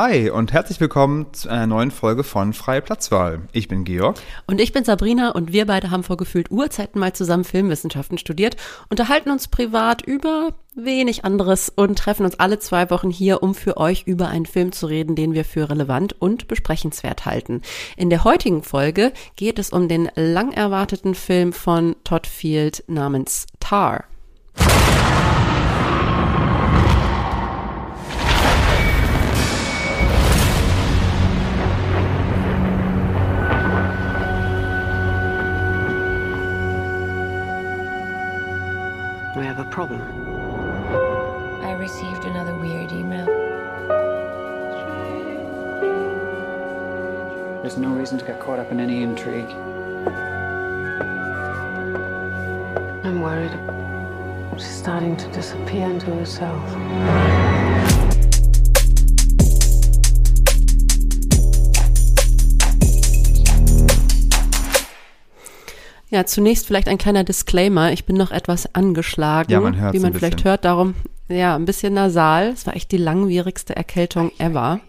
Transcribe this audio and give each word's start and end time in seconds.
Hi 0.00 0.30
und 0.30 0.52
herzlich 0.52 0.78
willkommen 0.78 1.34
zu 1.34 1.48
einer 1.48 1.66
neuen 1.66 1.90
Folge 1.90 2.22
von 2.22 2.52
Freie 2.52 2.82
Platzwahl. 2.82 3.40
Ich 3.50 3.66
bin 3.66 3.82
Georg. 3.82 4.16
Und 4.46 4.60
ich 4.60 4.72
bin 4.72 4.84
Sabrina 4.84 5.30
und 5.30 5.52
wir 5.52 5.66
beide 5.66 5.90
haben 5.90 6.04
vor 6.04 6.16
gefühlt 6.16 6.52
Urzeiten 6.52 7.00
mal 7.00 7.14
zusammen 7.14 7.42
Filmwissenschaften 7.42 8.16
studiert, 8.16 8.56
unterhalten 8.90 9.32
uns 9.32 9.48
privat 9.48 10.02
über 10.02 10.50
wenig 10.76 11.24
anderes 11.24 11.68
und 11.68 11.98
treffen 11.98 12.24
uns 12.24 12.38
alle 12.38 12.60
zwei 12.60 12.90
Wochen 12.90 13.10
hier, 13.10 13.42
um 13.42 13.56
für 13.56 13.76
euch 13.76 14.04
über 14.06 14.28
einen 14.28 14.46
Film 14.46 14.70
zu 14.70 14.86
reden, 14.86 15.16
den 15.16 15.34
wir 15.34 15.44
für 15.44 15.68
relevant 15.68 16.14
und 16.20 16.46
besprechenswert 16.46 17.26
halten. 17.26 17.62
In 17.96 18.08
der 18.08 18.22
heutigen 18.22 18.62
Folge 18.62 19.12
geht 19.34 19.58
es 19.58 19.70
um 19.70 19.88
den 19.88 20.08
lang 20.14 20.52
erwarteten 20.52 21.16
Film 21.16 21.52
von 21.52 21.96
Todd 22.04 22.28
Field 22.28 22.84
namens 22.86 23.46
Tar. 23.58 24.04
Problem. 39.78 40.02
I 41.62 41.70
received 41.74 42.24
another 42.24 42.52
weird 42.52 42.90
email. 42.90 43.26
There's 47.62 47.78
no 47.78 47.90
reason 47.90 48.18
to 48.18 48.24
get 48.24 48.40
caught 48.40 48.58
up 48.58 48.72
in 48.72 48.80
any 48.80 49.04
intrigue. 49.04 49.48
I'm 53.04 53.20
worried. 53.20 53.56
She's 54.56 54.66
starting 54.76 55.16
to 55.16 55.28
disappear 55.28 55.88
into 55.88 56.06
herself. 56.06 57.57
Ja, 66.10 66.24
zunächst 66.24 66.66
vielleicht 66.66 66.88
ein 66.88 66.98
kleiner 66.98 67.24
Disclaimer. 67.24 67.92
Ich 67.92 68.06
bin 68.06 68.16
noch 68.16 68.30
etwas 68.30 68.74
angeschlagen, 68.74 69.50
Ja, 69.52 69.60
man 69.60 69.78
hört's 69.78 69.94
wie 69.94 70.00
man 70.00 70.14
vielleicht 70.14 70.36
bisschen. 70.36 70.50
hört. 70.50 70.64
Darum, 70.64 70.94
ja, 71.28 71.54
ein 71.54 71.66
bisschen 71.66 71.94
nasal. 71.94 72.48
Es 72.48 72.66
war 72.66 72.74
echt 72.76 72.90
die 72.92 72.96
langwierigste 72.96 73.76
Erkältung 73.76 74.32
ever. 74.38 74.80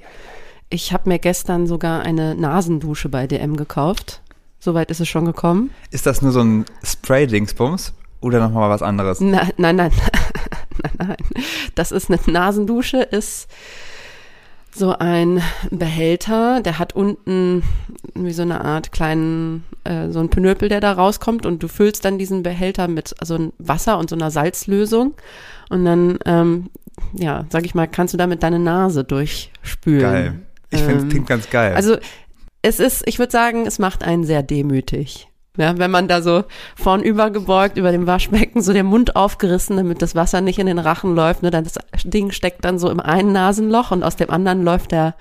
Ich 0.69 0.93
habe 0.93 1.09
mir 1.09 1.19
gestern 1.19 1.67
sogar 1.67 2.01
eine 2.03 2.35
Nasendusche 2.35 3.09
bei 3.09 3.27
DM 3.27 3.57
gekauft. 3.57 4.21
Soweit 4.59 4.91
ist 4.91 4.99
es 5.01 5.07
schon 5.09 5.25
gekommen. 5.25 5.71
Ist 5.91 6.05
das 6.05 6.21
nur 6.21 6.31
so 6.31 6.41
ein 6.41 6.65
Spray-Dingsbums 6.83 7.93
oder 8.21 8.39
nochmal 8.39 8.69
was 8.69 8.81
anderes? 8.81 9.19
Nein, 9.19 9.51
nein, 9.57 9.75
nein, 9.77 9.91
nein, 10.83 11.07
nein. 11.07 11.17
Das 11.75 11.91
ist 11.91 12.09
eine 12.09 12.19
Nasendusche, 12.27 13.01
ist 13.01 13.47
so 14.75 14.95
ein 14.97 15.41
Behälter, 15.71 16.61
der 16.61 16.79
hat 16.79 16.95
unten 16.95 17.63
wie 18.13 18.33
so 18.33 18.43
eine 18.43 18.63
Art 18.63 18.91
kleinen, 18.91 19.63
äh, 19.83 20.09
so 20.09 20.19
ein 20.19 20.29
Pinöpel, 20.29 20.69
der 20.69 20.79
da 20.79 20.91
rauskommt 20.93 21.45
und 21.45 21.63
du 21.63 21.67
füllst 21.67 22.05
dann 22.05 22.17
diesen 22.17 22.43
Behälter 22.43 22.87
mit 22.87 23.15
so 23.23 23.35
einem 23.35 23.53
Wasser 23.57 23.97
und 23.97 24.09
so 24.09 24.15
einer 24.15 24.31
Salzlösung 24.31 25.13
und 25.69 25.85
dann, 25.85 26.19
ähm, 26.25 26.69
ja, 27.13 27.45
sag 27.49 27.65
ich 27.65 27.73
mal, 27.75 27.87
kannst 27.87 28.13
du 28.13 28.17
damit 28.17 28.43
deine 28.43 28.59
Nase 28.59 29.03
durchspülen. 29.03 30.01
Geil. 30.01 30.39
Ich 30.69 30.79
finde, 30.79 30.97
es 30.97 31.03
Ähm, 31.03 31.09
klingt 31.09 31.27
ganz 31.27 31.49
geil. 31.49 31.73
Also 31.73 31.97
es 32.61 32.79
ist, 32.79 33.03
ich 33.07 33.17
würde 33.17 33.31
sagen, 33.31 33.65
es 33.65 33.79
macht 33.79 34.03
einen 34.03 34.23
sehr 34.23 34.43
demütig. 34.43 35.28
Ja, 35.57 35.77
wenn 35.77 35.91
man 35.91 36.07
da 36.07 36.21
so 36.21 36.43
vornüber 36.75 37.31
gebeugt 37.31 37.77
über 37.77 37.91
dem 37.91 38.07
Waschbecken, 38.07 38.61
so 38.61 38.71
der 38.71 38.83
Mund 38.83 39.15
aufgerissen, 39.15 39.77
damit 39.77 40.01
das 40.01 40.15
Wasser 40.15 40.41
nicht 40.41 40.59
in 40.59 40.67
den 40.67 40.79
Rachen 40.79 41.15
läuft, 41.15 41.43
ne, 41.43 41.49
dann 41.49 41.63
das 41.65 41.79
Ding 42.03 42.31
steckt 42.31 42.63
dann 42.63 42.79
so 42.79 42.89
im 42.89 42.99
einen 42.99 43.33
Nasenloch 43.33 43.91
und 43.91 44.03
aus 44.03 44.15
dem 44.15 44.29
anderen 44.29 44.63
läuft 44.63 44.91
der 44.91 45.15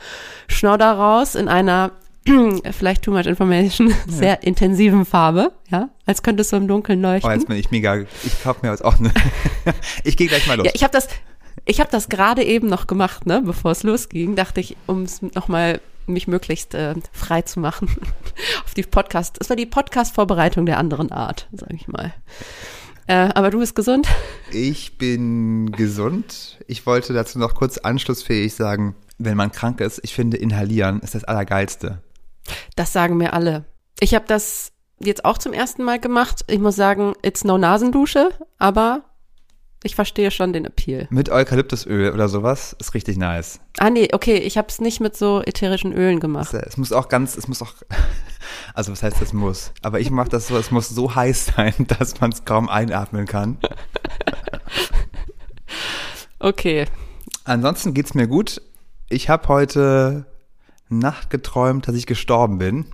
Schnodder 0.46 0.92
raus 0.92 1.34
in 1.34 1.48
einer 1.48 1.92
vielleicht 2.72 3.02
too 3.02 3.10
much 3.10 3.26
information, 3.26 3.92
sehr 4.06 4.42
intensiven 4.42 5.04
Farbe, 5.04 5.52
ja, 5.70 5.88
als 6.06 6.22
könnte 6.22 6.42
es 6.42 6.50
so 6.50 6.56
im 6.56 6.68
Dunkeln 6.68 7.04
oh, 7.04 7.08
leuchten. 7.08 7.30
jetzt 7.32 7.48
bin 7.48 7.56
ich 7.56 7.70
mega. 7.70 7.96
Ich 7.96 8.42
kaufe 8.42 8.60
mir 8.62 8.70
jetzt 8.70 8.84
auch 8.84 8.98
eine. 8.98 9.12
ich 10.04 10.16
gehe 10.16 10.28
gleich 10.28 10.46
mal 10.46 10.56
los. 10.56 10.66
Ja, 10.66 10.72
ich 10.74 10.82
habe 10.82 10.92
das, 10.92 11.08
ich 11.64 11.80
habe 11.80 11.90
das 11.90 12.08
gerade 12.08 12.44
eben 12.44 12.68
noch 12.68 12.86
gemacht, 12.86 13.26
ne, 13.26 13.42
bevor 13.44 13.72
es 13.72 13.82
losging, 13.82 14.36
dachte 14.36 14.60
ich, 14.60 14.76
um 14.86 15.02
es 15.02 15.22
nochmal 15.22 15.80
mich 16.08 16.28
möglichst 16.28 16.74
äh, 16.74 16.94
frei 17.12 17.42
zu 17.42 17.60
machen 17.60 17.88
auf 18.64 18.74
die 18.74 18.82
Podcast. 18.82 19.38
Es 19.40 19.48
war 19.48 19.56
die 19.56 19.66
Podcast-Vorbereitung 19.66 20.66
der 20.66 20.78
anderen 20.78 21.12
Art, 21.12 21.48
sage 21.52 21.74
ich 21.74 21.88
mal. 21.88 22.12
Äh, 23.06 23.30
aber 23.34 23.50
du 23.50 23.58
bist 23.58 23.74
gesund? 23.74 24.06
Ich 24.52 24.98
bin 24.98 25.72
gesund. 25.72 26.58
Ich 26.66 26.84
wollte 26.86 27.12
dazu 27.14 27.38
noch 27.38 27.54
kurz 27.54 27.78
anschlussfähig 27.78 28.54
sagen, 28.54 28.94
wenn 29.16 29.36
man 29.36 29.50
krank 29.50 29.80
ist, 29.80 30.00
ich 30.02 30.14
finde, 30.14 30.36
inhalieren 30.36 31.00
ist 31.00 31.14
das 31.14 31.24
Allergeilste. 31.24 32.02
Das 32.76 32.92
sagen 32.92 33.16
mir 33.16 33.32
alle. 33.32 33.64
Ich 34.00 34.14
habe 34.14 34.26
das 34.28 34.72
jetzt 35.00 35.24
auch 35.24 35.38
zum 35.38 35.52
ersten 35.52 35.82
Mal 35.84 35.98
gemacht. 35.98 36.44
Ich 36.48 36.58
muss 36.58 36.76
sagen, 36.76 37.14
it's 37.22 37.44
no 37.44 37.58
Nasendusche, 37.58 38.30
aber 38.58 39.04
ich 39.82 39.94
verstehe 39.94 40.30
schon 40.30 40.52
den 40.52 40.64
Appeal. 40.64 41.06
Mit 41.10 41.30
Eukalyptusöl 41.30 42.12
oder 42.12 42.28
sowas 42.28 42.74
ist 42.80 42.94
richtig 42.94 43.16
nice. 43.16 43.60
Ah 43.78 43.90
nee, 43.90 44.08
okay, 44.12 44.36
ich 44.36 44.58
habe 44.58 44.68
es 44.68 44.80
nicht 44.80 45.00
mit 45.00 45.16
so 45.16 45.42
ätherischen 45.42 45.92
Ölen 45.92 46.20
gemacht. 46.20 46.52
Es 46.54 46.76
muss 46.76 46.92
auch 46.92 47.08
ganz, 47.08 47.36
es 47.36 47.46
muss 47.48 47.62
auch, 47.62 47.74
also 48.74 48.92
was 48.92 49.02
heißt, 49.02 49.22
es 49.22 49.32
muss? 49.32 49.72
Aber 49.82 50.00
ich 50.00 50.10
mache 50.10 50.28
das 50.28 50.48
so, 50.48 50.56
es 50.56 50.70
muss 50.70 50.88
so 50.88 51.14
heiß 51.14 51.52
sein, 51.56 51.74
dass 51.98 52.20
man 52.20 52.32
es 52.32 52.44
kaum 52.44 52.68
einatmen 52.68 53.26
kann. 53.26 53.58
Okay, 56.40 56.86
Ansonsten 57.44 57.94
geht's 57.94 58.12
mir 58.14 58.26
gut. 58.28 58.60
Ich 59.08 59.28
habe 59.30 59.48
heute 59.48 60.26
Nacht 60.90 61.30
geträumt, 61.30 61.88
dass 61.88 61.94
ich 61.94 62.06
gestorben 62.06 62.58
bin. 62.58 62.86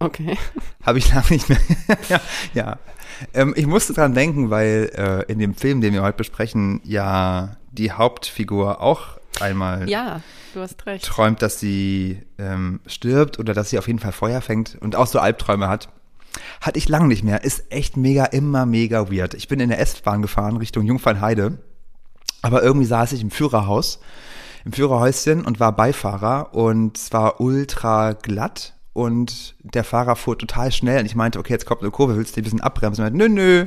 okay. 0.00 0.36
Habe 0.84 0.98
ich 0.98 1.12
lange 1.12 1.30
nicht 1.30 1.48
mehr. 1.48 1.58
ja, 2.10 2.20
ja. 2.52 2.78
Ähm, 3.34 3.54
ich 3.56 3.66
musste 3.66 3.92
dran 3.92 4.14
denken, 4.14 4.50
weil 4.50 4.90
äh, 4.94 5.30
in 5.32 5.38
dem 5.38 5.54
Film, 5.54 5.80
den 5.80 5.92
wir 5.92 6.02
heute 6.02 6.18
besprechen, 6.18 6.80
ja 6.84 7.56
die 7.72 7.92
Hauptfigur 7.92 8.80
auch 8.80 9.18
einmal 9.40 9.88
Ja, 9.88 10.20
du 10.54 10.60
hast 10.60 10.84
recht. 10.86 11.04
träumt, 11.06 11.40
dass 11.42 11.58
sie 11.58 12.22
ähm, 12.38 12.80
stirbt 12.86 13.38
oder 13.38 13.54
dass 13.54 13.70
sie 13.70 13.78
auf 13.78 13.86
jeden 13.86 13.98
Fall 13.98 14.12
Feuer 14.12 14.40
fängt 14.40 14.76
und 14.80 14.96
auch 14.96 15.06
so 15.06 15.18
Albträume 15.18 15.68
hat. 15.68 15.88
Hatte 16.60 16.78
ich 16.78 16.88
lang 16.88 17.08
nicht 17.08 17.24
mehr. 17.24 17.44
Ist 17.44 17.70
echt 17.70 17.96
mega, 17.96 18.24
immer 18.26 18.66
mega 18.66 19.10
weird. 19.10 19.34
Ich 19.34 19.48
bin 19.48 19.60
in 19.60 19.68
der 19.68 19.80
S-Bahn 19.80 20.22
gefahren 20.22 20.56
Richtung 20.56 20.84
Jungfernheide, 20.84 21.58
aber 22.42 22.62
irgendwie 22.62 22.86
saß 22.86 23.12
ich 23.12 23.22
im 23.22 23.30
Führerhaus, 23.30 24.00
im 24.64 24.72
Führerhäuschen 24.72 25.44
und 25.44 25.60
war 25.60 25.72
Beifahrer 25.74 26.54
und 26.54 26.96
es 26.98 27.12
war 27.12 27.40
ultra 27.40 28.12
glatt 28.12 28.74
und 28.92 29.54
der 29.60 29.84
Fahrer 29.84 30.16
fuhr 30.16 30.38
total 30.38 30.70
schnell 30.72 31.00
und 31.00 31.06
ich 31.06 31.14
meinte, 31.14 31.38
okay, 31.38 31.52
jetzt 31.52 31.66
kommt 31.66 31.82
eine 31.82 31.90
Kurve, 31.90 32.16
willst 32.16 32.36
du 32.36 32.40
ein 32.40 32.44
bisschen 32.44 32.60
abbremsen? 32.60 33.04
Und 33.04 33.16
meinte, 33.16 33.34
nö, 33.34 33.64
nö. 33.64 33.66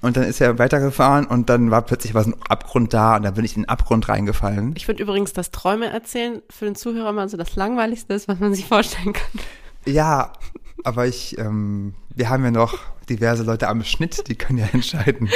Und 0.00 0.16
dann 0.16 0.24
ist 0.24 0.40
er 0.40 0.58
weitergefahren 0.58 1.26
und 1.26 1.48
dann 1.48 1.72
war 1.72 1.82
plötzlich 1.82 2.14
was 2.14 2.26
ein 2.26 2.34
Abgrund 2.48 2.94
da 2.94 3.16
und 3.16 3.24
dann 3.24 3.34
bin 3.34 3.44
ich 3.44 3.56
in 3.56 3.62
den 3.62 3.68
Abgrund 3.68 4.08
reingefallen. 4.08 4.74
Ich 4.76 4.86
finde 4.86 5.02
übrigens, 5.02 5.32
dass 5.32 5.50
Träume 5.50 5.90
erzählen 5.90 6.40
für 6.50 6.66
den 6.66 6.76
Zuhörer 6.76 7.12
mal 7.12 7.28
so 7.28 7.36
das 7.36 7.56
Langweiligste 7.56 8.14
ist, 8.14 8.28
was 8.28 8.38
man 8.38 8.54
sich 8.54 8.66
vorstellen 8.66 9.12
kann. 9.12 9.40
Ja, 9.86 10.32
aber 10.84 11.06
ich, 11.06 11.36
ähm, 11.38 11.94
wir 12.14 12.28
haben 12.28 12.44
ja 12.44 12.52
noch 12.52 12.78
diverse 13.08 13.42
Leute 13.42 13.68
am 13.68 13.82
Schnitt, 13.82 14.28
die 14.28 14.36
können 14.36 14.58
ja 14.58 14.68
entscheiden, 14.72 15.30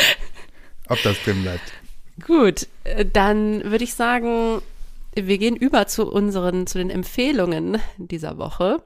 ob 0.89 1.03
das 1.03 1.21
drin 1.25 1.43
bleibt. 1.43 1.73
Gut, 2.25 2.69
äh, 2.85 3.05
dann 3.05 3.65
würde 3.65 3.83
ich 3.83 3.95
sagen, 3.95 4.63
wir 5.15 5.39
gehen 5.39 5.57
über 5.57 5.87
zu 5.87 6.11
unseren, 6.11 6.67
zu 6.67 6.79
den 6.79 6.91
Empfehlungen 6.91 7.79
dieser 7.99 8.39
Woche. 8.39 8.83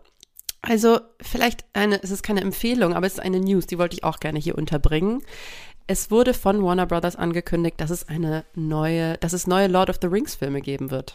Also 0.63 1.01
vielleicht 1.21 1.65
eine, 1.75 2.03
es 2.03 2.11
ist 2.11 2.23
keine 2.23 2.41
Empfehlung, 2.41 2.95
aber 2.95 3.07
es 3.07 3.15
ist 3.15 3.21
eine 3.21 3.41
News, 3.41 3.67
die 3.67 3.79
wollte 3.79 3.95
ich 3.95 4.05
auch 4.05 4.19
gerne 4.19 4.39
hier 4.39 4.59
unterbringen. 4.59 5.23
Es 5.87 6.11
wurde 6.11 6.35
von 6.35 6.63
Warner 6.63 6.87
Brothers 6.87 7.15
angekündigt, 7.15 7.81
dass 7.81 7.91
es 7.91 8.09
eine 8.09 8.45
neue, 8.55 9.17
dass 9.19 9.33
es 9.33 9.47
neue 9.47 9.69
Lord 9.69 9.91
of 9.91 9.99
the 10.01 10.09
Rings 10.09 10.35
Filme 10.35 10.61
geben 10.61 10.91
wird. 10.91 11.15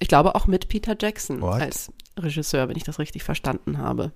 Ich 0.00 0.08
glaube 0.08 0.34
auch 0.34 0.46
mit 0.46 0.68
Peter 0.68 0.96
Jackson 0.98 1.40
What? 1.42 1.60
als 1.60 1.92
Regisseur, 2.18 2.68
wenn 2.68 2.76
ich 2.76 2.84
das 2.84 2.98
richtig 2.98 3.22
verstanden 3.22 3.78
habe. 3.78 4.12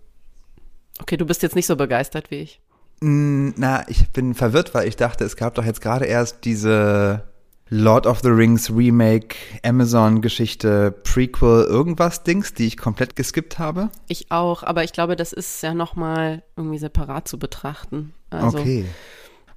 Okay, 1.00 1.17
du 1.17 1.26
bist 1.26 1.43
jetzt 1.43 1.55
nicht 1.55 1.67
so 1.67 1.76
begeistert 1.76 2.31
wie 2.31 2.37
ich. 2.37 2.61
Mm, 3.00 3.50
Na, 3.56 3.88
ich 3.88 4.08
bin 4.11 4.35
verwirrt, 4.35 4.75
weil 4.75 4.88
ich 4.88 4.96
dachte, 4.96 5.25
es 5.25 5.37
gab 5.37 5.55
doch 5.55 5.64
jetzt 5.64 5.81
gerade 5.81 6.06
erst 6.06 6.44
diese 6.44 7.27
Lord 7.70 8.06
of 8.06 8.20
the 8.23 8.29
Rings 8.29 8.70
Remake, 8.70 9.37
Amazon-Geschichte, 9.62 10.93
Prequel, 11.05 11.65
irgendwas 11.65 12.23
Dings, 12.23 12.55
die 12.55 12.67
ich 12.67 12.76
komplett 12.76 13.17
geskippt 13.17 13.59
habe. 13.59 13.91
Ich 14.09 14.31
auch, 14.31 14.62
aber 14.62 14.85
ich 14.85 14.93
glaube, 14.93 15.17
das 15.17 15.32
ist 15.32 15.62
ja 15.62 15.75
nochmal 15.75 16.43
irgendwie 16.56 16.79
separat 16.79 17.29
zu 17.29 17.38
betrachten. 17.38 18.15
Also, 18.31 18.59
okay. 18.59 18.87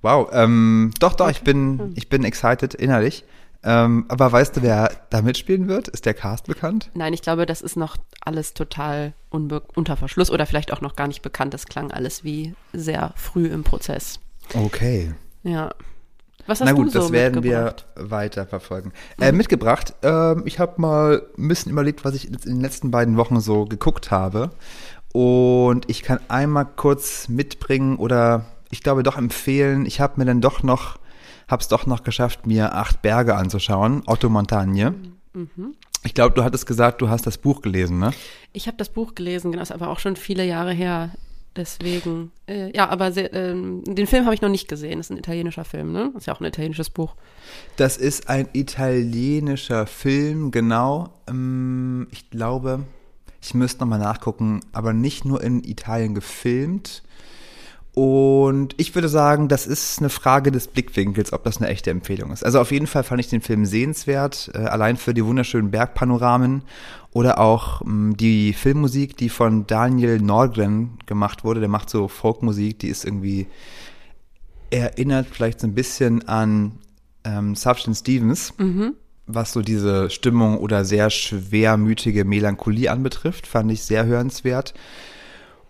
Wow, 0.01 0.29
ähm, 0.33 0.91
doch, 0.99 1.13
doch, 1.13 1.29
ich 1.29 1.41
bin, 1.41 1.93
ich 1.95 2.09
bin 2.09 2.23
excited 2.23 2.73
innerlich. 2.73 3.23
Ähm, 3.63 4.05
aber 4.07 4.31
weißt 4.31 4.57
du, 4.57 4.61
wer 4.63 4.91
da 5.11 5.21
mitspielen 5.21 5.67
wird? 5.67 5.87
Ist 5.87 6.05
der 6.05 6.15
Cast 6.15 6.47
bekannt? 6.47 6.89
Nein, 6.95 7.13
ich 7.13 7.21
glaube, 7.21 7.45
das 7.45 7.61
ist 7.61 7.77
noch 7.77 7.97
alles 8.19 8.55
total 8.55 9.13
unter 9.29 9.97
Verschluss 9.97 10.31
oder 10.31 10.47
vielleicht 10.47 10.73
auch 10.73 10.81
noch 10.81 10.95
gar 10.95 11.07
nicht 11.07 11.21
bekannt. 11.21 11.53
Das 11.53 11.67
klang 11.67 11.91
alles 11.91 12.23
wie 12.23 12.55
sehr 12.73 13.13
früh 13.15 13.45
im 13.45 13.63
Prozess. 13.63 14.19
Okay. 14.55 15.13
Ja. 15.43 15.71
Was 16.51 16.59
hast 16.59 16.67
Na 16.67 16.73
gut, 16.73 16.87
du 16.87 16.91
so 16.91 16.99
das 16.99 17.11
werden 17.13 17.43
wir 17.43 17.75
weiter 17.95 18.45
verfolgen. 18.45 18.91
Äh, 19.21 19.31
mitgebracht, 19.31 19.93
ähm, 20.01 20.43
ich 20.43 20.59
habe 20.59 20.81
mal 20.81 21.21
ein 21.37 21.47
bisschen 21.47 21.71
überlegt, 21.71 22.03
was 22.03 22.13
ich 22.13 22.27
in 22.27 22.33
den 22.33 22.59
letzten 22.59 22.91
beiden 22.91 23.15
Wochen 23.15 23.39
so 23.39 23.63
geguckt 23.63 24.11
habe. 24.11 24.49
Und 25.13 25.89
ich 25.89 26.03
kann 26.03 26.19
einmal 26.27 26.65
kurz 26.65 27.29
mitbringen 27.29 27.95
oder 27.95 28.47
ich 28.69 28.83
glaube 28.83 29.01
doch 29.01 29.17
empfehlen, 29.17 29.85
ich 29.85 30.01
habe 30.01 30.15
mir 30.17 30.25
dann 30.25 30.41
doch 30.41 30.61
noch, 30.61 30.99
habe 31.47 31.61
es 31.61 31.69
doch 31.69 31.85
noch 31.85 32.03
geschafft, 32.03 32.45
mir 32.45 32.75
acht 32.75 33.01
Berge 33.01 33.37
anzuschauen, 33.37 34.03
Otto 34.05 34.27
Montagne. 34.27 34.93
Mhm. 35.33 35.75
Ich 36.03 36.13
glaube, 36.13 36.35
du 36.35 36.43
hattest 36.43 36.65
gesagt, 36.65 37.01
du 37.01 37.07
hast 37.07 37.25
das 37.25 37.37
Buch 37.37 37.61
gelesen, 37.61 37.97
ne? 37.97 38.11
Ich 38.51 38.67
habe 38.67 38.75
das 38.75 38.89
Buch 38.89 39.15
gelesen, 39.15 39.53
genau, 39.53 39.61
ist 39.63 39.71
aber 39.71 39.87
auch 39.87 39.99
schon 39.99 40.17
viele 40.17 40.43
Jahre 40.43 40.73
her. 40.73 41.11
Deswegen, 41.55 42.31
äh, 42.47 42.75
ja, 42.75 42.87
aber 42.87 43.11
sehr, 43.11 43.33
ähm, 43.33 43.83
den 43.83 44.07
Film 44.07 44.23
habe 44.23 44.33
ich 44.33 44.41
noch 44.41 44.49
nicht 44.49 44.69
gesehen. 44.69 45.01
Ist 45.01 45.11
ein 45.11 45.17
italienischer 45.17 45.65
Film, 45.65 45.91
ne? 45.91 46.13
Ist 46.15 46.27
ja 46.27 46.33
auch 46.33 46.39
ein 46.39 46.45
italienisches 46.45 46.89
Buch. 46.89 47.15
Das 47.75 47.97
ist 47.97 48.29
ein 48.29 48.47
italienischer 48.53 49.85
Film, 49.85 50.51
genau. 50.51 51.09
Ähm, 51.27 52.07
ich 52.11 52.29
glaube, 52.29 52.85
ich 53.41 53.53
müsste 53.53 53.81
nochmal 53.81 53.99
nachgucken, 53.99 54.61
aber 54.71 54.93
nicht 54.93 55.25
nur 55.25 55.43
in 55.43 55.63
Italien 55.63 56.15
gefilmt. 56.15 57.03
Und 57.93 58.73
ich 58.77 58.95
würde 58.95 59.09
sagen, 59.09 59.49
das 59.49 59.67
ist 59.67 59.99
eine 59.99 60.09
Frage 60.09 60.51
des 60.51 60.67
Blickwinkels, 60.67 61.33
ob 61.33 61.43
das 61.43 61.57
eine 61.57 61.67
echte 61.67 61.91
Empfehlung 61.91 62.31
ist. 62.31 62.45
Also 62.45 62.61
auf 62.61 62.71
jeden 62.71 62.87
Fall 62.87 63.03
fand 63.03 63.19
ich 63.19 63.27
den 63.27 63.41
Film 63.41 63.65
sehenswert, 63.65 64.49
äh, 64.53 64.59
allein 64.59 64.95
für 64.95 65.13
die 65.13 65.25
wunderschönen 65.25 65.71
Bergpanoramen 65.71 66.63
oder 67.11 67.39
auch 67.39 67.81
mh, 67.83 68.15
die 68.15 68.53
Filmmusik, 68.53 69.17
die 69.17 69.27
von 69.27 69.67
Daniel 69.67 70.21
Nordgren 70.21 70.99
gemacht 71.05 71.43
wurde. 71.43 71.59
Der 71.59 71.67
macht 71.67 71.89
so 71.89 72.07
Folkmusik, 72.07 72.79
die 72.79 72.87
ist 72.87 73.03
irgendwie 73.03 73.47
erinnert 74.69 75.27
vielleicht 75.29 75.59
so 75.59 75.67
ein 75.67 75.75
bisschen 75.75 76.25
an 76.29 76.79
ähm, 77.25 77.55
Sufjan 77.55 77.93
Stevens, 77.93 78.53
was 79.27 79.51
so 79.51 79.61
diese 79.61 80.09
Stimmung 80.09 80.59
oder 80.59 80.85
sehr 80.85 81.09
schwermütige 81.09 82.23
Melancholie 82.23 82.89
anbetrifft, 82.89 83.47
fand 83.47 83.69
ich 83.69 83.83
sehr 83.83 84.05
hörenswert 84.05 84.73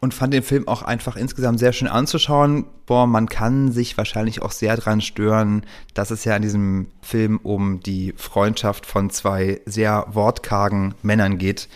und 0.02 0.16
fand 0.16 0.34
den 0.34 0.44
Film 0.44 0.68
auch 0.68 0.82
einfach 0.82 1.16
insgesamt 1.16 1.60
sehr 1.60 1.74
schön 1.74 1.88
anzuschauen. 1.88 2.66
Boah, 2.88 3.06
man 3.06 3.30
kann 3.30 3.72
sich 3.72 3.98
wahrscheinlich 3.98 4.42
auch 4.42 4.52
sehr 4.52 4.76
dran 4.76 5.00
stören, 5.00 5.64
dass 5.94 6.10
es 6.10 6.26
ja 6.26 6.36
in 6.36 6.42
diesem 6.42 6.88
Film 7.02 7.40
um 7.44 7.80
die 7.82 8.14
Freundschaft 8.18 8.88
von 8.88 9.12
zwei 9.12 9.62
sehr 9.66 10.08
wortkargen 10.12 10.96
Männern 11.04 11.38
geht, 11.38 11.70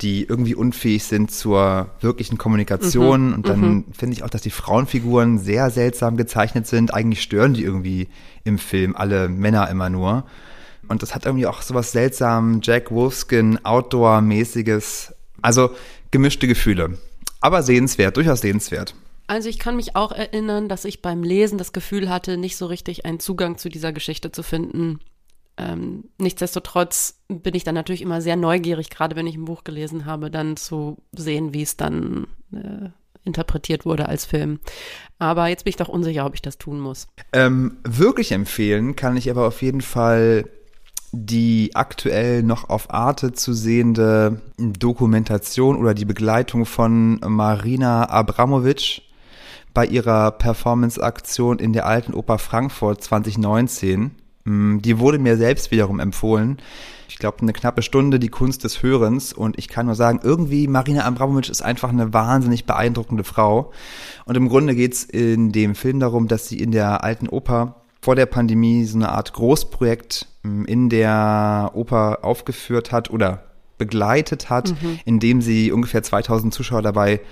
die 0.00 0.22
irgendwie 0.22 0.54
unfähig 0.54 1.02
sind 1.02 1.32
zur 1.32 1.90
wirklichen 2.00 2.38
Kommunikation. 2.38 3.34
Und 3.34 3.48
dann 3.48 3.84
finde 3.92 4.16
ich 4.16 4.22
auch, 4.22 4.30
dass 4.30 4.42
die 4.42 4.50
Frauenfiguren 4.50 5.38
sehr 5.38 5.68
seltsam 5.70 6.16
gezeichnet 6.16 6.68
sind. 6.68 6.94
Eigentlich 6.94 7.22
stören 7.22 7.54
die 7.54 7.64
irgendwie 7.64 8.06
im 8.44 8.58
Film 8.58 8.94
alle 8.94 9.28
Männer 9.28 9.68
immer 9.68 9.90
nur. 9.90 10.24
Und 10.86 11.02
das 11.02 11.12
hat 11.12 11.26
irgendwie 11.26 11.46
auch 11.46 11.62
sowas 11.62 11.90
seltsam 11.90 12.60
Jack 12.62 12.92
Wolfskin 12.92 13.58
Outdoor-mäßiges. 13.64 15.12
Also 15.42 15.70
gemischte 16.12 16.46
Gefühle. 16.46 16.98
Aber 17.44 17.62
sehenswert, 17.62 18.16
durchaus 18.16 18.40
sehenswert. 18.40 18.94
Also 19.26 19.50
ich 19.50 19.58
kann 19.58 19.76
mich 19.76 19.96
auch 19.96 20.12
erinnern, 20.12 20.66
dass 20.66 20.86
ich 20.86 21.02
beim 21.02 21.22
Lesen 21.22 21.58
das 21.58 21.74
Gefühl 21.74 22.08
hatte, 22.08 22.38
nicht 22.38 22.56
so 22.56 22.64
richtig 22.64 23.04
einen 23.04 23.20
Zugang 23.20 23.58
zu 23.58 23.68
dieser 23.68 23.92
Geschichte 23.92 24.32
zu 24.32 24.42
finden. 24.42 25.00
Ähm, 25.58 26.04
nichtsdestotrotz 26.16 27.20
bin 27.28 27.54
ich 27.54 27.62
dann 27.62 27.74
natürlich 27.74 28.00
immer 28.00 28.22
sehr 28.22 28.36
neugierig, 28.36 28.88
gerade 28.88 29.14
wenn 29.14 29.26
ich 29.26 29.36
ein 29.36 29.44
Buch 29.44 29.62
gelesen 29.62 30.06
habe, 30.06 30.30
dann 30.30 30.56
zu 30.56 30.96
sehen, 31.12 31.52
wie 31.52 31.60
es 31.60 31.76
dann 31.76 32.28
äh, 32.50 32.88
interpretiert 33.24 33.84
wurde 33.84 34.08
als 34.08 34.24
Film. 34.24 34.58
Aber 35.18 35.48
jetzt 35.48 35.64
bin 35.64 35.70
ich 35.70 35.76
doch 35.76 35.90
unsicher, 35.90 36.24
ob 36.24 36.34
ich 36.34 36.40
das 36.40 36.56
tun 36.56 36.80
muss. 36.80 37.08
Ähm, 37.34 37.76
wirklich 37.84 38.32
empfehlen 38.32 38.96
kann 38.96 39.18
ich 39.18 39.30
aber 39.30 39.46
auf 39.46 39.60
jeden 39.60 39.82
Fall 39.82 40.48
die 41.16 41.70
aktuell 41.74 42.42
noch 42.42 42.68
auf 42.68 42.92
Arte 42.92 43.32
zu 43.32 43.52
sehende 43.52 44.40
Dokumentation 44.58 45.76
oder 45.76 45.94
die 45.94 46.04
Begleitung 46.04 46.66
von 46.66 47.20
Marina 47.26 48.08
Abramovic 48.08 49.02
bei 49.72 49.86
ihrer 49.86 50.30
Performance-Aktion 50.30 51.58
in 51.58 51.72
der 51.72 51.86
Alten 51.86 52.14
Oper 52.14 52.38
Frankfurt 52.38 53.02
2019. 53.02 54.12
Mm, 54.44 54.78
Die 54.78 54.98
wurde 54.98 55.18
mir 55.18 55.36
selbst 55.36 55.70
wiederum 55.70 56.00
empfohlen. 56.00 56.58
Ich 57.08 57.18
glaube, 57.18 57.42
eine 57.42 57.52
knappe 57.52 57.82
Stunde, 57.82 58.18
die 58.18 58.28
Kunst 58.28 58.64
des 58.64 58.82
Hörens. 58.82 59.32
Und 59.32 59.58
ich 59.58 59.68
kann 59.68 59.86
nur 59.86 59.94
sagen, 59.94 60.20
irgendwie 60.22 60.68
Marina 60.68 61.04
Abramovic 61.04 61.48
ist 61.48 61.62
einfach 61.62 61.90
eine 61.90 62.12
wahnsinnig 62.12 62.64
beeindruckende 62.64 63.24
Frau. 63.24 63.72
Und 64.24 64.36
im 64.36 64.48
Grunde 64.48 64.74
geht's 64.74 65.04
in 65.04 65.52
dem 65.52 65.74
Film 65.74 66.00
darum, 66.00 66.28
dass 66.28 66.48
sie 66.48 66.58
in 66.58 66.70
der 66.72 67.04
Alten 67.04 67.28
Oper 67.28 67.83
vor 68.04 68.16
der 68.16 68.26
Pandemie 68.26 68.84
so 68.84 68.98
eine 68.98 69.08
Art 69.08 69.32
Großprojekt 69.32 70.26
ähm, 70.44 70.66
in 70.66 70.90
der 70.90 71.70
Oper 71.72 72.18
aufgeführt 72.20 72.92
hat 72.92 73.08
oder 73.08 73.44
begleitet 73.78 74.50
hat, 74.50 74.74
in 75.06 75.20
dem 75.20 75.40
sie 75.40 75.72
ungefähr 75.72 76.02
2000 76.02 76.52
Zuschauer 76.52 76.82
dabei 76.82 77.22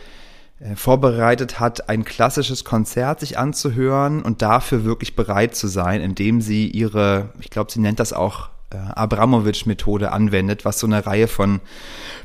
äh, 0.61 0.75
vorbereitet 0.75 1.61
hat, 1.61 1.91
ein 1.91 2.07
klassisches 2.07 2.65
Konzert 2.65 3.21
sich 3.21 3.39
anzuhören 3.39 4.23
und 4.23 4.41
dafür 4.41 4.83
wirklich 4.85 5.15
bereit 5.15 5.55
zu 5.55 5.67
sein, 5.67 6.01
indem 6.01 6.41
sie 6.41 6.69
ihre, 6.69 7.29
ich 7.39 7.51
glaube, 7.51 7.71
sie 7.71 7.81
nennt 7.81 8.01
das 8.01 8.15
auch 8.15 8.49
äh, 8.73 8.77
Abramovic-Methode 8.95 10.13
anwendet, 10.13 10.65
was 10.65 10.79
so 10.79 10.87
eine 10.87 11.07
Reihe 11.07 11.29
von 11.29 11.61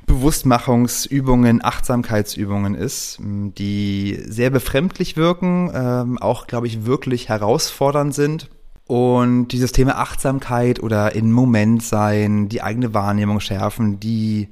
Bewusstmachungsübungen, 0.06 1.64
Achtsamkeitsübungen 1.64 2.76
ist, 2.76 3.20
die 3.22 4.20
sehr 4.26 4.50
befremdlich 4.50 5.18
wirken, 5.18 5.72
ähm, 5.74 6.18
auch, 6.18 6.48
glaube 6.48 6.68
ich, 6.68 6.86
wirklich 6.86 7.30
herausfordernd 7.30 8.14
sind. 8.14 8.50
Und 8.86 9.50
dieses 9.50 9.74
Thema 9.74 9.98
Achtsamkeit 9.98 10.82
oder 10.82 11.14
in 11.14 11.32
Moment 11.32 11.84
sein, 11.84 12.48
die 12.48 12.62
eigene 12.62 12.94
Wahrnehmung 12.94 13.42
schärfen, 13.42 14.00
die 14.00 14.48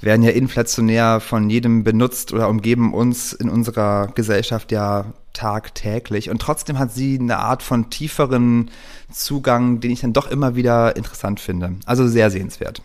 werden 0.00 0.22
ja 0.22 0.30
inflationär 0.30 1.18
von 1.18 1.50
jedem 1.50 1.82
benutzt 1.82 2.32
oder 2.32 2.48
umgeben 2.48 2.94
uns 2.94 3.32
in 3.32 3.48
unserer 3.48 4.08
Gesellschaft 4.14 4.70
ja 4.70 5.14
tagtäglich. 5.34 6.30
Und 6.30 6.40
trotzdem 6.40 6.78
hat 6.78 6.92
sie 6.92 7.18
eine 7.18 7.38
Art 7.38 7.62
von 7.62 7.90
tieferen 7.90 8.70
Zugang, 9.12 9.80
den 9.80 9.90
ich 9.90 10.00
dann 10.00 10.14
doch 10.14 10.30
immer 10.30 10.56
wieder 10.56 10.96
interessant 10.96 11.40
finde. 11.40 11.74
Also 11.84 12.08
sehr 12.08 12.30
sehenswert. 12.30 12.80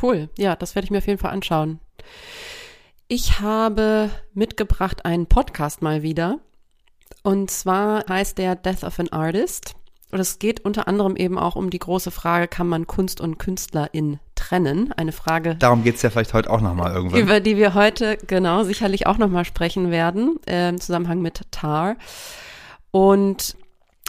Cool, 0.00 0.28
ja, 0.36 0.56
das 0.56 0.74
werde 0.74 0.84
ich 0.84 0.90
mir 0.90 0.98
auf 0.98 1.06
jeden 1.06 1.18
Fall 1.18 1.32
anschauen. 1.32 1.80
Ich 3.08 3.40
habe 3.40 4.10
mitgebracht 4.34 5.04
einen 5.04 5.26
Podcast 5.26 5.82
mal 5.82 6.02
wieder. 6.02 6.38
Und 7.22 7.50
zwar 7.50 8.04
heißt 8.08 8.38
der 8.38 8.56
Death 8.56 8.84
of 8.84 8.98
an 8.98 9.08
Artist. 9.08 9.74
Und 10.12 10.20
es 10.20 10.38
geht 10.38 10.62
unter 10.64 10.88
anderem 10.88 11.16
eben 11.16 11.38
auch 11.38 11.56
um 11.56 11.70
die 11.70 11.78
große 11.78 12.10
Frage, 12.10 12.46
kann 12.46 12.68
man 12.68 12.86
Kunst 12.86 13.22
und 13.22 13.38
Künstlerin 13.38 14.20
trennen? 14.34 14.92
Eine 14.92 15.12
Frage, 15.12 15.56
Darum 15.56 15.82
geht's 15.82 16.02
ja 16.02 16.10
vielleicht 16.10 16.34
heute 16.34 16.50
auch 16.50 16.60
nochmal 16.60 16.92
irgendwann. 16.92 17.18
über 17.18 17.40
die 17.40 17.56
wir 17.56 17.72
heute 17.72 18.18
genau 18.26 18.62
sicherlich 18.62 19.06
auch 19.06 19.16
nochmal 19.16 19.46
sprechen 19.46 19.90
werden, 19.90 20.36
äh, 20.46 20.68
im 20.68 20.80
Zusammenhang 20.80 21.22
mit 21.22 21.40
Tar. 21.50 21.96
Und 22.90 23.56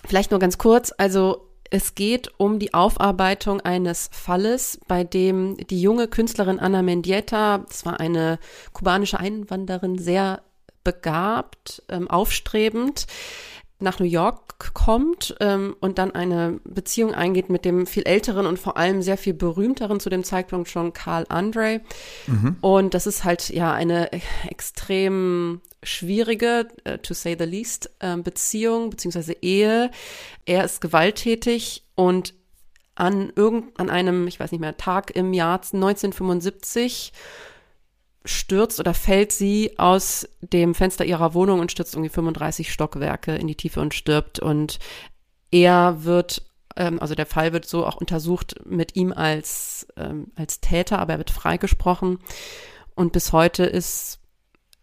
vielleicht 0.05 0.31
nur 0.31 0.41
ganz 0.41 0.57
kurz, 0.57 0.93
also 0.97 1.47
es 1.69 1.95
geht 1.95 2.29
um 2.37 2.59
die 2.59 2.73
Aufarbeitung 2.73 3.61
eines 3.61 4.09
Falles, 4.11 4.81
bei 4.89 5.05
dem 5.05 5.55
die 5.55 5.81
junge 5.81 6.09
Künstlerin 6.09 6.59
Ana 6.59 6.81
Mendieta, 6.81 7.59
das 7.59 7.85
war 7.85 8.01
eine 8.01 8.39
kubanische 8.73 9.21
Einwanderin, 9.21 9.97
sehr 9.97 10.41
begabt, 10.83 11.81
ähm, 11.87 12.09
aufstrebend, 12.09 13.07
nach 13.83 13.99
New 13.99 14.05
York 14.05 14.73
kommt 14.73 15.35
ähm, 15.39 15.75
und 15.79 15.97
dann 15.97 16.11
eine 16.11 16.59
Beziehung 16.63 17.13
eingeht 17.13 17.49
mit 17.49 17.65
dem 17.65 17.85
viel 17.85 18.03
älteren 18.03 18.45
und 18.45 18.57
vor 18.57 18.77
allem 18.77 19.01
sehr 19.01 19.17
viel 19.17 19.33
berühmteren 19.33 19.99
zu 19.99 20.09
dem 20.09 20.23
Zeitpunkt 20.23 20.69
schon 20.69 20.93
Karl 20.93 21.25
Andre. 21.29 21.81
Und 22.61 22.93
das 22.93 23.07
ist 23.07 23.23
halt 23.23 23.49
ja 23.49 23.73
eine 23.73 24.09
extrem 24.49 25.61
schwierige, 25.83 26.67
äh, 26.85 26.97
to 26.99 27.13
say 27.13 27.35
the 27.37 27.45
least, 27.45 27.91
äh, 27.99 28.15
Beziehung 28.17 28.89
beziehungsweise 28.89 29.33
Ehe. 29.41 29.91
Er 30.45 30.63
ist 30.63 30.81
gewalttätig 30.81 31.83
und 31.95 32.33
an 32.95 33.31
irgend 33.35 33.79
an 33.79 33.89
einem, 33.89 34.27
ich 34.27 34.39
weiß 34.39 34.51
nicht 34.51 34.61
mehr, 34.61 34.77
Tag 34.77 35.15
im 35.15 35.33
Jahr 35.33 35.59
1975 35.59 37.11
stürzt 38.25 38.79
oder 38.79 38.93
fällt 38.93 39.31
sie 39.31 39.77
aus 39.77 40.27
dem 40.41 40.75
Fenster 40.75 41.05
ihrer 41.05 41.33
Wohnung 41.33 41.59
und 41.59 41.71
stürzt 41.71 41.93
irgendwie 41.93 42.09
35 42.09 42.71
Stockwerke 42.71 43.35
in 43.35 43.47
die 43.47 43.55
Tiefe 43.55 43.81
und 43.81 43.93
stirbt. 43.93 44.39
Und 44.39 44.79
er 45.51 46.03
wird, 46.03 46.43
ähm, 46.75 46.99
also 47.01 47.15
der 47.15 47.25
Fall 47.25 47.53
wird 47.53 47.65
so 47.65 47.85
auch 47.85 47.97
untersucht 47.97 48.55
mit 48.65 48.95
ihm 48.95 49.11
als, 49.11 49.87
ähm, 49.97 50.27
als 50.35 50.61
Täter, 50.61 50.99
aber 50.99 51.13
er 51.13 51.19
wird 51.19 51.31
freigesprochen. 51.31 52.19
Und 52.95 53.11
bis 53.11 53.33
heute 53.33 53.65
ist 53.65 54.19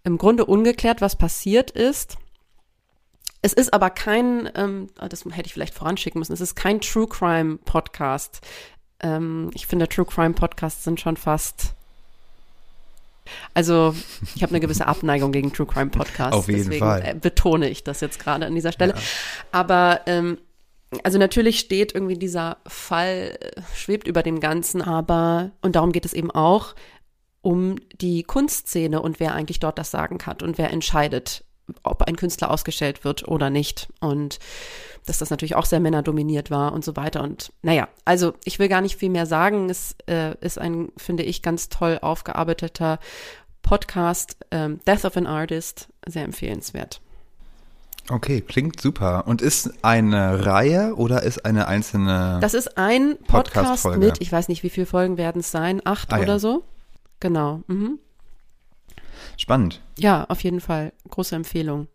im 0.04 0.18
Grunde 0.18 0.44
ungeklärt, 0.44 1.00
was 1.00 1.16
passiert 1.16 1.70
ist. 1.70 2.16
Es 3.42 3.54
ist 3.54 3.73
aber 3.73 3.88
kein, 3.88 4.50
ähm, 4.54 4.88
das 4.97 5.25
hätte 5.25 5.47
ich 5.47 5.54
vielleicht 5.54 5.75
voranschicken 5.75 6.18
müssen, 6.18 6.35
es 6.35 6.42
ist 6.42 6.56
kein 6.56 6.80
True 6.82 7.06
Crime 7.09 7.56
Podcast. 7.64 8.40
Ähm, 9.00 9.50
ich 9.54 9.66
finde, 9.66 9.88
True 9.88 10.04
Crime 10.04 10.35
Podcasts 10.35 10.85
sind 10.85 11.00
schon 11.00 11.16
fast 11.16 11.75
also, 13.54 13.94
ich 14.34 14.42
habe 14.42 14.50
eine 14.50 14.60
gewisse 14.60 14.87
Abneigung 14.87 15.32
gegen 15.32 15.52
True 15.52 15.66
Crime 15.66 15.90
Podcasts. 15.90 16.37
Auf 16.37 16.49
jeden 16.49 16.60
deswegen 16.60 16.84
Fall. 16.84 17.02
äh, 17.04 17.14
betone 17.14 17.68
ich 17.68 17.84
das 17.84 18.00
jetzt 18.00 18.18
gerade 18.18 18.46
an 18.46 18.54
dieser 18.54 18.72
Stelle. 18.72 18.94
Aber 19.52 20.00
ähm, 20.06 20.38
also 21.04 21.18
natürlich 21.18 21.60
steht 21.60 21.94
irgendwie 21.94 22.18
dieser 22.18 22.58
Fall, 22.66 23.38
äh, 23.40 23.60
schwebt 23.75 24.06
über 24.06 24.22
dem 24.22 24.40
Ganzen, 24.40 24.82
aber, 24.82 25.52
und 25.62 25.76
darum 25.76 25.92
geht 25.92 26.04
es 26.04 26.12
eben 26.12 26.30
auch, 26.30 26.75
um 27.42 27.76
die 27.94 28.22
Kunstszene 28.22 29.00
und 29.00 29.20
wer 29.20 29.34
eigentlich 29.34 29.60
dort 29.60 29.78
das 29.78 29.90
Sagen 29.90 30.18
hat 30.26 30.42
und 30.42 30.58
wer 30.58 30.70
entscheidet, 30.70 31.44
ob 31.82 32.02
ein 32.02 32.16
Künstler 32.16 32.50
ausgestellt 32.50 33.04
wird 33.04 33.26
oder 33.26 33.50
nicht. 33.50 33.88
Und 34.00 34.38
dass 35.06 35.18
das 35.18 35.30
natürlich 35.30 35.56
auch 35.56 35.64
sehr 35.64 35.80
männerdominiert 35.80 36.50
war 36.50 36.72
und 36.72 36.84
so 36.84 36.96
weiter. 36.96 37.22
Und 37.22 37.52
naja, 37.62 37.88
also 38.04 38.34
ich 38.44 38.58
will 38.58 38.68
gar 38.68 38.80
nicht 38.80 38.96
viel 38.96 39.10
mehr 39.10 39.26
sagen. 39.26 39.70
Es 39.70 39.96
äh, 40.06 40.34
ist 40.40 40.58
ein, 40.58 40.90
finde 40.96 41.22
ich, 41.22 41.42
ganz 41.42 41.68
toll 41.68 41.98
aufgearbeiteter 42.00 42.98
Podcast, 43.62 44.36
ähm, 44.50 44.80
Death 44.86 45.04
of 45.04 45.16
an 45.16 45.26
Artist, 45.26 45.88
sehr 46.06 46.24
empfehlenswert. 46.24 47.00
Okay, 48.08 48.40
klingt 48.40 48.80
super. 48.80 49.26
Und 49.26 49.40
ist 49.42 49.70
eine 49.82 50.44
Reihe 50.44 50.94
oder 50.96 51.22
ist 51.22 51.44
eine 51.44 51.68
einzelne? 51.68 52.38
Das 52.40 52.54
ist 52.54 52.76
ein 52.76 53.16
Podcast 53.26 53.54
Podcast-Folge. 53.54 53.98
mit, 53.98 54.20
ich 54.20 54.32
weiß 54.32 54.48
nicht, 54.48 54.62
wie 54.62 54.70
viele 54.70 54.86
Folgen 54.86 55.16
werden 55.16 55.40
es 55.40 55.50
sein, 55.50 55.80
acht 55.84 56.12
Ah, 56.12 56.16
ja. 56.16 56.22
oder 56.24 56.38
so. 56.38 56.64
Genau. 57.20 57.62
Mhm. 57.68 57.98
Spannend. 59.36 59.80
Ja, 59.98 60.24
auf 60.28 60.42
jeden 60.42 60.60
Fall. 60.60 60.92
Große 61.08 61.34
Empfehlung. 61.34 61.88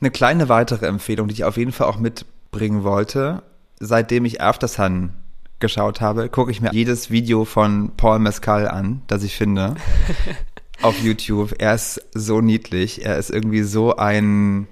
Eine 0.00 0.10
kleine 0.10 0.48
weitere 0.48 0.86
Empfehlung, 0.86 1.28
die 1.28 1.34
ich 1.34 1.44
auf 1.44 1.56
jeden 1.56 1.72
Fall 1.72 1.88
auch 1.88 1.98
mitbringen 1.98 2.84
wollte. 2.84 3.42
Seitdem 3.80 4.24
ich 4.24 4.40
After 4.40 4.68
Sun 4.68 5.12
geschaut 5.60 6.00
habe, 6.00 6.28
gucke 6.28 6.50
ich 6.50 6.60
mir 6.60 6.72
jedes 6.72 7.10
Video 7.10 7.44
von 7.44 7.92
Paul 7.96 8.20
Mescal 8.20 8.68
an, 8.68 9.02
das 9.08 9.22
ich 9.22 9.36
finde. 9.36 9.74
auf 10.82 11.00
YouTube. 11.02 11.54
Er 11.58 11.74
ist 11.74 12.00
so 12.14 12.40
niedlich. 12.40 13.04
Er 13.04 13.18
ist 13.18 13.30
irgendwie 13.30 13.62
so 13.62 13.96
ein 13.96 14.68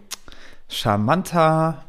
charmanter, 0.69 1.85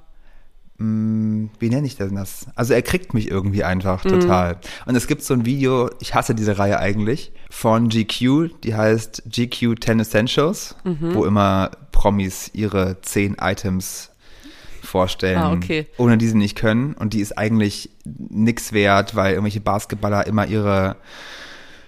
mh, 0.77 1.49
wie 1.59 1.69
nenne 1.69 1.87
ich 1.87 1.97
denn 1.97 2.15
das? 2.15 2.47
Also 2.55 2.73
er 2.73 2.81
kriegt 2.81 3.13
mich 3.13 3.29
irgendwie 3.29 3.63
einfach 3.63 4.01
total. 4.03 4.59
Und 4.85 4.95
es 4.95 5.07
gibt 5.07 5.23
so 5.23 5.33
ein 5.33 5.45
Video, 5.45 5.89
ich 5.99 6.15
hasse 6.15 6.35
diese 6.35 6.57
Reihe 6.57 6.79
eigentlich, 6.79 7.31
von 7.49 7.89
GQ, 7.89 8.49
die 8.63 8.75
heißt 8.75 9.23
GQ 9.31 9.75
10 9.83 9.99
Essentials, 10.01 10.75
wo 10.83 11.25
immer 11.25 11.71
Promis 11.91 12.51
ihre 12.53 13.01
10 13.01 13.37
Items 13.41 14.11
vorstellen, 14.83 15.37
Ah, 15.39 15.51
okay. 15.53 15.87
ohne 15.97 16.17
die 16.17 16.27
sie 16.27 16.37
nicht 16.37 16.57
können. 16.57 16.93
Und 16.93 17.13
die 17.13 17.19
ist 17.19 17.37
eigentlich 17.37 17.89
nix 18.05 18.71
wert, 18.73 19.15
weil 19.15 19.31
irgendwelche 19.33 19.59
Basketballer 19.59 20.27
immer 20.27 20.45
ihre 20.47 20.95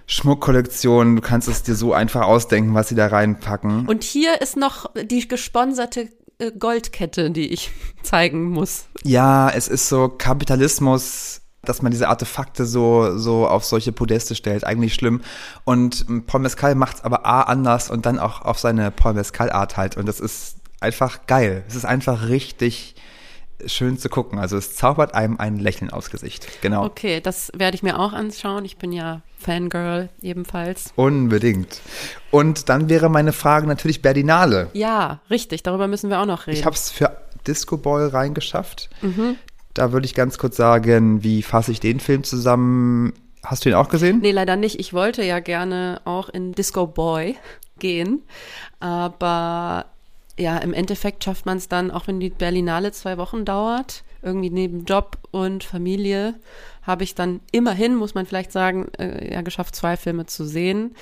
Schmuckkollektion, 0.06 1.16
du 1.16 1.22
kannst 1.22 1.48
es 1.48 1.62
dir 1.62 1.74
so 1.74 1.92
einfach 1.94 2.22
ausdenken, 2.22 2.74
was 2.74 2.88
sie 2.88 2.94
da 2.94 3.06
reinpacken. 3.06 3.86
Und 3.86 4.02
hier 4.02 4.40
ist 4.40 4.56
noch 4.56 4.90
die 4.96 5.26
gesponserte 5.28 6.08
äh, 6.38 6.50
Goldkette, 6.58 7.30
die 7.30 7.48
ich 7.48 7.70
zeigen 8.02 8.44
muss. 8.50 8.86
Ja, 9.04 9.48
es 9.50 9.68
ist 9.68 9.88
so 9.88 10.08
Kapitalismus, 10.08 11.39
dass 11.62 11.82
man 11.82 11.92
diese 11.92 12.08
Artefakte 12.08 12.64
so, 12.64 13.16
so 13.18 13.46
auf 13.46 13.64
solche 13.64 13.92
Podeste 13.92 14.34
stellt, 14.34 14.64
eigentlich 14.64 14.94
schlimm. 14.94 15.20
Und 15.64 16.06
ähm, 16.08 16.24
Paul 16.26 16.40
Mescal 16.40 16.74
macht's 16.74 17.02
aber 17.04 17.26
A 17.26 17.42
anders 17.42 17.90
und 17.90 18.06
dann 18.06 18.18
auch 18.18 18.42
auf 18.42 18.58
seine 18.58 18.90
Paul 18.90 19.14
Mescal-Art 19.14 19.76
halt. 19.76 19.96
Und 19.96 20.06
das 20.06 20.20
ist 20.20 20.56
einfach 20.80 21.26
geil. 21.26 21.64
Es 21.68 21.74
ist 21.74 21.84
einfach 21.84 22.28
richtig 22.28 22.94
schön 23.66 23.98
zu 23.98 24.08
gucken. 24.08 24.38
Also 24.38 24.56
es 24.56 24.74
zaubert 24.74 25.14
einem 25.14 25.38
ein 25.38 25.58
Lächeln 25.58 25.90
aufs 25.90 26.10
Gesicht. 26.10 26.62
Genau. 26.62 26.84
Okay, 26.84 27.20
das 27.20 27.52
werde 27.54 27.74
ich 27.74 27.82
mir 27.82 27.98
auch 27.98 28.12
anschauen. 28.12 28.64
Ich 28.64 28.78
bin 28.78 28.92
ja 28.92 29.20
Fangirl 29.38 30.08
ebenfalls. 30.22 30.92
Unbedingt. 30.96 31.80
Und 32.30 32.68
dann 32.68 32.88
wäre 32.88 33.08
meine 33.08 33.32
Frage 33.32 33.66
natürlich 33.66 34.02
Berlinale. 34.02 34.70
Ja, 34.72 35.20
richtig, 35.28 35.62
darüber 35.62 35.88
müssen 35.88 36.10
wir 36.10 36.20
auch 36.20 36.26
noch 36.26 36.46
reden. 36.46 36.58
Ich 36.58 36.64
habe 36.64 36.76
es 36.76 36.90
für 36.90 37.16
Disco 37.46 37.76
Ball 37.76 38.08
reingeschafft. 38.08 38.90
Da 39.74 39.92
würde 39.92 40.06
ich 40.06 40.14
ganz 40.14 40.38
kurz 40.38 40.56
sagen, 40.56 41.22
wie 41.22 41.42
fasse 41.42 41.72
ich 41.72 41.80
den 41.80 42.00
Film 42.00 42.24
zusammen? 42.24 43.12
Hast 43.44 43.64
du 43.64 43.68
ihn 43.68 43.74
auch 43.74 43.88
gesehen? 43.88 44.18
Nee, 44.20 44.32
leider 44.32 44.56
nicht. 44.56 44.78
Ich 44.80 44.92
wollte 44.92 45.24
ja 45.24 45.40
gerne 45.40 46.00
auch 46.04 46.28
in 46.28 46.52
Disco 46.52 46.86
Boy 46.86 47.36
gehen, 47.78 48.22
aber 48.80 49.86
ja, 50.38 50.58
im 50.58 50.74
Endeffekt 50.74 51.24
schafft 51.24 51.46
man 51.46 51.58
es 51.58 51.68
dann, 51.68 51.90
auch 51.90 52.06
wenn 52.06 52.20
die 52.20 52.30
Berlinale 52.30 52.92
zwei 52.92 53.18
Wochen 53.18 53.44
dauert, 53.44 54.04
irgendwie 54.22 54.50
neben 54.50 54.84
Job 54.84 55.18
und 55.30 55.64
Familie, 55.64 56.34
habe 56.82 57.04
ich 57.04 57.14
dann 57.14 57.40
immerhin, 57.52 57.94
muss 57.94 58.14
man 58.14 58.26
vielleicht 58.26 58.52
sagen, 58.52 58.88
äh, 58.98 59.32
ja, 59.32 59.42
geschafft, 59.42 59.74
zwei 59.76 59.96
Filme 59.96 60.26
zu 60.26 60.44
sehen. 60.44 60.94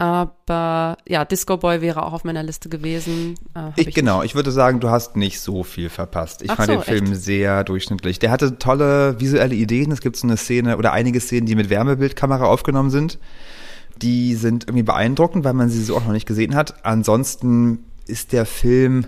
Aber 0.00 0.96
ja, 1.08 1.24
Disco 1.24 1.56
Boy 1.56 1.80
wäre 1.80 2.04
auch 2.04 2.12
auf 2.12 2.22
meiner 2.22 2.44
Liste 2.44 2.68
gewesen. 2.68 3.34
Äh, 3.54 3.58
hab 3.58 3.78
Ich, 3.78 3.92
genau, 3.92 4.22
ich 4.22 4.36
würde 4.36 4.52
sagen, 4.52 4.78
du 4.78 4.90
hast 4.90 5.16
nicht 5.16 5.40
so 5.40 5.64
viel 5.64 5.90
verpasst. 5.90 6.40
Ich 6.42 6.50
Ach 6.50 6.56
fand 6.56 6.68
so, 6.68 6.74
den 6.74 6.82
Film 6.82 7.12
echt? 7.12 7.22
sehr 7.22 7.64
durchschnittlich. 7.64 8.20
Der 8.20 8.30
hatte 8.30 8.60
tolle 8.60 9.20
visuelle 9.20 9.56
Ideen. 9.56 9.90
Es 9.90 10.00
gibt 10.00 10.14
so 10.14 10.28
eine 10.28 10.36
Szene 10.36 10.76
oder 10.76 10.92
einige 10.92 11.18
Szenen, 11.18 11.46
die 11.46 11.56
mit 11.56 11.68
Wärmebildkamera 11.68 12.44
aufgenommen 12.46 12.90
sind. 12.90 13.18
Die 14.00 14.36
sind 14.36 14.68
irgendwie 14.68 14.84
beeindruckend, 14.84 15.44
weil 15.44 15.54
man 15.54 15.68
sie 15.68 15.82
so 15.82 15.96
auch 15.96 16.04
noch 16.04 16.12
nicht 16.12 16.26
gesehen 16.26 16.54
hat. 16.54 16.84
Ansonsten 16.84 17.80
ist 18.06 18.32
der 18.32 18.46
Film 18.46 19.04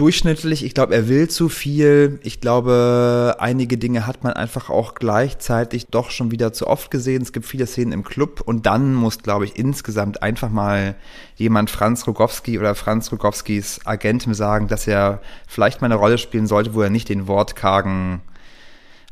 durchschnittlich. 0.00 0.64
Ich 0.64 0.72
glaube, 0.72 0.94
er 0.94 1.08
will 1.08 1.28
zu 1.28 1.50
viel. 1.50 2.18
Ich 2.22 2.40
glaube, 2.40 3.36
einige 3.38 3.76
Dinge 3.76 4.06
hat 4.06 4.24
man 4.24 4.32
einfach 4.32 4.70
auch 4.70 4.94
gleichzeitig 4.94 5.88
doch 5.88 6.10
schon 6.10 6.30
wieder 6.30 6.54
zu 6.54 6.66
oft 6.66 6.90
gesehen. 6.90 7.20
Es 7.20 7.32
gibt 7.32 7.44
viele 7.44 7.66
Szenen 7.66 7.92
im 7.92 8.02
Club 8.02 8.40
und 8.40 8.64
dann 8.64 8.94
muss, 8.94 9.18
glaube 9.18 9.44
ich, 9.44 9.56
insgesamt 9.56 10.22
einfach 10.22 10.48
mal 10.48 10.94
jemand 11.36 11.68
Franz 11.68 12.06
Rogowski 12.06 12.58
oder 12.58 12.74
Franz 12.74 13.12
Rogowskis 13.12 13.80
Agentin 13.84 14.32
sagen, 14.32 14.68
dass 14.68 14.86
er 14.86 15.20
vielleicht 15.46 15.82
mal 15.82 15.86
eine 15.86 15.96
Rolle 15.96 16.16
spielen 16.16 16.46
sollte, 16.46 16.72
wo 16.72 16.80
er 16.80 16.90
nicht 16.90 17.10
den 17.10 17.28
wortkargen 17.28 18.22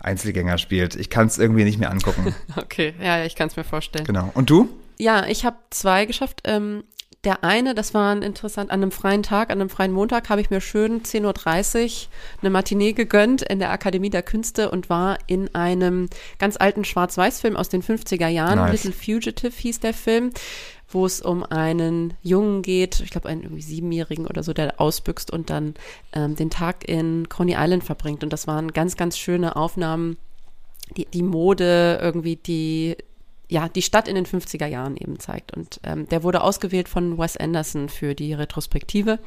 Einzelgänger 0.01 0.57
spielt. 0.57 0.97
Ich 0.97 1.11
kann 1.11 1.27
es 1.27 1.39
irgendwie 1.39 1.65
nicht 1.65 1.79
mehr 1.79 1.91
angucken. 1.91 2.35
Okay, 2.57 2.95
ja, 2.99 3.19
ja, 3.19 3.25
ich 3.27 3.35
kann 3.35 3.49
es 3.49 3.57
mir 3.57 3.65
vorstellen. 3.65 4.07
genau. 4.07 4.31
Und 4.33 4.49
du? 4.49 4.71
Ja, 4.99 5.27
ich 5.27 5.45
habe 5.45 5.57
zwei 5.71 6.07
geschafft. 6.07 6.41
Ähm, 6.45 6.85
der 7.25 7.43
eine, 7.43 7.75
das 7.75 7.95
war 7.95 8.15
ein 8.15 8.23
interessant, 8.23 8.71
an 8.71 8.81
einem 8.81 8.93
freien 8.93 9.25
Tag, 9.25 9.51
an 9.51 9.61
einem 9.61 9.71
freien 9.71 9.93
Montag 9.93 10.29
habe 10.29 10.41
ich 10.41 10.51
mir 10.51 10.61
schön 10.61 11.03
10.30 11.03 11.85
Uhr 11.85 12.09
eine 12.43 12.51
Matinee 12.51 12.93
gegönnt 12.93 13.43
in 13.43 13.59
der 13.59 13.71
Akademie 13.71 14.11
der 14.11 14.23
Künste 14.23 14.71
und 14.71 14.89
war 14.89 15.19
in 15.27 15.53
einem 15.55 16.09
ganz 16.39 16.57
alten 16.57 16.85
Schwarz-Weiß-Film 16.85 17.57
aus 17.57 17.69
den 17.69 17.83
50er 17.83 18.29
Jahren. 18.29 18.59
Nice. 18.59 18.85
Little 18.85 18.93
Fugitive 18.93 19.53
hieß 19.53 19.81
der 19.81 19.95
Film, 19.95 20.31
wo 20.89 21.05
es 21.05 21.21
um 21.21 21.43
einen 21.43 22.15
Jungen 22.23 22.63
geht, 22.63 23.01
ich 23.01 23.11
glaube 23.11 23.29
einen 23.29 23.43
irgendwie 23.43 23.63
Siebenjährigen 23.63 24.27
oder 24.27 24.45
so, 24.45 24.53
der 24.53 24.81
ausbüchst 24.81 25.33
und 25.33 25.51
dann 25.51 25.75
ähm, 26.13 26.37
den 26.37 26.51
Tag 26.51 26.89
in 26.89 27.29
Coney 27.29 27.57
Island 27.59 27.83
verbringt. 27.83 28.23
Und 28.23 28.33
das 28.33 28.47
waren 28.47 28.73
ganz, 28.73 28.97
ganz 28.97 29.19
schöne 29.19 29.57
Aufnahmen 29.57 30.19
die, 30.97 31.07
die 31.07 31.23
Mode 31.23 31.99
irgendwie 32.01 32.37
die 32.37 32.97
ja 33.49 33.69
die 33.69 33.83
Stadt 33.83 34.09
in 34.09 34.15
den 34.15 34.27
50er 34.27 34.67
Jahren 34.67 34.97
eben 34.97 35.19
zeigt 35.19 35.57
und 35.57 35.81
ähm, 35.85 36.09
der 36.09 36.23
wurde 36.23 36.43
ausgewählt 36.43 36.89
von 36.89 37.19
Wes 37.19 37.37
Anderson 37.37 37.89
für 37.89 38.15
die 38.15 38.35
Retrospektive. 38.35 39.19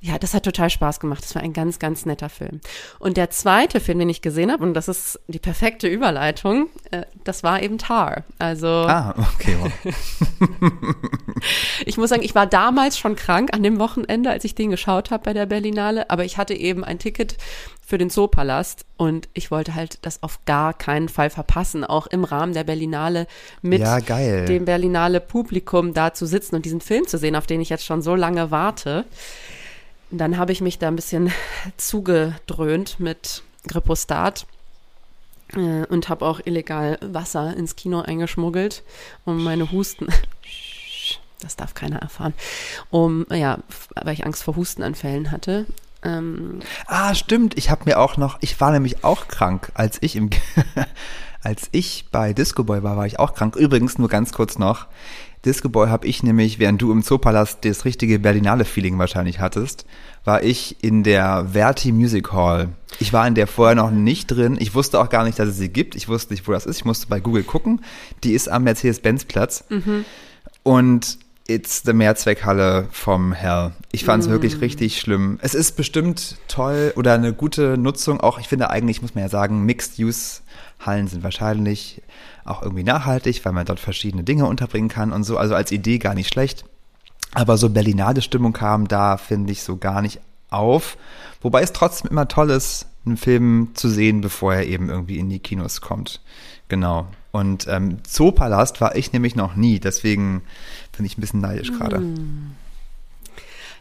Ja, 0.00 0.16
das 0.16 0.32
hat 0.32 0.44
total 0.44 0.70
Spaß 0.70 1.00
gemacht. 1.00 1.24
Das 1.24 1.34
war 1.34 1.42
ein 1.42 1.52
ganz, 1.52 1.80
ganz 1.80 2.06
netter 2.06 2.28
Film. 2.28 2.60
Und 3.00 3.16
der 3.16 3.30
zweite 3.30 3.80
Film, 3.80 3.98
den 3.98 4.08
ich 4.08 4.22
gesehen 4.22 4.52
habe, 4.52 4.62
und 4.62 4.74
das 4.74 4.86
ist 4.86 5.18
die 5.26 5.40
perfekte 5.40 5.88
Überleitung, 5.88 6.68
äh, 6.92 7.02
das 7.24 7.42
war 7.42 7.60
eben 7.62 7.78
Tar. 7.78 8.22
Also 8.38 8.68
Ah, 8.68 9.14
okay. 9.34 9.56
Wow. 9.60 9.72
ich 11.84 11.96
muss 11.96 12.10
sagen, 12.10 12.22
ich 12.22 12.36
war 12.36 12.46
damals 12.46 12.96
schon 12.96 13.16
krank 13.16 13.52
an 13.52 13.64
dem 13.64 13.80
Wochenende, 13.80 14.30
als 14.30 14.44
ich 14.44 14.54
den 14.54 14.70
geschaut 14.70 15.10
habe 15.10 15.24
bei 15.24 15.32
der 15.32 15.46
Berlinale, 15.46 16.10
aber 16.10 16.24
ich 16.24 16.38
hatte 16.38 16.54
eben 16.54 16.84
ein 16.84 17.00
Ticket 17.00 17.36
für 17.88 17.96
den 17.96 18.10
Zoopalast 18.10 18.84
und 18.98 19.30
ich 19.32 19.50
wollte 19.50 19.74
halt 19.74 19.98
das 20.02 20.22
auf 20.22 20.44
gar 20.44 20.74
keinen 20.74 21.08
Fall 21.08 21.30
verpassen, 21.30 21.84
auch 21.84 22.06
im 22.06 22.22
Rahmen 22.22 22.52
der 22.52 22.64
Berlinale 22.64 23.26
mit 23.62 23.80
Ja, 23.80 23.98
dem 23.98 24.66
Berlinale 24.66 25.20
Publikum 25.20 25.94
da 25.94 26.12
zu 26.12 26.26
sitzen 26.26 26.54
und 26.54 26.66
diesen 26.66 26.82
Film 26.82 27.06
zu 27.06 27.16
sehen, 27.16 27.34
auf 27.34 27.46
den 27.46 27.62
ich 27.62 27.70
jetzt 27.70 27.86
schon 27.86 28.02
so 28.02 28.14
lange 28.14 28.50
warte. 28.50 29.06
Und 30.10 30.18
dann 30.18 30.36
habe 30.36 30.52
ich 30.52 30.60
mich 30.60 30.78
da 30.78 30.88
ein 30.88 30.96
bisschen 30.96 31.32
zugedröhnt 31.78 33.00
mit 33.00 33.42
Gripostat 33.66 34.44
äh, 35.54 35.86
und 35.86 36.10
habe 36.10 36.26
auch 36.26 36.40
illegal 36.44 36.98
Wasser 37.00 37.56
ins 37.56 37.74
Kino 37.74 38.02
eingeschmuggelt, 38.02 38.82
um 39.24 39.42
meine 39.42 39.72
Husten. 39.72 40.08
Das 41.40 41.54
darf 41.54 41.72
keiner 41.72 42.00
erfahren. 42.00 42.34
Um, 42.90 43.24
ja, 43.30 43.58
weil 43.94 44.12
ich 44.12 44.26
Angst 44.26 44.42
vor 44.42 44.56
Hustenanfällen 44.56 45.30
hatte. 45.30 45.66
Ähm, 46.02 46.60
Ah, 46.86 47.14
stimmt. 47.14 47.56
Ich 47.58 47.70
habe 47.70 47.82
mir 47.86 47.98
auch 47.98 48.16
noch, 48.16 48.38
ich 48.40 48.60
war 48.60 48.70
nämlich 48.70 49.04
auch 49.04 49.28
krank, 49.28 49.70
als 49.74 49.98
ich 50.00 50.16
im, 50.16 50.30
als 51.42 51.68
ich 51.72 52.06
bei 52.10 52.32
Disco 52.32 52.64
Boy 52.64 52.82
war, 52.82 52.96
war 52.96 53.06
ich 53.06 53.18
auch 53.18 53.34
krank. 53.34 53.56
Übrigens 53.56 53.98
nur 53.98 54.08
ganz 54.08 54.32
kurz 54.32 54.58
noch. 54.58 54.86
Disco 55.44 55.68
Boy 55.68 55.88
habe 55.88 56.06
ich 56.06 56.22
nämlich, 56.24 56.58
während 56.58 56.82
du 56.82 56.90
im 56.90 57.02
Zoopalast 57.02 57.64
das 57.64 57.84
richtige 57.84 58.18
Berlinale-Feeling 58.18 58.98
wahrscheinlich 58.98 59.38
hattest, 59.38 59.86
war 60.24 60.42
ich 60.42 60.82
in 60.82 61.04
der 61.04 61.48
Verti 61.52 61.92
Music 61.92 62.32
Hall. 62.32 62.70
Ich 62.98 63.12
war 63.12 63.26
in 63.26 63.34
der 63.36 63.46
vorher 63.46 63.76
noch 63.76 63.90
nicht 63.92 64.26
drin. 64.26 64.56
Ich 64.60 64.74
wusste 64.74 65.00
auch 65.00 65.08
gar 65.10 65.24
nicht, 65.24 65.38
dass 65.38 65.48
es 65.48 65.56
sie 65.56 65.68
gibt. 65.68 65.94
Ich 65.94 66.08
wusste 66.08 66.32
nicht, 66.32 66.48
wo 66.48 66.52
das 66.52 66.66
ist. 66.66 66.78
Ich 66.78 66.84
musste 66.84 67.06
bei 67.06 67.20
Google 67.20 67.44
gucken. 67.44 67.82
Die 68.24 68.32
ist 68.32 68.48
am 68.48 68.64
Mercedes-Benz-Platz. 68.64 69.64
Und 70.64 71.18
It's 71.50 71.82
the 71.82 71.94
Mehrzweckhalle 71.94 72.88
vom 72.92 73.32
Hell. 73.32 73.72
Ich 73.90 74.04
fand 74.04 74.22
es 74.22 74.28
wirklich 74.28 74.60
richtig 74.60 75.00
schlimm. 75.00 75.38
Es 75.40 75.54
ist 75.54 75.76
bestimmt 75.76 76.36
toll 76.46 76.92
oder 76.94 77.14
eine 77.14 77.32
gute 77.32 77.78
Nutzung. 77.78 78.20
Auch 78.20 78.38
ich 78.38 78.48
finde 78.48 78.68
eigentlich, 78.68 79.00
muss 79.00 79.14
man 79.14 79.24
ja 79.24 79.30
sagen, 79.30 79.64
Mixed-Use-Hallen 79.64 81.08
sind 81.08 81.22
wahrscheinlich 81.22 82.02
auch 82.44 82.60
irgendwie 82.60 82.84
nachhaltig, 82.84 83.46
weil 83.46 83.54
man 83.54 83.64
dort 83.64 83.80
verschiedene 83.80 84.24
Dinge 84.24 84.44
unterbringen 84.44 84.90
kann 84.90 85.10
und 85.10 85.24
so. 85.24 85.38
Also 85.38 85.54
als 85.54 85.72
Idee 85.72 85.96
gar 85.96 86.12
nicht 86.12 86.28
schlecht. 86.28 86.66
Aber 87.32 87.56
so 87.56 87.70
Berlinade-Stimmung 87.70 88.52
kam 88.52 88.86
da, 88.86 89.16
finde 89.16 89.50
ich, 89.52 89.62
so 89.62 89.78
gar 89.78 90.02
nicht 90.02 90.20
auf. 90.50 90.98
Wobei 91.40 91.62
es 91.62 91.72
trotzdem 91.72 92.10
immer 92.10 92.28
toll 92.28 92.50
ist, 92.50 92.86
einen 93.06 93.16
Film 93.16 93.70
zu 93.72 93.88
sehen, 93.88 94.20
bevor 94.20 94.52
er 94.52 94.66
eben 94.66 94.90
irgendwie 94.90 95.18
in 95.18 95.30
die 95.30 95.38
Kinos 95.38 95.80
kommt. 95.80 96.20
Genau. 96.68 97.06
Und 97.30 97.66
ähm, 97.68 97.98
Zoopalast 98.04 98.80
war 98.80 98.96
ich 98.96 99.12
nämlich 99.12 99.36
noch 99.36 99.54
nie, 99.54 99.80
deswegen 99.80 100.42
bin 100.98 101.06
ich 101.06 101.16
ein 101.16 101.20
bisschen 101.22 101.40
neidisch 101.40 101.72
gerade. 101.72 102.02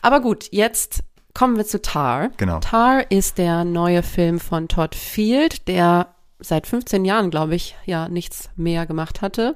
Aber 0.01 0.21
gut, 0.21 0.47
jetzt 0.51 1.03
kommen 1.33 1.57
wir 1.57 1.65
zu 1.65 1.81
Tar. 1.81 2.29
Genau. 2.37 2.59
Tar 2.59 3.11
ist 3.11 3.37
der 3.37 3.65
neue 3.65 4.01
Film 4.01 4.39
von 4.39 4.67
Todd 4.67 4.95
Field, 4.95 5.67
der 5.67 6.07
seit 6.39 6.67
15 6.67 7.05
Jahren, 7.05 7.29
glaube 7.29 7.55
ich, 7.55 7.75
ja 7.85 8.07
nichts 8.07 8.49
mehr 8.55 8.85
gemacht 8.85 9.21
hatte. 9.21 9.55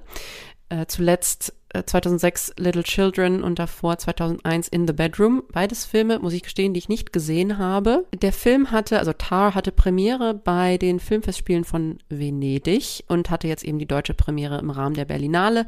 Äh, 0.70 0.86
zuletzt 0.88 1.53
2006 1.86 2.54
Little 2.58 2.84
Children 2.84 3.44
und 3.44 3.60
davor 3.60 3.98
2001 3.98 4.68
In 4.68 4.88
the 4.88 4.94
Bedroom. 4.94 5.44
Beides 5.51 5.86
Filme, 5.86 6.20
muss 6.20 6.34
ich 6.34 6.44
gestehen, 6.44 6.74
die 6.74 6.80
ich 6.80 6.90
nicht 6.90 7.13
gesehen 7.13 7.58
habe. 7.58 8.06
Der 8.22 8.34
Film 8.34 8.72
hatte, 8.72 9.00
also 9.00 9.13
Tar 9.13 9.56
hatte 9.56 9.72
Premiere 9.72 10.34
bei 10.34 10.78
den 10.78 11.00
Filmfestspielen 11.00 11.63
von 11.63 12.00
Venedig 12.10 13.04
und 13.08 13.30
hatte 13.30 13.48
jetzt 13.48 13.63
eben 13.63 13.80
die 13.80 13.88
deutsche 13.88 14.13
Premiere 14.13 14.60
im 14.60 14.70
Rahmen 14.70 14.96
der 14.96 15.06
Berlinale. 15.06 15.66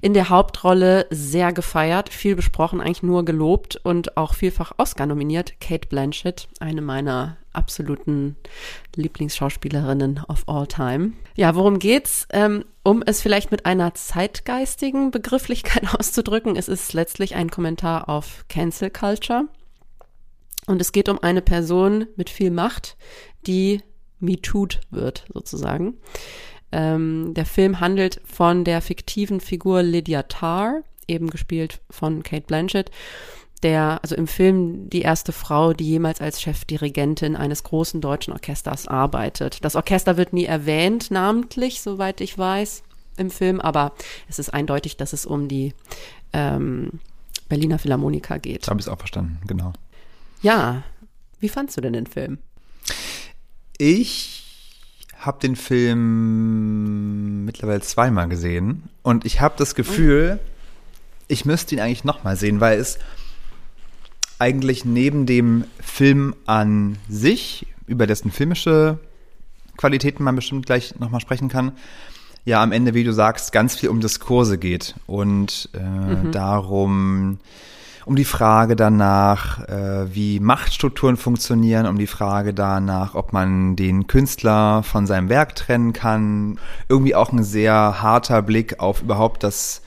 In 0.00 0.14
der 0.14 0.28
Hauptrolle 0.28 1.06
sehr 1.10 1.52
gefeiert, 1.52 2.08
viel 2.08 2.36
besprochen, 2.36 2.80
eigentlich 2.80 3.02
nur 3.02 3.24
gelobt 3.24 3.80
und 3.82 4.16
auch 4.16 4.34
vielfach 4.34 4.72
Oscar 4.76 5.06
nominiert. 5.06 5.60
Kate 5.60 5.88
Blanchett, 5.88 6.48
eine 6.60 6.82
meiner 6.82 7.36
absoluten 7.52 8.36
Lieblingsschauspielerinnen 8.96 10.22
of 10.28 10.48
all 10.48 10.66
time. 10.66 11.12
Ja, 11.34 11.54
worum 11.54 11.78
geht's? 11.78 12.26
Ähm, 12.30 12.64
um 12.82 13.02
es 13.04 13.20
vielleicht 13.20 13.50
mit 13.50 13.66
einer 13.66 13.94
zeitgeistigen 13.94 15.10
Begrifflichkeit 15.10 15.94
auszudrücken, 15.98 16.56
es 16.56 16.68
ist 16.68 16.92
letztlich 16.92 17.34
ein 17.34 17.50
Kommentar 17.50 18.08
auf 18.08 18.44
Cancel 18.48 18.90
Culture. 18.90 19.44
Und 20.66 20.80
es 20.80 20.92
geht 20.92 21.08
um 21.08 21.22
eine 21.22 21.42
Person 21.42 22.06
mit 22.16 22.30
viel 22.30 22.50
Macht, 22.50 22.96
die 23.46 23.82
MeToo'd 24.20 24.78
wird, 24.90 25.24
sozusagen. 25.32 25.94
Ähm, 26.72 27.34
der 27.34 27.46
Film 27.46 27.80
handelt 27.80 28.20
von 28.24 28.64
der 28.64 28.80
fiktiven 28.80 29.40
Figur 29.40 29.82
Lydia 29.82 30.22
Tarr, 30.24 30.82
eben 31.08 31.30
gespielt 31.30 31.80
von 31.90 32.22
Kate 32.22 32.46
Blanchett 32.46 32.90
der, 33.62 34.00
also 34.02 34.14
im 34.14 34.26
Film 34.26 34.88
die 34.88 35.02
erste 35.02 35.32
Frau, 35.32 35.72
die 35.72 35.86
jemals 35.86 36.20
als 36.20 36.40
Chefdirigentin 36.40 37.36
eines 37.36 37.62
großen 37.62 38.00
deutschen 38.00 38.32
Orchesters 38.32 38.88
arbeitet. 38.88 39.64
Das 39.64 39.76
Orchester 39.76 40.16
wird 40.16 40.32
nie 40.32 40.46
erwähnt, 40.46 41.10
namentlich, 41.10 41.82
soweit 41.82 42.20
ich 42.20 42.36
weiß, 42.36 42.82
im 43.16 43.30
Film, 43.30 43.60
aber 43.60 43.92
es 44.28 44.38
ist 44.38 44.52
eindeutig, 44.54 44.96
dass 44.96 45.12
es 45.12 45.26
um 45.26 45.48
die 45.48 45.74
ähm, 46.32 47.00
Berliner 47.48 47.78
Philharmoniker 47.78 48.38
geht. 48.38 48.66
Habe 48.68 48.80
ich 48.80 48.86
es 48.86 48.92
auch 48.92 48.98
verstanden, 48.98 49.40
genau. 49.46 49.72
Ja, 50.40 50.82
wie 51.38 51.48
fandst 51.48 51.76
du 51.76 51.80
denn 51.82 51.92
den 51.92 52.06
Film? 52.06 52.38
Ich 53.76 54.40
habe 55.18 55.38
den 55.40 55.56
Film 55.56 57.44
mittlerweile 57.44 57.82
zweimal 57.82 58.28
gesehen 58.28 58.88
und 59.02 59.26
ich 59.26 59.42
habe 59.42 59.54
das 59.58 59.74
Gefühl, 59.74 60.38
ich 61.28 61.44
müsste 61.44 61.74
ihn 61.74 61.80
eigentlich 61.80 62.04
nochmal 62.04 62.36
sehen, 62.36 62.60
weil 62.60 62.78
es 62.78 62.98
eigentlich 64.40 64.84
neben 64.84 65.26
dem 65.26 65.64
Film 65.80 66.34
an 66.46 66.96
sich, 67.08 67.66
über 67.86 68.06
dessen 68.06 68.30
filmische 68.30 68.98
Qualitäten 69.76 70.24
man 70.24 70.36
bestimmt 70.36 70.66
gleich 70.66 70.98
nochmal 70.98 71.20
sprechen 71.20 71.48
kann, 71.48 71.72
ja 72.44 72.62
am 72.62 72.72
Ende, 72.72 72.94
wie 72.94 73.04
du 73.04 73.12
sagst, 73.12 73.52
ganz 73.52 73.76
viel 73.76 73.90
um 73.90 74.00
Diskurse 74.00 74.58
geht 74.58 74.94
und 75.06 75.68
äh, 75.74 76.30
darum, 76.30 77.38
um 78.06 78.16
die 78.16 78.24
Frage 78.24 78.76
danach, 78.76 79.60
äh, 79.68 80.14
wie 80.14 80.40
Machtstrukturen 80.40 81.16
funktionieren, 81.16 81.86
um 81.86 81.98
die 81.98 82.06
Frage 82.06 82.54
danach, 82.54 83.14
ob 83.14 83.32
man 83.32 83.76
den 83.76 84.06
Künstler 84.06 84.82
von 84.82 85.06
seinem 85.06 85.28
Werk 85.28 85.54
trennen 85.54 85.92
kann. 85.92 86.58
Irgendwie 86.88 87.14
auch 87.14 87.32
ein 87.32 87.44
sehr 87.44 88.02
harter 88.02 88.42
Blick 88.42 88.80
auf 88.80 89.02
überhaupt 89.02 89.44
das 89.44 89.82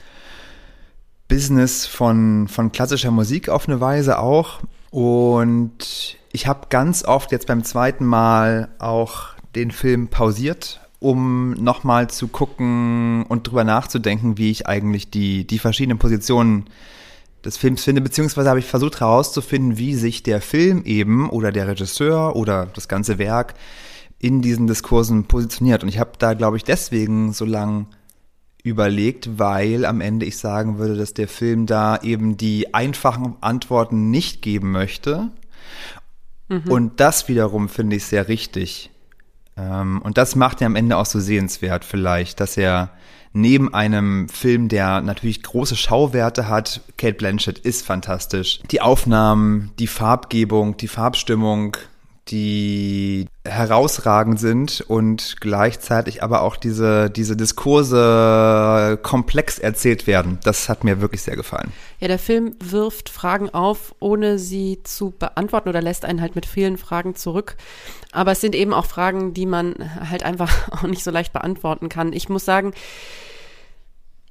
Business 1.28 1.86
von, 1.86 2.48
von 2.48 2.72
klassischer 2.72 3.10
Musik 3.10 3.48
auf 3.48 3.68
eine 3.68 3.80
Weise 3.80 4.18
auch. 4.18 4.60
Und 4.90 6.16
ich 6.32 6.46
habe 6.46 6.68
ganz 6.70 7.04
oft 7.04 7.32
jetzt 7.32 7.46
beim 7.46 7.64
zweiten 7.64 8.04
Mal 8.04 8.68
auch 8.78 9.34
den 9.54 9.70
Film 9.70 10.08
pausiert, 10.08 10.80
um 11.00 11.52
nochmal 11.52 12.08
zu 12.10 12.28
gucken 12.28 13.24
und 13.28 13.48
drüber 13.48 13.64
nachzudenken, 13.64 14.38
wie 14.38 14.50
ich 14.50 14.66
eigentlich 14.66 15.10
die, 15.10 15.46
die 15.46 15.58
verschiedenen 15.58 15.98
Positionen 15.98 16.66
des 17.44 17.56
Films 17.56 17.84
finde, 17.84 18.00
beziehungsweise 18.00 18.48
habe 18.48 18.58
ich 18.58 18.66
versucht 18.66 19.00
herauszufinden, 19.00 19.76
wie 19.76 19.94
sich 19.94 20.22
der 20.22 20.40
Film 20.40 20.82
eben 20.84 21.28
oder 21.28 21.52
der 21.52 21.68
Regisseur 21.68 22.36
oder 22.36 22.66
das 22.66 22.88
ganze 22.88 23.18
Werk 23.18 23.54
in 24.18 24.40
diesen 24.40 24.66
Diskursen 24.66 25.24
positioniert. 25.24 25.82
Und 25.82 25.88
ich 25.88 25.98
habe 25.98 26.12
da, 26.18 26.34
glaube 26.34 26.56
ich, 26.56 26.64
deswegen 26.64 27.32
so 27.32 27.44
lang 27.44 27.86
überlegt, 28.64 29.38
weil 29.38 29.84
am 29.84 30.00
Ende 30.00 30.26
ich 30.26 30.38
sagen 30.38 30.78
würde, 30.78 30.96
dass 30.96 31.14
der 31.14 31.28
Film 31.28 31.66
da 31.66 31.98
eben 32.02 32.36
die 32.36 32.74
einfachen 32.74 33.36
Antworten 33.40 34.10
nicht 34.10 34.42
geben 34.42 34.72
möchte. 34.72 35.30
Und 36.68 36.98
das 37.00 37.28
wiederum 37.28 37.68
finde 37.68 37.96
ich 37.96 38.06
sehr 38.06 38.26
richtig. 38.26 38.90
Ähm, 39.56 40.02
und 40.02 40.18
das 40.18 40.34
macht 40.34 40.60
er 40.60 40.66
am 40.66 40.76
Ende 40.76 40.96
auch 40.96 41.06
so 41.06 41.20
sehenswert 41.20 41.84
vielleicht, 41.84 42.40
dass 42.40 42.56
er 42.56 42.90
neben 43.32 43.74
einem 43.74 44.28
Film, 44.28 44.68
der 44.68 45.00
natürlich 45.00 45.42
große 45.42 45.76
Schauwerte 45.76 46.48
hat, 46.48 46.80
Kate 46.96 47.14
Blanchett 47.14 47.58
ist 47.58 47.84
fantastisch. 47.84 48.60
Die 48.70 48.80
Aufnahmen, 48.80 49.72
die 49.78 49.88
Farbgebung, 49.88 50.76
die 50.76 50.88
Farbstimmung, 50.88 51.76
die 52.28 53.26
herausragend 53.44 54.40
sind 54.40 54.80
und 54.80 55.36
gleichzeitig 55.40 56.22
aber 56.22 56.40
auch 56.40 56.56
diese, 56.56 57.10
diese 57.10 57.36
Diskurse 57.36 58.98
komplex 59.02 59.58
erzählt 59.58 60.06
werden. 60.06 60.38
Das 60.42 60.70
hat 60.70 60.84
mir 60.84 61.02
wirklich 61.02 61.22
sehr 61.22 61.36
gefallen. 61.36 61.72
Ja, 62.00 62.08
der 62.08 62.18
Film 62.18 62.56
wirft 62.60 63.10
Fragen 63.10 63.50
auf, 63.50 63.94
ohne 64.00 64.38
sie 64.38 64.80
zu 64.84 65.10
beantworten 65.10 65.68
oder 65.68 65.82
lässt 65.82 66.06
einen 66.06 66.22
halt 66.22 66.34
mit 66.34 66.46
vielen 66.46 66.78
Fragen 66.78 67.14
zurück. 67.14 67.56
Aber 68.12 68.32
es 68.32 68.40
sind 68.40 68.54
eben 68.54 68.72
auch 68.72 68.86
Fragen, 68.86 69.34
die 69.34 69.46
man 69.46 69.74
halt 70.08 70.22
einfach 70.22 70.68
auch 70.72 70.84
nicht 70.84 71.04
so 71.04 71.10
leicht 71.10 71.32
beantworten 71.34 71.90
kann. 71.90 72.14
Ich 72.14 72.30
muss 72.30 72.46
sagen, 72.46 72.72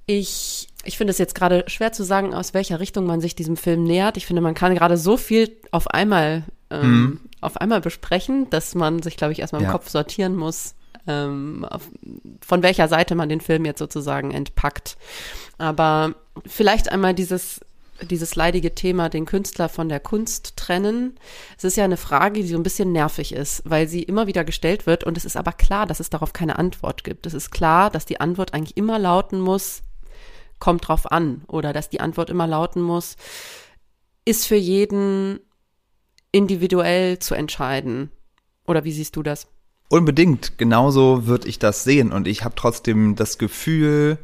ich, 0.06 0.68
ich 0.84 0.98
finde 0.98 1.12
es 1.12 1.18
jetzt 1.18 1.36
gerade 1.36 1.64
schwer 1.68 1.92
zu 1.92 2.04
sagen, 2.04 2.34
aus 2.34 2.54
welcher 2.54 2.80
Richtung 2.80 3.06
man 3.06 3.22
sich 3.22 3.36
diesem 3.36 3.56
Film 3.56 3.84
nähert. 3.84 4.18
Ich 4.18 4.26
finde, 4.26 4.42
man 4.42 4.56
kann 4.56 4.74
gerade 4.74 4.98
so 4.98 5.16
viel 5.16 5.56
auf 5.72 5.88
einmal, 5.88 6.44
ähm, 6.72 7.22
auf 7.44 7.58
einmal 7.58 7.82
besprechen, 7.82 8.50
dass 8.50 8.76
man 8.76 9.02
sich, 9.02 9.18
glaube 9.18 9.34
ich, 9.34 9.40
erstmal 9.40 9.62
im 9.62 9.68
Ja. 9.68 9.72
Kopf 9.72 9.90
sortieren 9.90 10.36
muss, 10.36 10.76
ähm, 11.08 11.66
auf, 11.70 11.82
von 12.46 12.64
welcher 12.64 12.88
Seite 12.88 13.16
man 13.16 13.30
den 13.30 13.42
Film 13.42 13.66
jetzt 13.66 13.80
sozusagen 13.80 14.32
entpackt. 14.32 14.98
Aber 15.58 16.16
vielleicht 16.46 16.92
einmal 16.92 17.14
dieses 17.14 17.60
dieses 18.02 18.36
leidige 18.36 18.74
Thema, 18.76 19.10
den 19.10 19.26
Künstler 19.26 19.70
von 19.70 19.88
der 19.88 20.00
Kunst 20.00 20.58
trennen. 20.58 21.16
Es 21.58 21.64
ist 21.64 21.78
ja 21.78 21.84
eine 21.84 21.96
Frage, 21.96 22.42
die 22.42 22.48
so 22.48 22.58
ein 22.58 22.64
bisschen 22.64 22.92
nervig 22.92 23.34
ist, 23.34 23.62
weil 23.66 23.88
sie 23.88 24.04
immer 24.04 24.28
wieder 24.28 24.44
gestellt 24.44 24.88
wird 24.88 25.04
und 25.04 25.18
es 25.18 25.26
ist 25.26 25.38
aber 25.38 25.52
klar, 25.52 25.86
dass 25.86 26.00
es 26.00 26.10
darauf 26.10 26.34
keine 26.34 26.58
Antwort 26.58 27.04
gibt. 27.04 27.26
Es 27.26 27.34
ist 27.34 27.52
klar, 27.52 27.90
dass 27.90 28.06
die 28.06 28.20
Antwort 28.20 28.54
eigentlich 28.54 28.78
immer 28.78 29.00
lauten 29.00 29.40
muss, 29.40 29.84
kommt 30.60 30.88
drauf 30.88 31.12
an 31.12 31.44
oder 31.48 31.74
dass 31.74 31.90
die 31.90 32.00
Antwort 32.00 32.30
immer 32.30 32.48
lauten 32.48 32.82
muss, 32.82 33.16
ist 34.26 34.48
für 34.48 34.56
jeden 34.56 35.40
individuell 36.34 37.20
zu 37.20 37.36
entscheiden. 37.36 38.12
Oder 38.68 38.84
wie 38.84 38.92
siehst 38.92 39.16
du 39.16 39.24
das? 39.24 39.48
Unbedingt, 39.88 40.58
genauso 40.58 41.28
würde 41.28 41.48
ich 41.48 41.60
das 41.60 41.86
sehen. 41.86 42.12
Und 42.12 42.28
ich 42.28 42.44
habe 42.44 42.56
trotzdem 42.56 43.16
das 43.16 43.38
Gefühl, 43.38 44.18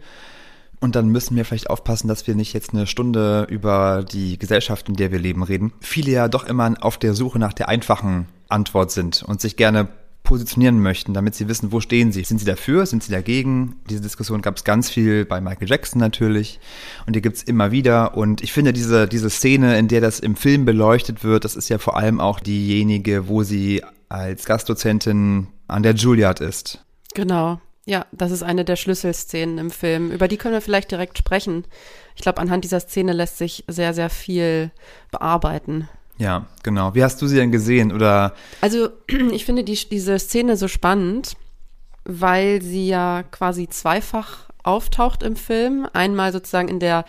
und 0.81 0.95
dann 0.95 1.09
müssen 1.09 1.35
wir 1.35 1.45
vielleicht 1.45 1.69
aufpassen, 1.69 2.07
dass 2.07 2.25
wir 2.25 2.35
nicht 2.35 2.53
jetzt 2.53 2.73
eine 2.73 2.87
Stunde 2.87 3.45
über 3.49 4.03
die 4.03 4.39
Gesellschaft, 4.39 4.89
in 4.89 4.95
der 4.95 5.11
wir 5.11 5.19
leben, 5.19 5.43
reden. 5.43 5.73
Viele 5.81 6.11
ja 6.11 6.27
doch 6.27 6.45
immer 6.45 6.73
auf 6.81 6.97
der 6.97 7.13
Suche 7.13 7.37
nach 7.37 7.53
der 7.53 7.69
einfachen 7.69 8.27
Antwort 8.47 8.91
sind 8.91 9.23
und 9.23 9.41
sich 9.41 9.57
gerne 9.57 9.89
positionieren 10.29 10.79
möchten, 10.79 11.15
damit 11.15 11.33
sie 11.33 11.47
wissen, 11.47 11.71
wo 11.71 11.79
stehen 11.81 12.11
sie. 12.11 12.23
Sind 12.23 12.37
sie 12.37 12.45
dafür? 12.45 12.85
Sind 12.85 13.01
sie 13.01 13.11
dagegen? 13.11 13.77
Diese 13.89 13.99
Diskussion 13.99 14.43
gab 14.43 14.57
es 14.57 14.63
ganz 14.63 14.87
viel 14.87 15.25
bei 15.25 15.41
Michael 15.41 15.67
Jackson 15.67 15.99
natürlich 15.99 16.59
und 17.07 17.15
die 17.15 17.21
gibt's 17.21 17.41
immer 17.41 17.71
wieder. 17.71 18.15
Und 18.15 18.43
ich 18.43 18.53
finde 18.53 18.71
diese, 18.71 19.07
diese 19.07 19.31
Szene, 19.31 19.79
in 19.79 19.87
der 19.87 20.01
das 20.01 20.19
im 20.19 20.35
Film 20.35 20.65
beleuchtet 20.65 21.23
wird, 21.23 21.45
das 21.45 21.55
ist 21.55 21.67
ja 21.67 21.79
vor 21.79 21.97
allem 21.97 22.19
auch 22.19 22.39
diejenige, 22.39 23.27
wo 23.27 23.41
sie 23.41 23.83
als 24.07 24.45
Gastdozentin 24.45 25.47
an 25.67 25.81
der 25.81 25.95
Juilliard 25.95 26.41
ist. 26.41 26.85
Genau. 27.15 27.59
Ja, 27.85 28.05
das 28.11 28.29
ist 28.29 28.43
eine 28.43 28.65
der 28.65 28.75
Schlüsselszenen 28.75 29.57
im 29.57 29.71
Film. 29.71 30.11
Über 30.11 30.27
die 30.27 30.37
können 30.37 30.53
wir 30.53 30.61
vielleicht 30.61 30.91
direkt 30.91 31.17
sprechen. 31.17 31.65
Ich 32.15 32.21
glaube, 32.21 32.39
anhand 32.39 32.63
dieser 32.65 32.81
Szene 32.81 33.13
lässt 33.13 33.39
sich 33.39 33.63
sehr, 33.67 33.95
sehr 33.95 34.11
viel 34.11 34.69
bearbeiten. 35.09 35.89
Ja, 36.19 36.45
genau. 36.63 36.93
Wie 36.93 37.03
hast 37.03 37.21
du 37.21 37.27
sie 37.27 37.37
denn 37.37 37.51
gesehen? 37.51 37.91
Oder 37.91 38.35
Also, 38.61 38.89
ich 39.31 39.45
finde 39.45 39.63
die, 39.63 39.75
diese 39.89 40.19
Szene 40.19 40.57
so 40.57 40.67
spannend, 40.67 41.35
weil 42.03 42.61
sie 42.61 42.87
ja 42.87 43.23
quasi 43.23 43.67
zweifach 43.69 44.49
auftaucht 44.61 45.23
im 45.23 45.37
Film. 45.37 45.87
Einmal 45.93 46.33
sozusagen 46.33 46.67
in 46.67 46.79
der 46.79 47.05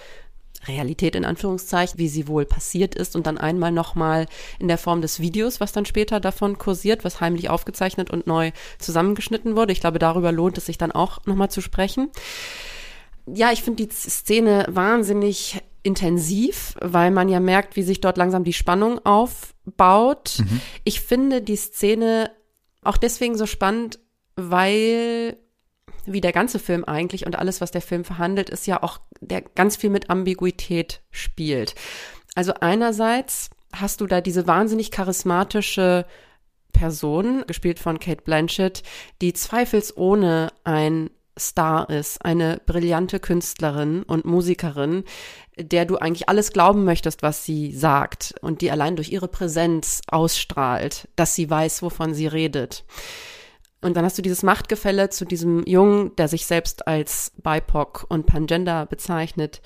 Realität 0.68 1.16
in 1.16 1.24
Anführungszeichen, 1.24 1.98
wie 1.98 2.08
sie 2.08 2.28
wohl 2.28 2.44
passiert 2.44 2.94
ist 2.94 3.16
und 3.16 3.26
dann 3.26 3.38
einmal 3.38 3.72
nochmal 3.72 4.26
in 4.58 4.68
der 4.68 4.78
Form 4.78 5.00
des 5.00 5.18
Videos, 5.18 5.58
was 5.58 5.72
dann 5.72 5.86
später 5.86 6.20
davon 6.20 6.58
kursiert, 6.58 7.02
was 7.02 7.20
heimlich 7.20 7.48
aufgezeichnet 7.48 8.10
und 8.10 8.26
neu 8.26 8.52
zusammengeschnitten 8.78 9.56
wurde. 9.56 9.72
Ich 9.72 9.80
glaube, 9.80 9.98
darüber 9.98 10.32
lohnt 10.32 10.58
es 10.58 10.66
sich 10.66 10.78
dann 10.78 10.92
auch 10.92 11.24
nochmal 11.24 11.50
zu 11.50 11.62
sprechen. 11.62 12.10
Ja, 13.26 13.52
ich 13.52 13.62
finde 13.62 13.86
die 13.86 13.92
Szene 13.92 14.66
wahnsinnig 14.68 15.62
intensiv, 15.82 16.74
weil 16.80 17.10
man 17.10 17.28
ja 17.28 17.40
merkt, 17.40 17.76
wie 17.76 17.82
sich 17.82 18.00
dort 18.00 18.16
langsam 18.16 18.44
die 18.44 18.52
Spannung 18.52 19.04
aufbaut. 19.04 20.42
Ich 20.84 21.00
finde 21.00 21.42
die 21.42 21.56
Szene 21.56 22.30
auch 22.82 22.96
deswegen 22.96 23.36
so 23.36 23.46
spannend, 23.46 23.98
weil 24.36 25.36
wie 26.06 26.20
der 26.20 26.32
ganze 26.32 26.58
Film 26.58 26.84
eigentlich 26.84 27.26
und 27.26 27.38
alles, 27.38 27.60
was 27.60 27.70
der 27.70 27.82
Film 27.82 28.04
verhandelt, 28.04 28.50
ist 28.50 28.66
ja 28.66 28.82
auch, 28.82 29.00
der 29.20 29.42
ganz 29.42 29.76
viel 29.76 29.90
mit 29.90 30.10
Ambiguität 30.10 31.02
spielt. 31.10 31.74
Also 32.34 32.54
einerseits 32.60 33.50
hast 33.72 34.00
du 34.00 34.06
da 34.06 34.20
diese 34.20 34.46
wahnsinnig 34.46 34.90
charismatische 34.90 36.06
Person, 36.72 37.44
gespielt 37.46 37.78
von 37.78 37.98
Kate 37.98 38.22
Blanchett, 38.22 38.82
die 39.20 39.32
zweifelsohne 39.32 40.52
ein 40.64 41.10
Star 41.38 41.88
ist, 41.90 42.24
eine 42.24 42.60
brillante 42.64 43.18
Künstlerin 43.18 44.02
und 44.02 44.24
Musikerin, 44.24 45.04
der 45.60 45.84
du 45.84 45.96
eigentlich 45.96 46.28
alles 46.28 46.52
glauben 46.52 46.84
möchtest, 46.84 47.22
was 47.22 47.44
sie 47.44 47.72
sagt 47.72 48.34
und 48.40 48.60
die 48.60 48.70
allein 48.70 48.96
durch 48.96 49.10
ihre 49.12 49.28
Präsenz 49.28 50.00
ausstrahlt, 50.08 51.08
dass 51.16 51.34
sie 51.34 51.48
weiß, 51.48 51.82
wovon 51.82 52.14
sie 52.14 52.26
redet. 52.26 52.84
Und 53.82 53.96
dann 53.96 54.04
hast 54.04 54.18
du 54.18 54.22
dieses 54.22 54.42
Machtgefälle 54.42 55.08
zu 55.08 55.24
diesem 55.24 55.64
Jungen, 55.64 56.14
der 56.16 56.28
sich 56.28 56.46
selbst 56.46 56.86
als 56.86 57.32
BIPOC 57.42 58.06
und 58.08 58.26
Pangender 58.26 58.86
bezeichnet, 58.86 59.62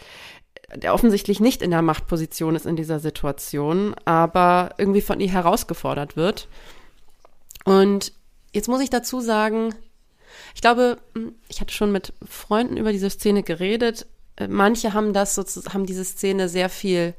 der 0.75 0.95
offensichtlich 0.95 1.41
nicht 1.41 1.63
in 1.63 1.71
der 1.71 1.83
Machtposition 1.83 2.55
ist 2.55 2.67
in 2.67 2.77
dieser 2.77 3.01
Situation, 3.01 3.95
aber 4.05 4.75
irgendwie 4.79 5.01
von 5.01 5.21
ihr 5.21 5.31
herausgefordert 5.31 6.17
wird. 6.17 6.49
Und 7.65 8.13
jetzt 8.53 8.69
muss 8.69 8.81
ich 8.81 8.91
dazu 8.91 9.21
sagen, 9.21 9.75
ich 10.55 10.61
glaube, 10.61 10.99
ich 11.49 11.61
hatte 11.61 11.75
schon 11.75 11.93
mit 11.93 12.13
Freunden 12.29 12.77
über 12.77 12.93
diese 12.93 13.11
Szene 13.11 13.43
geredet. 13.43 14.07
Manche 14.49 14.93
haben 14.93 15.13
das 15.13 15.35
sozusagen, 15.35 15.75
haben 15.75 15.87
diese 15.87 16.05
Szene 16.05 16.49
sehr 16.49 16.69
viel 16.69 17.15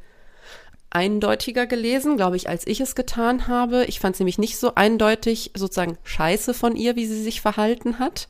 eindeutiger 0.89 1.67
gelesen, 1.67 2.15
glaube 2.15 2.37
ich, 2.37 2.47
als 2.47 2.65
ich 2.65 2.79
es 2.79 2.95
getan 2.95 3.47
habe. 3.47 3.83
Ich 3.85 3.99
fand 3.99 4.15
es 4.15 4.19
nämlich 4.19 4.37
nicht 4.37 4.57
so 4.57 4.75
eindeutig 4.75 5.51
sozusagen 5.53 5.97
scheiße 6.03 6.53
von 6.53 6.75
ihr, 6.75 6.95
wie 6.95 7.05
sie 7.05 7.21
sich 7.21 7.41
verhalten 7.41 7.99
hat, 7.99 8.29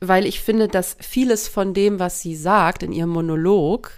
weil 0.00 0.24
ich 0.24 0.40
finde, 0.40 0.68
dass 0.68 0.96
vieles 1.00 1.48
von 1.48 1.74
dem, 1.74 1.98
was 1.98 2.20
sie 2.20 2.36
sagt 2.36 2.84
in 2.84 2.92
ihrem 2.92 3.10
Monolog, 3.10 3.90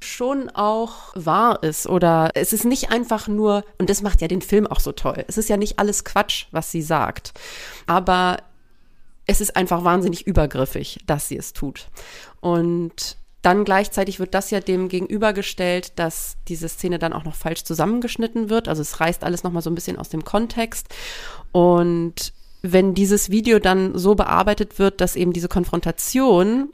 schon 0.00 0.48
auch 0.50 1.12
wahr 1.14 1.62
ist 1.62 1.86
oder 1.86 2.30
es 2.34 2.52
ist 2.52 2.64
nicht 2.64 2.90
einfach 2.90 3.28
nur, 3.28 3.64
und 3.78 3.88
das 3.88 4.02
macht 4.02 4.20
ja 4.20 4.28
den 4.28 4.42
Film 4.42 4.66
auch 4.66 4.80
so 4.80 4.92
toll, 4.92 5.24
es 5.28 5.38
ist 5.38 5.48
ja 5.48 5.56
nicht 5.56 5.78
alles 5.78 6.04
Quatsch, 6.04 6.46
was 6.50 6.72
sie 6.72 6.82
sagt, 6.82 7.32
aber 7.86 8.38
es 9.26 9.40
ist 9.40 9.56
einfach 9.56 9.84
wahnsinnig 9.84 10.26
übergriffig, 10.26 10.98
dass 11.06 11.28
sie 11.28 11.36
es 11.36 11.52
tut. 11.52 11.86
Und 12.40 13.16
dann 13.42 13.64
gleichzeitig 13.64 14.20
wird 14.20 14.34
das 14.34 14.50
ja 14.50 14.60
dem 14.60 14.88
gegenübergestellt, 14.88 15.98
dass 15.98 16.36
diese 16.48 16.68
Szene 16.68 16.98
dann 16.98 17.12
auch 17.12 17.24
noch 17.24 17.34
falsch 17.34 17.64
zusammengeschnitten 17.64 18.48
wird. 18.48 18.68
Also 18.68 18.82
es 18.82 19.00
reißt 19.00 19.24
alles 19.24 19.42
nochmal 19.42 19.62
so 19.62 19.70
ein 19.70 19.74
bisschen 19.74 19.98
aus 19.98 20.08
dem 20.08 20.24
Kontext. 20.24 20.86
Und 21.50 22.32
wenn 22.62 22.94
dieses 22.94 23.30
Video 23.30 23.58
dann 23.58 23.98
so 23.98 24.14
bearbeitet 24.14 24.78
wird, 24.78 25.00
dass 25.00 25.16
eben 25.16 25.32
diese 25.32 25.48
Konfrontation 25.48 26.72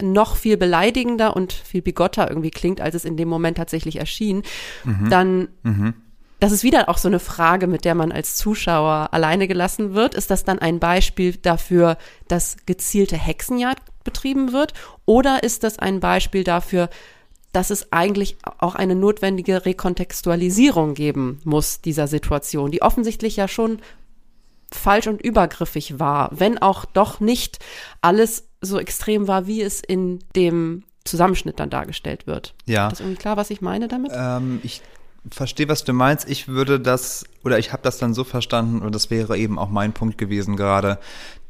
noch 0.00 0.36
viel 0.36 0.56
beleidigender 0.56 1.36
und 1.36 1.52
viel 1.52 1.82
bigotter 1.82 2.28
irgendwie 2.28 2.50
klingt, 2.50 2.80
als 2.80 2.94
es 2.94 3.04
in 3.04 3.16
dem 3.16 3.28
Moment 3.28 3.58
tatsächlich 3.58 3.96
erschien, 3.96 4.42
mhm. 4.84 5.10
dann 5.10 5.48
mhm. 5.62 5.94
Das 6.40 6.52
ist 6.52 6.62
wieder 6.62 6.88
auch 6.88 6.98
so 6.98 7.08
eine 7.08 7.18
Frage, 7.18 7.66
mit 7.66 7.84
der 7.84 7.96
man 7.96 8.12
als 8.12 8.36
Zuschauer 8.36 9.08
alleine 9.10 9.48
gelassen 9.48 9.94
wird. 9.94 10.14
Ist 10.14 10.30
das 10.30 10.44
dann 10.44 10.60
ein 10.60 10.78
Beispiel 10.78 11.36
dafür, 11.36 11.98
dass 12.28 12.58
gezielte 12.64 13.16
Hexenjagd 13.16 13.82
betrieben 14.04 14.52
wird? 14.52 14.72
Oder 15.08 15.42
ist 15.42 15.64
das 15.64 15.78
ein 15.78 16.00
Beispiel 16.00 16.44
dafür, 16.44 16.90
dass 17.52 17.70
es 17.70 17.92
eigentlich 17.94 18.36
auch 18.58 18.74
eine 18.74 18.94
notwendige 18.94 19.64
Rekontextualisierung 19.64 20.92
geben 20.92 21.40
muss 21.44 21.80
dieser 21.80 22.06
Situation, 22.06 22.70
die 22.70 22.82
offensichtlich 22.82 23.36
ja 23.36 23.48
schon 23.48 23.78
falsch 24.70 25.06
und 25.06 25.22
übergriffig 25.22 25.98
war, 25.98 26.28
wenn 26.32 26.58
auch 26.58 26.84
doch 26.84 27.20
nicht 27.20 27.58
alles 28.02 28.50
so 28.60 28.78
extrem 28.78 29.28
war, 29.28 29.46
wie 29.46 29.62
es 29.62 29.80
in 29.80 30.18
dem 30.36 30.84
Zusammenschnitt 31.06 31.58
dann 31.58 31.70
dargestellt 31.70 32.26
wird. 32.26 32.52
Ja. 32.66 32.88
Ist 32.88 32.92
das 32.92 33.00
irgendwie 33.00 33.16
klar, 33.16 33.38
was 33.38 33.48
ich 33.48 33.62
meine 33.62 33.88
damit? 33.88 34.12
Ähm, 34.14 34.60
ich 34.62 34.82
verstehe, 35.30 35.70
was 35.70 35.84
du 35.84 35.94
meinst. 35.94 36.28
Ich 36.28 36.48
würde 36.48 36.78
das, 36.78 37.24
oder 37.44 37.58
ich 37.58 37.72
habe 37.72 37.82
das 37.82 37.96
dann 37.96 38.12
so 38.12 38.24
verstanden, 38.24 38.82
und 38.82 38.94
das 38.94 39.10
wäre 39.10 39.38
eben 39.38 39.58
auch 39.58 39.70
mein 39.70 39.94
Punkt 39.94 40.18
gewesen 40.18 40.58
gerade, 40.58 40.98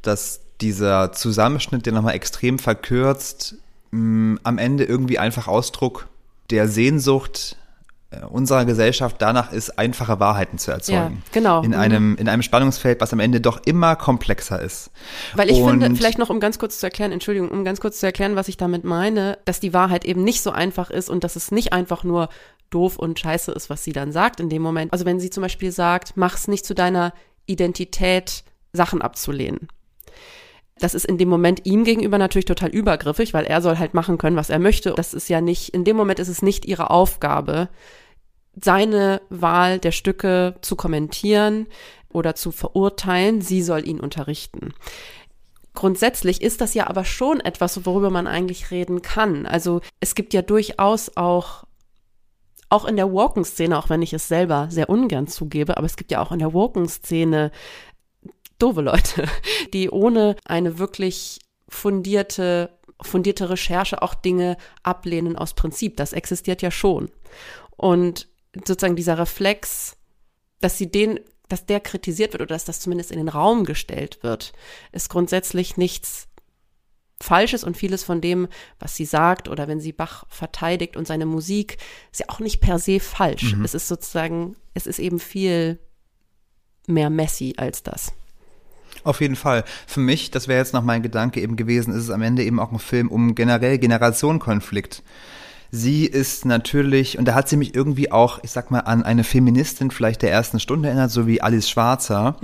dass 0.03 0.42
dieser 0.61 1.12
Zusammenschnitt, 1.12 1.87
der 1.87 1.92
nochmal 1.92 2.14
extrem 2.14 2.59
verkürzt, 2.59 3.57
mh, 3.90 4.40
am 4.42 4.59
Ende 4.59 4.85
irgendwie 4.85 5.18
einfach 5.18 5.49
Ausdruck 5.49 6.09
der 6.51 6.68
Sehnsucht 6.68 7.57
äh, 8.11 8.25
unserer 8.25 8.64
Gesellschaft 8.64 9.16
danach 9.18 9.53
ist, 9.53 9.79
einfache 9.79 10.18
Wahrheiten 10.18 10.57
zu 10.59 10.71
erzeugen. 10.71 11.23
Ja, 11.27 11.31
genau. 11.33 11.62
In 11.62 11.75
einem, 11.75 12.16
in 12.16 12.29
einem 12.29 12.42
Spannungsfeld, 12.42 13.03
was 13.03 13.12
am 13.12 13.21
Ende 13.21 13.40
doch 13.40 13.61
immer 13.66 13.97
komplexer 13.97 14.62
ist. 14.62 14.90
Weil 15.35 15.51
ich 15.51 15.59
Und 15.59 15.83
finde, 15.83 15.94
vielleicht 15.94 16.18
noch 16.18 16.31
um 16.31 16.40
ganz 16.40 16.59
kurz 16.59 16.81
zu 16.81 16.87
erklären, 16.87 17.12
Entschuldigung, 17.12 17.51
um 17.51 17.64
ganz 17.64 17.81
kurz 17.81 18.01
zu 18.01 18.07
erklären, 18.07 18.35
was 18.35 18.49
ich 18.49 18.57
damit 18.57 18.83
meine, 18.85 19.38
dass 19.44 19.61
die 19.61 19.75
Wahrheit 19.75 20.07
eben 20.07 20.25
nicht 20.25 20.42
so 20.42 20.51
einfach 20.51 20.88
ist 20.88 21.11
und 21.11 21.23
dass 21.23 21.37
es 21.37 21.51
nicht 21.51 21.75
einfach 21.75 22.03
nur 22.03 22.31
doof 22.71 22.99
und 22.99 23.18
scheiße 23.18 23.53
ist, 23.53 23.68
was 23.68 23.85
sie 23.85 23.92
dann 23.92 24.11
sagt 24.11 24.40
in 24.40 24.49
dem 24.49 24.62
Moment. 24.62 24.92
Also 24.92 25.05
wenn 25.05 25.21
sie 25.21 25.31
zum 25.31 25.42
Beispiel 25.42 25.71
sagt, 25.71 26.16
mach's 26.16 26.49
nicht 26.49 26.64
zu 26.64 26.75
deiner 26.75 27.12
Identität, 27.44 28.42
Sachen 28.73 29.03
abzulehnen. 29.03 29.68
Das 30.81 30.95
ist 30.95 31.05
in 31.05 31.19
dem 31.19 31.29
Moment 31.29 31.64
ihm 31.64 31.85
gegenüber 31.85 32.19
natürlich 32.19 32.45
total 32.45 32.71
übergriffig, 32.71 33.35
weil 33.35 33.45
er 33.45 33.61
soll 33.62 33.79
halt 33.79 33.95
machen 33.95 34.19
können, 34.19 34.37
was 34.37 34.51
er 34.51 34.59
möchte. 34.59 34.93
Das 34.97 35.14
ist 35.14 35.29
ja 35.29 35.41
nicht, 35.41 35.71
in 35.71 35.85
dem 35.85 35.97
Moment 35.97 36.19
ist 36.19 36.29
es 36.29 36.43
nicht 36.43 36.64
ihre 36.67 36.91
Aufgabe, 36.91 37.69
seine 38.55 39.21
Wahl 39.29 39.79
der 39.79 39.93
Stücke 39.93 40.57
zu 40.62 40.77
kommentieren 40.77 41.67
oder 42.12 42.35
zu 42.35 42.51
verurteilen. 42.51 43.41
Sie 43.41 43.62
soll 43.62 43.87
ihn 43.87 44.01
unterrichten. 44.01 44.75
Grundsätzlich 45.75 46.43
ist 46.43 46.61
das 46.61 46.75
ja 46.75 46.88
aber 46.88 47.05
schon 47.05 47.41
etwas, 47.41 47.87
worüber 47.87 48.11
man 48.11 48.27
eigentlich 48.27 48.71
reden 48.71 49.03
kann. 49.03 49.47
Also 49.47 49.81
es 50.01 50.14
gibt 50.14 50.35
ja 50.35 50.43
durchaus 50.43 51.17
auch 51.17 51.64
auch 52.71 52.85
in 52.85 52.97
der 52.97 53.12
Walken-Szene, 53.12 53.79
auch 53.79 53.88
wenn 53.88 54.03
ich 54.03 54.12
es 54.12 54.29
selber 54.29 54.67
sehr 54.71 54.91
ungern 54.91 55.27
zugebe, 55.27 55.77
aber 55.77 55.87
es 55.87 55.97
gibt 55.97 56.11
ja 56.11 56.21
auch 56.21 56.33
in 56.33 56.38
der 56.38 56.53
Walken-Szene 56.53 57.51
doofe 58.59 58.81
Leute, 58.81 59.27
die 59.73 59.90
ohne 59.90 60.37
eine 60.44 60.79
wirklich 60.79 61.38
fundierte, 61.68 62.79
fundierte 63.01 63.51
Recherche 63.51 64.03
auch 64.03 64.14
Dinge 64.14 64.57
ablehnen 64.83 65.37
aus 65.37 65.55
Prinzip. 65.55 65.97
Das 65.97 66.12
existiert 66.12 66.62
ja 66.62 66.71
schon. 66.71 67.11
Und 67.77 68.29
sozusagen 68.66 68.97
dieser 68.97 69.18
Reflex, 69.18 69.97
dass 70.61 70.79
sie 70.79 70.90
den, 70.90 71.21
dass 71.49 71.66
der 71.66 71.81
kritisiert 71.81 72.33
wird 72.33 72.42
oder 72.42 72.55
dass 72.55 72.64
das 72.64 72.81
zumindest 72.81 73.11
in 73.11 73.18
den 73.18 73.29
Raum 73.29 73.64
gestellt 73.64 74.18
wird, 74.23 74.53
ist 74.92 75.09
grundsätzlich 75.09 75.77
nichts 75.77 76.29
Falsches 77.21 77.64
und 77.64 77.77
vieles 77.77 78.05
von 78.05 78.21
dem, 78.21 78.47
was 78.79 78.94
sie 78.94 79.05
sagt 79.05 79.49
oder 79.49 79.66
wenn 79.66 79.81
sie 79.81 79.92
Bach 79.92 80.25
verteidigt 80.29 80.97
und 80.97 81.07
seine 81.07 81.27
Musik, 81.27 81.79
ist 82.12 82.21
ja 82.21 82.27
auch 82.29 82.38
nicht 82.38 82.61
per 82.61 82.79
se 82.79 83.01
falsch. 83.01 83.55
Mhm. 83.55 83.64
Es 83.64 83.75
ist 83.75 83.88
sozusagen, 83.88 84.55
es 84.75 84.87
ist 84.87 85.01
eben 85.01 85.18
viel 85.18 85.81
mehr 86.87 87.11
messy 87.11 87.55
als 87.57 87.83
das. 87.83 88.12
Auf 89.05 89.21
jeden 89.21 89.37
Fall. 89.37 89.65
Für 89.87 90.01
mich, 90.01 90.31
das 90.31 90.49
wäre 90.49 90.59
jetzt 90.59 90.75
noch 90.75 90.83
mein 90.83 91.03
Gedanke 91.03 91.41
eben 91.41 91.57
gewesen, 91.57 91.93
ist 91.93 92.05
es 92.05 92.11
am 92.11 92.23
Ende 92.23 92.45
eben 92.45 92.61
auch 92.61 92.73
ein 92.73 92.79
Film 92.79 93.09
um 93.09 93.35
generell 93.35 93.79
Generationenkonflikt. 93.79 95.03
Sie 95.71 96.07
ist 96.07 96.47
natürlich, 96.47 97.19
und 97.19 97.27
da 97.27 97.35
hat 97.35 97.49
sie 97.49 97.59
mich 97.59 97.75
irgendwie 97.75 98.11
auch, 98.11 98.39
ich 98.43 98.51
sag 98.51 98.71
mal, 98.71 98.81
an 98.81 99.03
eine 99.03 99.23
Feministin 99.23 99.91
vielleicht 99.91 100.23
der 100.23 100.33
ersten 100.33 100.61
Stunde 100.61 100.89
erinnert, 100.89 101.11
so 101.11 101.27
wie 101.27 101.43
Alice 101.43 101.69
Schwarzer. 101.69 102.37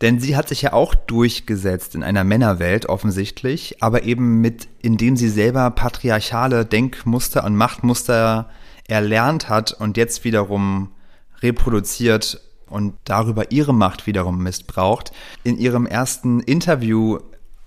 Denn 0.00 0.18
sie 0.18 0.36
hat 0.36 0.48
sich 0.48 0.62
ja 0.62 0.72
auch 0.72 0.94
durchgesetzt 0.94 1.94
in 1.94 2.02
einer 2.02 2.24
Männerwelt 2.24 2.86
offensichtlich, 2.86 3.76
aber 3.82 4.02
eben 4.02 4.40
mit, 4.40 4.66
indem 4.82 5.16
sie 5.16 5.28
selber 5.28 5.70
patriarchale 5.70 6.64
Denkmuster 6.64 7.44
und 7.44 7.54
Machtmuster 7.54 8.50
erlernt 8.88 9.48
hat 9.48 9.72
und 9.72 9.96
jetzt 9.96 10.24
wiederum 10.24 10.90
reproduziert 11.42 12.40
und 12.68 12.94
darüber 13.04 13.50
ihre 13.50 13.74
Macht 13.74 14.06
wiederum 14.06 14.42
missbraucht. 14.42 15.12
In 15.44 15.58
ihrem 15.58 15.86
ersten 15.86 16.40
Interview 16.40 17.18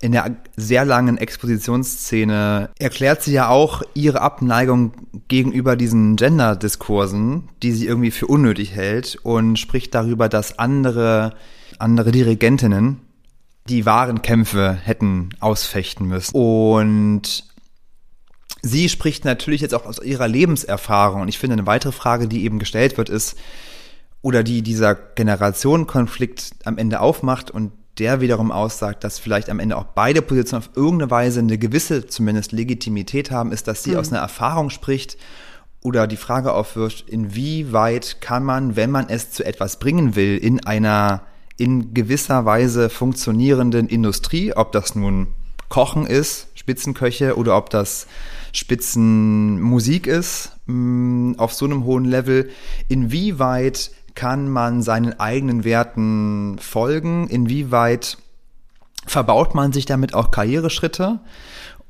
in 0.01 0.13
der 0.13 0.37
sehr 0.55 0.85
langen 0.85 1.17
Expositionsszene 1.17 2.69
erklärt 2.79 3.21
sie 3.21 3.33
ja 3.33 3.49
auch 3.49 3.83
ihre 3.93 4.21
Abneigung 4.21 4.93
gegenüber 5.27 5.75
diesen 5.75 6.15
Gender-Diskursen, 6.15 7.49
die 7.61 7.73
sie 7.73 7.85
irgendwie 7.85 8.11
für 8.11 8.27
unnötig 8.27 8.71
hält 8.71 9.17
und 9.23 9.57
spricht 9.59 9.93
darüber, 9.93 10.29
dass 10.29 10.57
andere, 10.57 11.33
andere 11.79 12.11
Dirigentinnen 12.11 13.01
die 13.67 13.85
wahren 13.85 14.21
Kämpfe 14.21 14.73
hätten 14.73 15.29
ausfechten 15.41 16.07
müssen. 16.07 16.33
Und 16.33 17.43
sie 18.61 18.89
spricht 18.89 19.25
natürlich 19.25 19.61
jetzt 19.61 19.75
auch 19.75 19.85
aus 19.85 20.01
ihrer 20.01 20.27
Lebenserfahrung. 20.27 21.21
Und 21.21 21.27
ich 21.27 21.37
finde, 21.37 21.53
eine 21.53 21.67
weitere 21.67 21.91
Frage, 21.91 22.27
die 22.27 22.43
eben 22.45 22.57
gestellt 22.59 22.97
wird, 22.97 23.09
ist, 23.09 23.37
oder 24.21 24.43
die 24.43 24.61
dieser 24.61 24.95
Generationenkonflikt 24.95 26.51
am 26.65 26.77
Ende 26.77 26.99
aufmacht 26.99 27.51
und 27.51 27.71
der 27.99 28.21
wiederum 28.21 28.51
aussagt, 28.51 29.03
dass 29.03 29.19
vielleicht 29.19 29.49
am 29.49 29.59
Ende 29.59 29.77
auch 29.77 29.83
beide 29.83 30.21
Positionen 30.21 30.63
auf 30.63 30.69
irgendeine 30.75 31.11
Weise 31.11 31.39
eine 31.39 31.57
gewisse 31.57 32.07
zumindest 32.07 32.51
Legitimität 32.51 33.31
haben, 33.31 33.51
ist, 33.51 33.67
dass 33.67 33.83
sie 33.83 33.91
mhm. 33.91 33.97
aus 33.97 34.11
einer 34.11 34.21
Erfahrung 34.21 34.69
spricht 34.69 35.17
oder 35.81 36.07
die 36.07 36.17
Frage 36.17 36.53
aufwirft, 36.53 37.09
inwieweit 37.09 38.21
kann 38.21 38.43
man, 38.43 38.75
wenn 38.75 38.91
man 38.91 39.09
es 39.09 39.31
zu 39.31 39.45
etwas 39.45 39.79
bringen 39.79 40.15
will, 40.15 40.37
in 40.37 40.65
einer 40.65 41.23
in 41.57 41.93
gewisser 41.93 42.45
Weise 42.45 42.89
funktionierenden 42.89 43.89
Industrie, 43.89 44.53
ob 44.53 44.71
das 44.71 44.95
nun 44.95 45.27
Kochen 45.67 46.05
ist, 46.05 46.47
Spitzenköche 46.55 47.35
oder 47.37 47.57
ob 47.57 47.69
das 47.69 48.07
Spitzenmusik 48.53 50.07
ist, 50.07 50.53
mh, 50.65 51.37
auf 51.37 51.53
so 51.53 51.65
einem 51.65 51.83
hohen 51.83 52.05
Level, 52.05 52.49
inwieweit 52.87 53.91
kann 54.15 54.49
man 54.49 54.81
seinen 54.81 55.19
eigenen 55.19 55.63
Werten 55.63 56.57
folgen? 56.59 57.27
Inwieweit 57.27 58.17
verbaut 59.05 59.55
man 59.55 59.71
sich 59.71 59.85
damit 59.85 60.13
auch 60.13 60.31
Karriereschritte? 60.31 61.19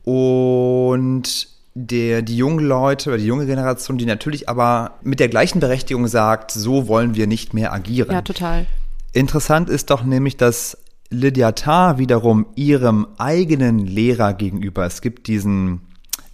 Und 0.03 1.47
der, 1.75 2.21
die 2.21 2.37
jungen 2.37 2.65
Leute 2.65 3.09
oder 3.09 3.17
die 3.17 3.25
junge 3.25 3.45
Generation, 3.45 3.97
die 3.97 4.05
natürlich 4.05 4.49
aber 4.49 4.97
mit 5.01 5.19
der 5.19 5.29
gleichen 5.29 5.59
Berechtigung 5.59 6.07
sagt, 6.07 6.51
so 6.51 6.87
wollen 6.87 7.15
wir 7.15 7.27
nicht 7.27 7.53
mehr 7.53 7.73
agieren. 7.73 8.11
Ja, 8.11 8.21
total. 8.21 8.65
Interessant 9.13 9.69
ist 9.69 9.89
doch 9.89 10.03
nämlich, 10.03 10.37
dass 10.37 10.77
Lydia 11.09 11.53
Tarr 11.53 11.97
wiederum 11.97 12.47
ihrem 12.55 13.07
eigenen 13.17 13.79
Lehrer 13.79 14.33
gegenüber, 14.33 14.85
es 14.85 15.01
gibt 15.01 15.27
diesen 15.27 15.81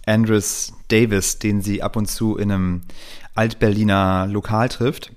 Andrews 0.04 0.72
Davis, 0.88 1.38
den 1.38 1.62
sie 1.62 1.82
ab 1.82 1.96
und 1.96 2.06
zu 2.06 2.36
in 2.36 2.52
einem 2.52 2.82
Altberliner 3.34 4.26
Lokal 4.26 4.68
trifft, 4.68 5.12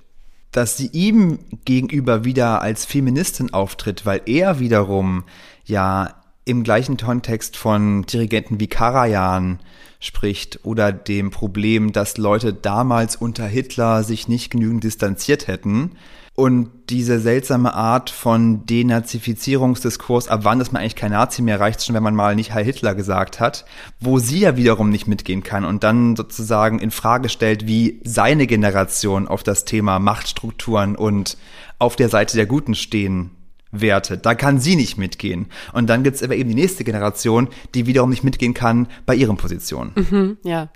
dass 0.52 0.78
sie 0.78 0.88
ihm 0.88 1.40
gegenüber 1.66 2.26
wieder 2.26 2.62
als 2.62 2.86
Feministin 2.86 3.54
auftritt, 3.54 4.06
weil 4.06 4.22
er 4.26 4.60
wiederum 4.60 5.24
ja 5.66 6.16
im 6.46 6.64
gleichen 6.64 6.98
Kontext 6.98 7.58
von 7.58 8.04
Dirigenten 8.04 8.60
wie 8.60 8.68
Karajan 8.68 9.60
spricht 10.00 10.60
oder 10.64 10.92
dem 10.92 11.30
Problem, 11.30 11.92
dass 11.92 12.18
Leute 12.18 12.54
damals 12.54 13.16
unter 13.16 13.46
Hitler 13.46 14.04
sich 14.04 14.28
nicht 14.28 14.50
genügend 14.50 14.84
distanziert 14.84 15.48
hätten 15.48 15.92
und 16.40 16.70
diese 16.90 17.20
seltsame 17.20 17.74
Art 17.74 18.10
von 18.10 18.66
Denazifizierungsdiskurs, 18.66 20.30
ab 20.30 20.40
wann 20.44 20.62
ist 20.62 20.72
man 20.72 20.82
eigentlich 20.82 20.96
kein 20.96 21.12
Nazi 21.12 21.42
mehr, 21.42 21.60
reicht 21.60 21.84
schon, 21.84 21.96
wenn 21.96 22.02
man 22.02 22.16
mal 22.16 22.34
nicht 22.34 22.54
Heil 22.54 22.64
Hitler 22.64 22.96
gesagt 22.96 23.42
hat, 23.42 23.66
wo 24.00 24.20
sie 24.20 24.40
ja 24.40 24.56
wiederum 24.56 24.90
nicht 24.90 25.06
mitgehen 25.06 25.44
kann 25.44 25.66
und 25.66 25.84
dann 25.84 26.16
sozusagen 26.16 26.80
in 26.80 26.92
Frage 26.92 27.28
stellt, 27.28 27.68
wie 27.68 28.00
seine 28.06 28.48
Generation 28.48 29.28
auf 29.28 29.44
das 29.44 29.66
Thema 29.66 30.00
Machtstrukturen 30.00 30.96
und 30.96 31.38
auf 31.78 31.98
der 31.98 32.08
Seite 32.08 32.38
der 32.38 32.46
Guten 32.46 32.74
stehen 32.74 33.32
Werte. 33.72 34.18
Da 34.18 34.34
kann 34.34 34.60
sie 34.60 34.76
nicht 34.76 34.98
mitgehen. 34.98 35.48
Und 35.74 35.90
dann 35.90 36.04
gibt's 36.04 36.24
aber 36.24 36.36
eben 36.36 36.50
die 36.50 36.56
nächste 36.56 36.84
Generation, 36.84 37.50
die 37.76 37.86
wiederum 37.86 38.10
nicht 38.10 38.24
mitgehen 38.24 38.54
kann 38.54 38.88
bei 39.06 39.14
ihren 39.14 39.38
Positionen. 39.38 39.92
Mhm, 39.96 40.38
ja. 40.44 40.70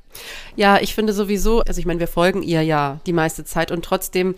Ja, 0.55 0.79
ich 0.79 0.93
finde 0.93 1.13
sowieso, 1.13 1.61
also 1.61 1.79
ich 1.79 1.87
meine, 1.87 1.99
wir 1.99 2.07
folgen 2.07 2.43
ihr 2.43 2.61
ja 2.61 2.99
die 3.07 3.13
meiste 3.13 3.45
Zeit 3.45 3.71
und 3.71 3.83
trotzdem 3.83 4.35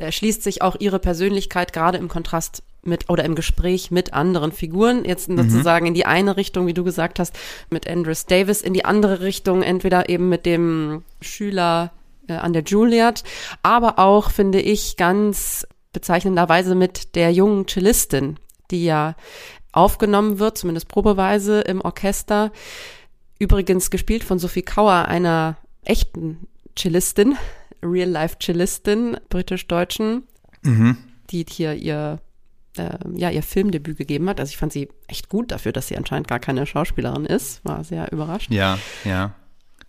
erschließt 0.00 0.42
sich 0.42 0.62
auch 0.62 0.76
ihre 0.78 0.98
Persönlichkeit 0.98 1.72
gerade 1.72 1.98
im 1.98 2.08
Kontrast 2.08 2.62
mit 2.82 3.10
oder 3.10 3.24
im 3.24 3.34
Gespräch 3.34 3.90
mit 3.90 4.14
anderen 4.14 4.52
Figuren. 4.52 5.04
Jetzt 5.04 5.28
mhm. 5.28 5.36
sozusagen 5.36 5.86
in 5.86 5.94
die 5.94 6.06
eine 6.06 6.36
Richtung, 6.36 6.66
wie 6.66 6.74
du 6.74 6.84
gesagt 6.84 7.18
hast, 7.18 7.38
mit 7.70 7.88
Andrews 7.88 8.26
Davis, 8.26 8.62
in 8.62 8.74
die 8.74 8.84
andere 8.84 9.20
Richtung, 9.20 9.62
entweder 9.62 10.08
eben 10.08 10.28
mit 10.28 10.46
dem 10.46 11.04
Schüler 11.20 11.92
äh, 12.28 12.34
an 12.34 12.52
der 12.52 12.62
Juilliard, 12.62 13.24
aber 13.62 13.98
auch, 13.98 14.30
finde 14.30 14.60
ich, 14.60 14.96
ganz 14.96 15.66
bezeichnenderweise 15.92 16.74
mit 16.74 17.14
der 17.16 17.32
jungen 17.32 17.66
Cellistin, 17.66 18.38
die 18.70 18.84
ja 18.84 19.16
aufgenommen 19.72 20.38
wird, 20.38 20.58
zumindest 20.58 20.88
probeweise 20.88 21.60
im 21.60 21.80
Orchester. 21.80 22.52
Übrigens 23.38 23.90
gespielt 23.90 24.24
von 24.24 24.38
Sophie 24.38 24.62
Kauer, 24.62 25.06
einer 25.06 25.56
echten 25.84 26.46
Cellistin, 26.76 27.36
Real-Life-Cellistin, 27.82 29.18
britisch-deutschen, 29.28 30.24
mhm. 30.62 30.96
die 31.30 31.44
hier 31.48 31.74
ihr 31.74 32.20
äh, 32.76 32.98
ja, 33.14 33.30
ihr 33.30 33.42
Filmdebüt 33.42 33.98
gegeben 33.98 34.28
hat. 34.28 34.40
Also 34.40 34.50
ich 34.50 34.56
fand 34.56 34.72
sie 34.72 34.88
echt 35.08 35.28
gut 35.28 35.50
dafür, 35.50 35.72
dass 35.72 35.88
sie 35.88 35.96
anscheinend 35.96 36.28
gar 36.28 36.38
keine 36.38 36.66
Schauspielerin 36.66 37.26
ist. 37.26 37.64
War 37.64 37.84
sehr 37.84 38.12
überrascht. 38.12 38.50
Ja, 38.50 38.78
ja. 39.04 39.34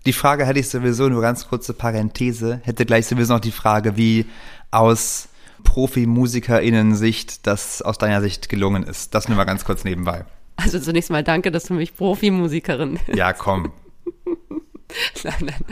Die 0.05 0.13
Frage 0.13 0.45
hätte 0.45 0.59
ich 0.59 0.67
sowieso, 0.67 1.09
nur 1.09 1.21
ganz 1.21 1.47
kurze 1.47 1.73
Parenthese, 1.73 2.59
hätte 2.63 2.85
gleich 2.87 3.05
sowieso 3.05 3.35
noch 3.35 3.39
die 3.39 3.51
Frage, 3.51 3.97
wie 3.97 4.25
aus 4.71 5.29
Profi-MusikerInnen-Sicht 5.63 7.45
das 7.45 7.83
aus 7.83 7.99
deiner 7.99 8.21
Sicht 8.21 8.49
gelungen 8.49 8.81
ist. 8.81 9.13
Das 9.13 9.27
nur 9.27 9.37
mal 9.37 9.43
ganz 9.43 9.63
kurz 9.63 9.83
nebenbei. 9.83 10.25
Also 10.55 10.79
zunächst 10.79 11.11
mal 11.11 11.23
danke, 11.23 11.51
dass 11.51 11.65
du 11.65 11.75
mich 11.75 11.95
Profi-Musikerin 11.95 12.99
Ja, 13.13 13.33
komm. 13.33 13.71
nein, 15.23 15.33
nein. 15.41 15.65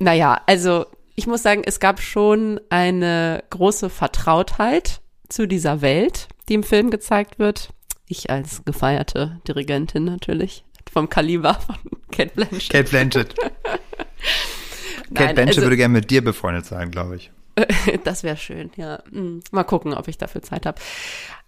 Naja, 0.00 0.40
also 0.46 0.86
ich 1.16 1.26
muss 1.26 1.42
sagen, 1.42 1.62
es 1.64 1.80
gab 1.80 2.00
schon 2.00 2.60
eine 2.68 3.42
große 3.50 3.90
Vertrautheit 3.90 5.00
zu 5.28 5.48
dieser 5.48 5.80
Welt, 5.80 6.28
die 6.48 6.54
im 6.54 6.62
Film 6.62 6.90
gezeigt 6.90 7.38
wird. 7.38 7.70
Ich 8.06 8.30
als 8.30 8.64
gefeierte 8.64 9.40
Dirigentin 9.48 10.04
natürlich, 10.04 10.64
vom 10.92 11.08
Kaliber 11.08 11.54
von 11.54 11.76
Kate 12.12 12.32
Blanchett. 12.34 12.70
Kate 12.70 12.90
Blanchett. 12.90 13.34
Kate 15.14 15.34
Blanchett 15.34 15.48
also, 15.48 15.62
würde 15.62 15.76
gerne 15.76 15.92
mit 15.92 16.10
dir 16.10 16.22
befreundet 16.22 16.66
sein, 16.66 16.90
glaube 16.90 17.16
ich. 17.16 17.32
das 18.04 18.22
wäre 18.22 18.36
schön, 18.36 18.70
ja. 18.76 19.02
Hm, 19.10 19.40
mal 19.50 19.64
gucken, 19.64 19.94
ob 19.94 20.08
ich 20.08 20.18
dafür 20.18 20.42
Zeit 20.42 20.66
habe. 20.66 20.80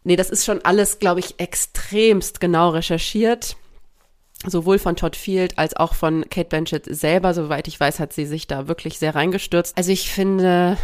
Nee, 0.02 0.16
das 0.16 0.31
ist 0.31 0.46
schon 0.46 0.64
alles, 0.64 0.98
glaube 0.98 1.20
ich, 1.20 1.38
extremst 1.38 2.40
genau 2.40 2.70
recherchiert 2.70 3.57
sowohl 4.46 4.79
von 4.79 4.96
Todd 4.96 5.16
Field 5.16 5.59
als 5.59 5.74
auch 5.77 5.94
von 5.94 6.24
Kate 6.31 6.48
Blanchett 6.48 6.85
selber, 6.87 7.35
soweit 7.35 7.68
ich 7.68 7.79
weiß, 7.79 7.98
hat 7.98 8.12
sie 8.12 8.27
sich 8.27 8.46
da 8.46 8.68
wirklich 8.68 8.98
sehr 8.98 9.14
reingestürzt. 9.14 9.77
Also 9.77 9.90
ich 9.90 10.11
finde, 10.11 10.77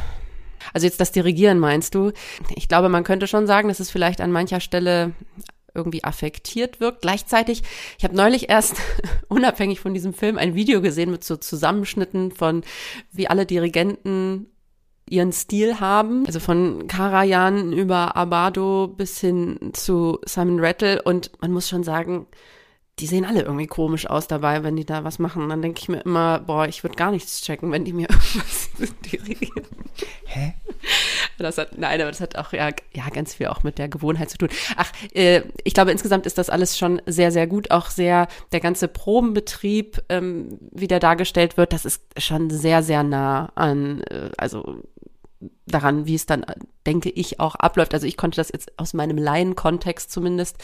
also 0.73 0.87
jetzt 0.87 1.01
das 1.01 1.13
Dirigieren 1.13 1.59
meinst 1.59 1.95
du? 1.95 2.13
Ich 2.57 2.69
glaube, 2.69 2.89
man 2.89 3.05
könnte 3.05 3.27
schon 3.27 3.47
sagen, 3.47 3.69
dass 3.69 3.81
es 3.81 3.91
vielleicht 3.91 4.21
an 4.21 4.33
mancher 4.33 4.61
Stelle 4.61 5.13
irgendwie 5.75 6.05
affektiert 6.05 6.81
wirkt. 6.81 7.03
Gleichzeitig, 7.03 7.63
ich 7.99 8.05
habe 8.05 8.17
neulich 8.17 8.49
erst 8.49 8.77
unabhängig 9.29 9.81
von 9.81 9.95
diesem 9.95 10.15
Film 10.15 10.39
ein 10.39 10.55
Video 10.55 10.81
gesehen 10.81 11.11
mit 11.11 11.25
so 11.25 11.37
Zusammenschnitten 11.37 12.31
von, 12.31 12.63
wie 13.13 13.29
alle 13.29 13.45
Dirigenten 13.45 14.47
ihren 15.09 15.33
Stil 15.33 15.81
haben. 15.81 16.27
Also 16.27 16.41
von 16.41 16.87
Karajan 16.87 17.73
über 17.73 18.17
Abado 18.17 18.89
bis 18.89 19.21
hin 19.21 19.71
zu 19.75 20.21
Simon 20.25 20.61
Rattle. 20.61 21.03
Und 21.03 21.33
man 21.41 21.53
muss 21.53 21.69
schon 21.69 21.83
sagen, 21.83 22.27
die 23.01 23.07
sehen 23.07 23.25
alle 23.25 23.43
irgendwie 23.43 23.67
komisch 23.67 24.09
aus 24.09 24.29
dabei, 24.29 24.63
wenn 24.63 24.77
die 24.77 24.85
da 24.85 25.03
was 25.03 25.19
machen. 25.19 25.49
Dann 25.49 25.63
denke 25.63 25.81
ich 25.81 25.89
mir 25.89 26.01
immer, 26.03 26.39
boah, 26.39 26.69
ich 26.69 26.85
würde 26.85 26.95
gar 26.95 27.11
nichts 27.11 27.41
checken, 27.43 27.73
wenn 27.73 27.85
die 27.85 27.93
mir 27.93 28.09
irgendwas 28.11 28.71
dirigieren. 29.05 29.67
Hä? 30.27 30.55
Das 31.39 31.59
hat, 31.59 31.77
nein, 31.77 32.01
aber 32.01 32.11
das 32.11 32.21
hat 32.21 32.37
auch 32.37 32.53
ja, 32.53 32.71
ja 32.93 33.09
ganz 33.13 33.35
viel 33.35 33.49
auch 33.49 33.65
mit 33.65 33.79
der 33.79 33.89
Gewohnheit 33.89 34.31
zu 34.31 34.39
tun. 34.39 34.49
Ach, 34.77 34.93
äh, 35.13 35.43
ich 35.65 35.75
glaube, 35.75 35.91
insgesamt 35.91 36.27
ist 36.27 36.39
das 36.39 36.51
alles 36.51 36.79
schon 36.79 37.03
sehr, 37.07 37.33
sehr 37.33 37.49
gut. 37.49 37.73
Auch 37.73 37.91
sehr, 37.91 38.29
der 38.53 38.61
ganze 38.61 38.87
Probenbetrieb, 38.87 40.03
ähm, 40.09 40.59
wie 40.71 40.87
der 40.87 41.01
dargestellt 41.01 41.57
wird, 41.57 41.73
das 41.73 41.85
ist 41.85 42.03
schon 42.19 42.51
sehr, 42.51 42.85
sehr 42.85 43.03
nah 43.03 43.51
an, 43.57 44.03
äh, 44.03 44.31
also 44.39 44.83
daran, 45.67 46.07
wie 46.07 46.15
es 46.15 46.27
dann, 46.27 46.45
denke 46.87 47.09
ich, 47.09 47.41
auch 47.41 47.55
abläuft. 47.55 47.95
Also 47.95 48.07
ich 48.07 48.17
konnte 48.17 48.37
das 48.37 48.51
jetzt 48.53 48.79
aus 48.79 48.93
meinem 48.93 49.17
Laien-Kontext 49.17 50.11
zumindest, 50.11 50.57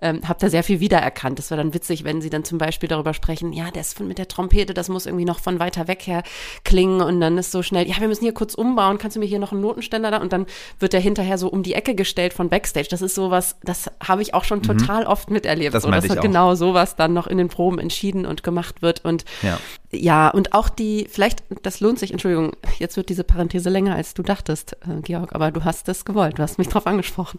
ähm, 0.00 0.26
habe 0.26 0.38
da 0.40 0.48
sehr 0.48 0.62
viel 0.62 0.80
wiedererkannt. 0.80 1.38
Das 1.38 1.50
war 1.50 1.58
dann 1.58 1.74
witzig, 1.74 2.04
wenn 2.04 2.22
sie 2.22 2.30
dann 2.30 2.44
zum 2.44 2.56
Beispiel 2.56 2.88
darüber 2.88 3.12
sprechen, 3.12 3.52
ja, 3.52 3.70
das 3.70 3.92
von 3.92 4.08
mit 4.08 4.18
der 4.18 4.28
Trompete, 4.28 4.72
das 4.72 4.88
muss 4.88 5.06
irgendwie 5.06 5.26
noch 5.26 5.40
von 5.40 5.58
weiter 5.58 5.86
weg 5.86 6.06
her 6.06 6.22
klingen 6.64 7.02
und 7.02 7.20
dann 7.20 7.36
ist 7.36 7.52
so 7.52 7.62
schnell, 7.62 7.86
ja, 7.86 8.00
wir 8.00 8.08
müssen 8.08 8.24
hier 8.24 8.32
kurz 8.32 8.54
umbauen, 8.54 8.96
kannst 8.96 9.16
du 9.16 9.20
mir 9.20 9.26
hier 9.26 9.38
noch 9.38 9.52
einen 9.52 9.60
Notenständer 9.60 10.10
da? 10.10 10.18
Und 10.18 10.32
dann 10.32 10.46
wird 10.78 10.94
der 10.94 11.00
hinterher 11.00 11.36
so 11.36 11.48
um 11.48 11.62
die 11.62 11.74
Ecke 11.74 11.94
gestellt 11.94 12.32
von 12.32 12.48
Backstage. 12.48 12.88
Das 12.90 13.02
ist 13.02 13.14
sowas, 13.14 13.56
das 13.62 13.90
habe 14.02 14.22
ich 14.22 14.32
auch 14.32 14.44
schon 14.44 14.60
mhm. 14.60 14.62
total 14.62 15.04
oft 15.04 15.30
miterlebt. 15.30 15.74
Das 15.74 15.82
so, 15.82 15.90
dass 15.90 16.04
ich 16.04 16.20
genau 16.20 16.54
sowas 16.54 16.96
dann 16.96 17.12
noch 17.12 17.26
in 17.26 17.36
den 17.36 17.48
Proben 17.48 17.78
entschieden 17.78 18.24
und 18.24 18.42
gemacht 18.42 18.80
wird. 18.80 19.04
Und 19.04 19.24
ja 19.42 19.58
Ja, 19.90 20.28
und 20.28 20.52
auch 20.52 20.68
die, 20.68 21.06
vielleicht, 21.10 21.42
das 21.62 21.80
lohnt 21.80 21.98
sich, 21.98 22.12
Entschuldigung, 22.12 22.52
jetzt 22.78 22.96
wird 22.98 23.08
diese 23.08 23.24
Parenthese 23.24 23.70
länger, 23.70 23.94
als 23.94 24.12
du 24.12 24.22
dachtest, 24.22 24.37
äh, 24.42 25.00
Georg, 25.02 25.34
aber 25.34 25.50
du 25.50 25.64
hast 25.64 25.88
das 25.88 26.04
gewollt, 26.04 26.38
du 26.38 26.42
hast 26.42 26.58
mich 26.58 26.68
drauf 26.68 26.86
angesprochen. 26.86 27.38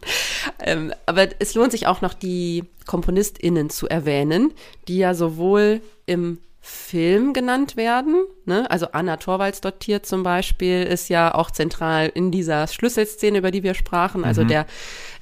Ähm, 0.60 0.94
aber 1.06 1.28
es 1.40 1.56
lohnt 1.56 1.72
sich 1.72 1.88
auch 1.88 2.02
noch, 2.02 2.14
die 2.14 2.66
KomponistInnen 2.86 3.70
zu 3.70 3.88
erwähnen, 3.88 4.54
die 4.88 4.98
ja 4.98 5.14
sowohl 5.14 5.82
im 6.06 6.40
Film 6.62 7.34
genannt 7.34 7.78
werden. 7.78 8.26
Ne? 8.46 8.70
Also 8.70 8.88
Anna 8.92 9.18
Torvalds 9.18 9.62
dotiert 9.62 10.06
zum 10.06 10.24
Beispiel 10.24 10.84
ist 10.84 11.10
ja 11.10 11.34
auch 11.34 11.52
zentral 11.52 12.12
in 12.14 12.32
dieser 12.32 12.68
Schlüsselszene, 12.68 13.38
über 13.38 13.52
die 13.52 13.64
wir 13.64 13.74
sprachen. 13.74 14.26
Also 14.26 14.44
der 14.44 14.66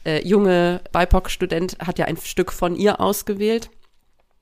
äh, 0.05 0.27
junge 0.27 0.81
BIPOC-Student 0.91 1.77
hat 1.79 1.99
ja 1.99 2.05
ein 2.05 2.17
Stück 2.17 2.51
von 2.51 2.75
ihr 2.75 2.99
ausgewählt. 2.99 3.69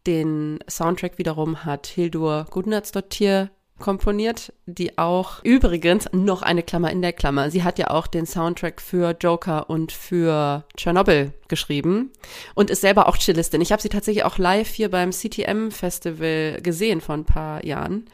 Den 0.07 0.59
Soundtrack 0.69 1.17
wiederum 1.17 1.65
hat 1.65 1.87
Hildur 1.87 2.45
Gudnatsdottir 2.49 3.49
komponiert, 3.79 4.53
die 4.65 4.97
auch 4.97 5.43
übrigens 5.43 6.07
noch 6.13 6.41
eine 6.41 6.63
Klammer 6.63 6.91
in 6.91 7.01
der 7.01 7.13
Klammer. 7.13 7.51
Sie 7.51 7.63
hat 7.63 7.77
ja 7.77 7.89
auch 7.89 8.07
den 8.07 8.25
Soundtrack 8.25 8.81
für 8.81 9.15
Joker 9.19 9.69
und 9.69 9.91
für 9.91 10.65
Tschernobyl 10.77 11.33
geschrieben 11.47 12.11
und 12.53 12.69
ist 12.69 12.81
selber 12.81 13.07
auch 13.07 13.17
Cellistin. 13.17 13.61
Ich 13.61 13.71
habe 13.71 13.81
sie 13.81 13.89
tatsächlich 13.89 14.23
auch 14.23 14.37
live 14.37 14.69
hier 14.69 14.89
beim 14.89 15.11
CTM 15.11 15.71
Festival 15.71 16.59
gesehen 16.61 17.01
vor 17.01 17.15
ein 17.15 17.25
paar 17.25 17.65
Jahren. 17.65 18.05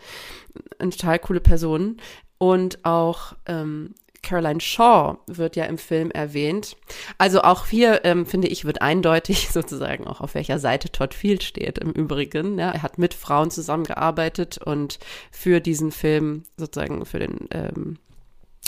Eine 0.80 0.91
total 0.91 1.19
coole 1.19 1.39
Person. 1.39 1.97
Und 2.38 2.84
auch 2.86 3.34
ähm, 3.45 3.93
Caroline 4.24 4.62
Shaw 4.62 5.18
wird 5.28 5.56
ja 5.56 5.66
im 5.66 5.78
Film 5.78 6.12
erwähnt. 6.12 6.78
Also 7.18 7.42
auch 7.42 7.68
hier, 7.68 8.06
ähm, 8.06 8.26
finde 8.26 8.48
ich, 8.48 8.66
wird 8.66 8.82
eindeutig 8.82 9.50
sozusagen 9.54 10.08
auch 10.08 10.22
auf 10.22 10.36
welcher 10.36 10.60
Seite 10.60 10.92
Todd 10.92 11.14
Field 11.14 11.44
steht 11.44 11.80
im 11.80 11.92
Übrigen. 11.92 12.58
Ja, 12.60 12.72
er 12.72 12.84
hat 12.84 12.98
mit 12.98 13.14
Frauen 13.14 13.52
zusammengearbeitet 13.52 14.58
und 14.58 15.00
für 15.32 15.60
diesen 15.60 15.92
Film 15.92 16.44
sozusagen 16.58 17.06
für 17.06 17.20
den, 17.20 17.48
ähm, 17.52 17.98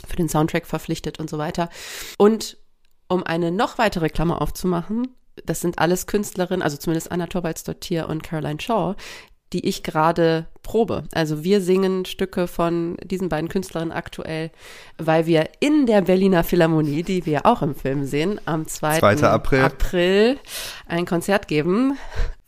für 0.08 0.16
den 0.16 0.30
Soundtrack 0.30 0.66
verpflichtet 0.66 1.20
und 1.20 1.30
so 1.30 1.38
weiter. 1.38 1.70
Und 2.18 2.58
um 3.08 3.24
eine 3.24 3.52
noch 3.52 3.78
weitere 3.78 4.10
Klammer 4.10 4.42
aufzumachen, 4.42 5.08
das 5.46 5.62
sind 5.62 5.80
alles 5.80 6.08
Künstlerinnen, 6.08 6.62
also 6.62 6.78
zumindest 6.78 7.12
Anna 7.12 7.28
Torvalds-Dottir 7.28 8.08
und 8.08 8.24
Caroline 8.24 8.62
Shaw, 8.62 8.96
die 9.54 9.68
ich 9.68 9.84
gerade 9.84 10.48
probe. 10.64 11.04
Also 11.14 11.44
wir 11.44 11.62
singen 11.62 12.06
Stücke 12.06 12.48
von 12.48 12.98
diesen 13.04 13.30
beiden 13.30 13.50
Künstlerinnen 13.50 13.92
aktuell, 13.92 14.52
weil 14.98 15.26
wir 15.26 15.50
in 15.60 15.86
der 15.86 16.02
Berliner 16.02 16.44
Philharmonie, 16.44 17.04
die 17.04 17.26
wir 17.26 17.46
auch 17.46 17.62
im 17.62 17.76
Film 17.76 18.06
sehen, 18.06 18.40
am 18.46 18.68
2. 18.68 19.00
2. 19.00 19.28
April. 19.28 19.62
April 19.62 20.38
ein 20.88 21.06
Konzert 21.06 21.48
geben 21.48 21.98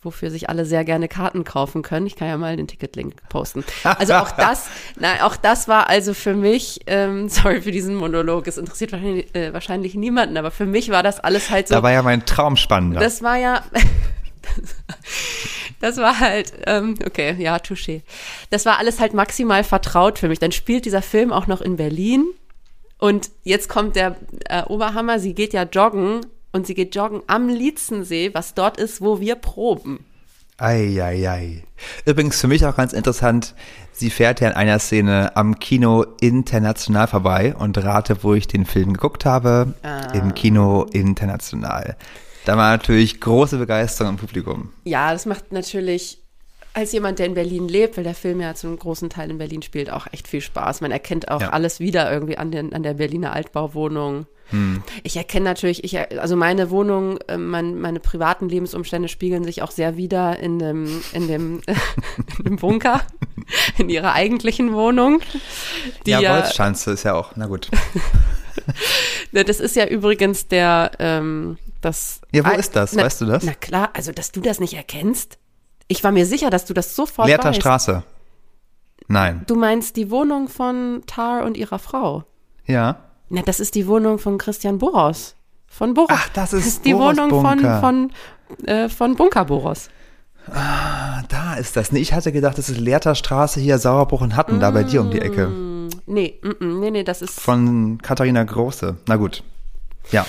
wofür 0.06 0.30
sich 0.30 0.50
alle 0.50 0.66
sehr 0.66 0.86
gerne 0.86 1.08
Karten 1.08 1.44
kaufen 1.44 1.82
können. 1.82 2.06
Ich 2.06 2.16
kann 2.16 2.28
ja 2.28 2.38
mal 2.38 2.56
den 2.56 2.68
Ticketlink 2.68 3.28
posten. 3.28 3.66
Also 3.84 4.14
auch 4.14 4.32
das, 4.38 4.70
na, 4.98 5.26
auch 5.26 5.36
das 5.36 5.68
war 5.68 5.90
also 5.90 6.14
für 6.14 6.36
mich, 6.36 6.82
ähm, 6.88 7.28
sorry 7.30 7.62
für 7.62 7.72
diesen 7.72 7.96
Monolog, 7.96 8.48
es 8.48 8.58
interessiert 8.58 8.94
wahrscheinlich, 8.94 9.36
äh, 9.36 9.52
wahrscheinlich 9.52 9.96
niemanden, 9.96 10.38
aber 10.38 10.52
für 10.52 10.66
mich 10.66 10.92
war 10.92 11.04
das 11.04 11.20
alles 11.20 11.50
halt 11.50 11.68
so. 11.68 11.76
Da 11.76 11.84
war 11.84 11.92
ja 11.92 12.04
mein 12.04 12.26
Traum 12.26 12.56
spannender. 12.56 13.00
Das 13.00 13.22
war 13.24 13.38
ja, 13.38 13.64
das 15.80 15.98
war 15.98 16.20
halt, 16.20 16.54
ähm, 16.66 16.96
okay, 17.06 17.36
ja, 17.40 17.58
touché. 17.58 18.02
Das 18.50 18.66
war 18.66 18.80
alles 18.80 19.00
halt 19.00 19.14
maximal 19.14 19.64
vertraut 19.64 20.20
für 20.20 20.28
mich. 20.28 20.40
Dann 20.40 20.52
spielt 20.52 20.86
dieser 20.86 21.02
Film 21.02 21.32
auch 21.32 21.48
noch 21.48 21.62
in 21.62 21.76
Berlin. 21.76 22.26
Und 22.98 23.30
jetzt 23.44 23.70
kommt 23.70 23.96
der 23.96 24.16
äh, 24.46 24.64
Oberhammer, 24.64 25.20
sie 25.20 25.34
geht 25.34 25.54
ja 25.54 25.64
joggen 25.64 26.26
und 26.54 26.66
sie 26.66 26.74
geht 26.74 26.96
joggen 26.96 27.22
am 27.28 27.50
Lietzensee, 27.50 28.34
was 28.34 28.54
dort 28.54 28.78
ist, 28.78 29.02
wo 29.02 29.20
wir 29.20 29.36
proben. 29.36 30.06
Eieiei. 30.58 31.04
Ei, 31.04 31.30
ei. 31.30 31.64
Übrigens 32.06 32.40
für 32.40 32.48
mich 32.48 32.66
auch 32.66 32.78
ganz 32.78 32.94
interessant, 32.94 33.56
sie 33.92 34.10
fährt 34.10 34.40
ja 34.40 34.48
in 34.48 34.56
einer 34.56 34.80
Szene 34.80 35.36
am 35.36 35.60
Kino 35.60 36.06
international 36.22 37.08
vorbei 37.08 37.54
und 37.54 37.78
rate, 37.84 38.24
wo 38.24 38.34
ich 38.34 38.48
den 38.48 38.66
Film 38.66 38.94
geguckt 38.94 39.26
habe. 39.26 39.74
Ah. 39.84 40.14
Im 40.14 40.34
Kino 40.34 40.86
international. 40.94 41.98
Da 42.46 42.58
war 42.58 42.72
natürlich 42.72 43.20
große 43.20 43.58
Begeisterung 43.58 44.12
im 44.14 44.18
Publikum. 44.18 44.72
Ja, 44.84 45.12
das 45.12 45.26
macht 45.26 45.52
natürlich 45.52 46.20
als 46.74 46.92
jemand, 46.92 47.20
der 47.20 47.26
in 47.28 47.34
Berlin 47.34 47.68
lebt, 47.70 47.96
weil 47.98 48.04
der 48.04 48.14
Film 48.16 48.42
ja 48.42 48.54
zum 48.54 48.78
großen 48.78 49.10
Teil 49.10 49.32
in 49.32 49.38
Berlin 49.38 49.62
spielt, 49.62 49.90
auch 49.90 50.08
echt 50.12 50.28
viel 50.28 50.42
Spaß. 50.42 50.82
Man 50.82 50.92
erkennt 50.92 51.32
auch 51.32 51.40
Ja. 51.42 51.50
alles 51.52 51.80
wieder 51.80 52.12
irgendwie 52.12 52.38
an, 52.38 52.52
den, 52.52 52.74
an 52.74 52.84
der 52.84 52.96
Berliner 52.96 53.34
Altbauwohnung. 53.34 54.28
Ich 55.02 55.18
erkenne 55.18 55.46
natürlich, 55.46 55.84
ich, 55.84 55.98
also 56.20 56.36
meine 56.36 56.70
Wohnung, 56.70 57.18
äh, 57.28 57.36
mein, 57.36 57.82
meine 57.82 58.00
privaten 58.00 58.48
Lebensumstände 58.48 59.08
spiegeln 59.08 59.44
sich 59.44 59.64
auch 59.64 59.72
sehr 59.72 59.98
wieder 59.98 60.38
in 60.40 60.60
dem, 60.60 61.02
in 61.14 61.28
dem, 61.28 61.62
in 62.38 62.44
dem 62.44 62.56
Bunker, 62.58 63.02
in 63.80 63.90
ihrer 63.90 64.14
eigentlichen 64.14 64.72
Wohnung. 64.74 65.22
Die 66.06 66.12
ja, 66.12 66.20
ja, 66.20 66.36
Wolfschanze 66.36 66.92
ist 66.92 67.04
ja 67.04 67.16
auch, 67.16 67.32
na 67.36 67.48
gut. 67.48 67.70
Ne, 69.32 69.44
Das 69.44 69.60
ist 69.60 69.76
ja 69.76 69.86
übrigens 69.86 70.48
der, 70.48 70.92
ähm, 71.00 71.58
das. 71.86 72.22
Ja, 72.34 72.46
wo 72.46 72.52
ist 72.58 72.76
das? 72.76 72.94
Na, 72.94 73.04
Weißt 73.04 73.22
du 73.22 73.26
das? 73.26 73.44
Na 73.44 73.54
klar, 73.54 73.90
also 73.94 74.12
dass 74.12 74.32
du 74.32 74.42
das 74.42 74.60
nicht 74.60 74.74
erkennst. 74.74 75.38
Ich 75.88 76.04
war 76.04 76.12
mir 76.12 76.26
sicher, 76.26 76.50
dass 76.50 76.66
du 76.66 76.74
das 76.74 76.96
sofort 76.96 77.28
Leerter 77.28 77.50
weißt. 77.50 77.60
Straße. 77.62 78.04
Nein. 79.08 79.44
Du 79.48 79.56
meinst 79.56 79.96
die 79.98 80.10
Wohnung 80.10 80.48
von 80.48 81.04
Tar 81.06 81.44
und 81.46 81.58
ihrer 81.58 81.80
Frau? 81.80 82.24
Ja. 82.66 82.98
Na, 83.30 83.42
das 83.44 83.60
ist 83.60 83.76
die 83.76 83.88
Wohnung 83.88 84.18
von 84.20 84.38
Christian 84.38 84.80
Boros. 84.80 85.36
Von 85.68 85.94
Boros. 85.94 86.10
Ach, 86.12 86.30
das 86.30 86.54
ist 86.54 86.86
die 86.86 86.94
Boros 86.94 87.18
Wohnung 87.18 87.30
von, 87.30 87.58
Bunker. 87.58 87.80
von, 87.80 88.12
äh, 88.66 88.90
von 88.90 89.16
Bunker 89.16 89.46
Boros. 89.46 89.90
Ah, 90.52 91.24
da 91.30 91.56
ist 91.56 91.76
das. 91.76 91.92
Nee, 91.92 92.00
ich 92.00 92.14
hatte 92.14 92.32
gedacht, 92.32 92.58
das 92.58 92.70
ist 92.70 92.78
Leerter 92.80 93.16
Straße 93.16 93.60
hier, 93.60 93.78
Sauerbruch 93.80 94.22
und 94.22 94.36
Hatten, 94.36 94.60
da 94.60 94.72
bei 94.72 94.84
dir 94.84 95.02
um 95.02 95.12
die 95.12 95.22
Ecke. 95.22 95.48
Mm, 95.48 95.76
Nee, 96.08 96.40
mm, 96.44 96.64
mm, 96.64 96.80
nee, 96.80 96.92
nee, 96.92 97.04
das 97.04 97.22
ist. 97.24 97.40
Von 97.40 98.00
Katharina 98.02 98.44
Große. 98.44 98.98
Na 99.08 99.16
gut. 99.16 99.44
Ja. 100.12 100.26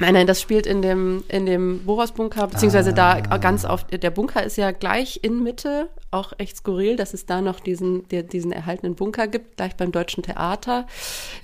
Nein, 0.00 0.14
nein, 0.14 0.26
das 0.26 0.40
spielt 0.40 0.66
in 0.66 0.82
dem, 0.82 1.24
in 1.28 1.46
dem 1.46 1.84
Boros-Bunker, 1.84 2.46
beziehungsweise 2.46 2.90
Ah. 2.90 3.20
da 3.20 3.36
ganz 3.38 3.64
auf, 3.64 3.84
der 3.84 4.10
Bunker 4.10 4.42
ist 4.44 4.56
ja 4.56 4.70
gleich 4.70 5.20
in 5.22 5.42
Mitte, 5.42 5.88
auch 6.10 6.32
echt 6.38 6.56
skurril, 6.58 6.96
dass 6.96 7.14
es 7.14 7.26
da 7.26 7.40
noch 7.40 7.60
diesen, 7.60 8.06
der, 8.08 8.22
diesen 8.22 8.52
erhaltenen 8.52 8.94
Bunker 8.94 9.26
gibt, 9.26 9.56
gleich 9.56 9.76
beim 9.76 9.92
Deutschen 9.92 10.22
Theater, 10.22 10.86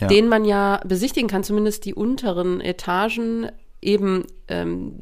Ja. 0.00 0.06
den 0.06 0.28
man 0.28 0.44
ja 0.44 0.80
besichtigen 0.86 1.28
kann, 1.28 1.44
zumindest 1.44 1.84
die 1.84 1.94
unteren 1.94 2.60
Etagen, 2.60 3.50
eben 3.82 4.24
ähm, 4.48 4.94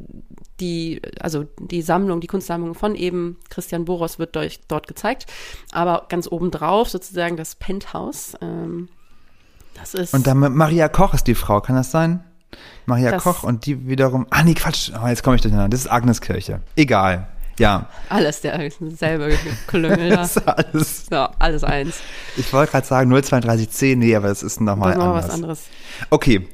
die, 0.59 1.01
also 1.21 1.45
die 1.59 1.83
Sammlung, 1.83 2.21
die 2.21 2.27
Kunstsammlung 2.27 2.75
von 2.75 2.95
eben 2.97 3.39
Christian 3.49 3.85
Boros 3.85 4.19
wird 4.19 4.35
durch, 4.35 4.61
dort 4.67 4.89
gezeigt, 4.89 5.27
aber 5.73 6.07
ganz 6.09 6.27
obendrauf 6.31 6.89
sozusagen 6.89 7.37
das 7.37 7.55
Penthouse, 7.55 8.35
ähm, 8.41 8.89
das 9.75 9.95
ist. 9.95 10.15
Und 10.15 10.27
dann 10.27 10.39
mit 10.41 10.53
Maria 10.53 10.89
Koch 10.89 11.15
ist 11.15 11.27
die 11.29 11.35
Frau, 11.35 11.61
kann 11.61 11.77
das 11.77 11.91
sein? 11.93 12.25
Maria 12.87 13.11
Das- 13.13 13.23
Koch 13.23 13.43
und 13.45 13.67
die 13.67 13.87
wiederum. 13.89 14.27
Ah, 14.31 14.43
nee, 14.43 14.55
Quatsch. 14.55 14.91
Oh, 15.03 15.07
jetzt 15.07 15.23
komme 15.23 15.37
ich 15.37 15.43
durcheinander. 15.43 15.71
Das 15.71 15.81
ist 15.81 15.91
Agneskirche. 15.91 16.61
Egal. 16.77 17.29
Ja. 17.59 17.87
alles 18.09 18.41
der 18.41 18.71
selbe 18.97 19.37
Klüngel 19.67 20.09
da. 20.11 20.17
Das 20.17 20.37
ist 20.37 20.49
alles. 20.49 21.07
Ja, 21.11 21.31
alles 21.39 21.65
eins. 21.65 21.97
Ich 22.37 22.51
wollte 22.53 22.73
gerade 22.73 22.87
sagen 22.87 23.11
03210, 23.11 23.99
nee, 23.99 24.17
aber 24.17 24.29
das 24.29 24.43
ist 24.43 24.61
nochmal 24.61 24.95
anders. 24.95 25.25
was 25.27 25.31
anderes. 25.31 25.61
Okay. 26.11 26.49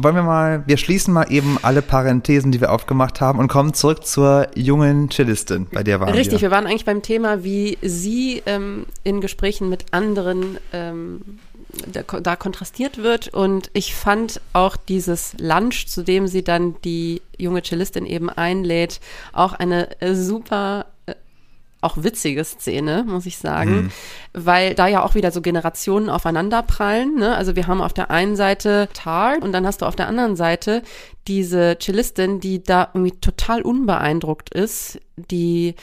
Wollen 0.00 0.14
wir 0.14 0.22
mal, 0.22 0.62
wir 0.64 0.76
schließen 0.76 1.12
mal 1.12 1.24
eben 1.32 1.58
alle 1.62 1.82
Parenthesen, 1.82 2.52
die 2.52 2.60
wir 2.60 2.70
aufgemacht 2.70 3.20
haben 3.20 3.40
und 3.40 3.48
kommen 3.48 3.74
zurück 3.74 4.06
zur 4.06 4.46
jungen 4.54 5.10
Cellistin, 5.10 5.66
bei 5.72 5.82
der 5.82 5.98
waren 5.98 6.10
Richtig, 6.14 6.34
wir. 6.40 6.42
wir 6.42 6.50
waren 6.52 6.68
eigentlich 6.68 6.84
beim 6.84 7.02
Thema, 7.02 7.42
wie 7.42 7.78
sie 7.82 8.40
ähm, 8.46 8.86
in 9.02 9.20
Gesprächen 9.20 9.68
mit 9.68 9.86
anderen 9.90 10.58
ähm, 10.72 11.40
da, 11.86 12.02
da 12.02 12.36
kontrastiert 12.36 12.98
wird. 12.98 13.28
Und 13.28 13.70
ich 13.72 13.94
fand 13.94 14.40
auch 14.52 14.76
dieses 14.76 15.34
Lunch, 15.38 15.86
zu 15.86 16.02
dem 16.02 16.26
sie 16.26 16.42
dann 16.44 16.76
die 16.82 17.22
junge 17.36 17.62
Cellistin 17.62 18.06
eben 18.06 18.30
einlädt, 18.30 19.00
auch 19.32 19.52
eine 19.52 20.00
äh, 20.00 20.14
super 20.14 20.86
äh, 21.06 21.14
auch 21.80 22.02
witzige 22.02 22.42
Szene, 22.42 23.04
muss 23.06 23.24
ich 23.24 23.38
sagen, 23.38 23.92
weil 24.32 24.74
da 24.74 24.88
ja 24.88 25.04
auch 25.04 25.14
wieder 25.14 25.30
so 25.30 25.40
Generationen 25.40 26.10
aufeinanderprallen. 26.10 27.14
Ne? 27.14 27.36
Also 27.36 27.54
wir 27.54 27.68
haben 27.68 27.80
auf 27.80 27.92
der 27.92 28.10
einen 28.10 28.34
Seite 28.34 28.88
Tar 28.94 29.36
und 29.40 29.52
dann 29.52 29.64
hast 29.64 29.82
du 29.82 29.86
auf 29.86 29.94
der 29.94 30.08
anderen 30.08 30.34
Seite 30.34 30.82
diese 31.28 31.76
Cellistin, 31.80 32.40
die 32.40 32.64
da 32.64 32.90
irgendwie 32.92 33.16
total 33.20 33.62
unbeeindruckt 33.62 34.52
ist, 34.52 35.00
die 35.16 35.76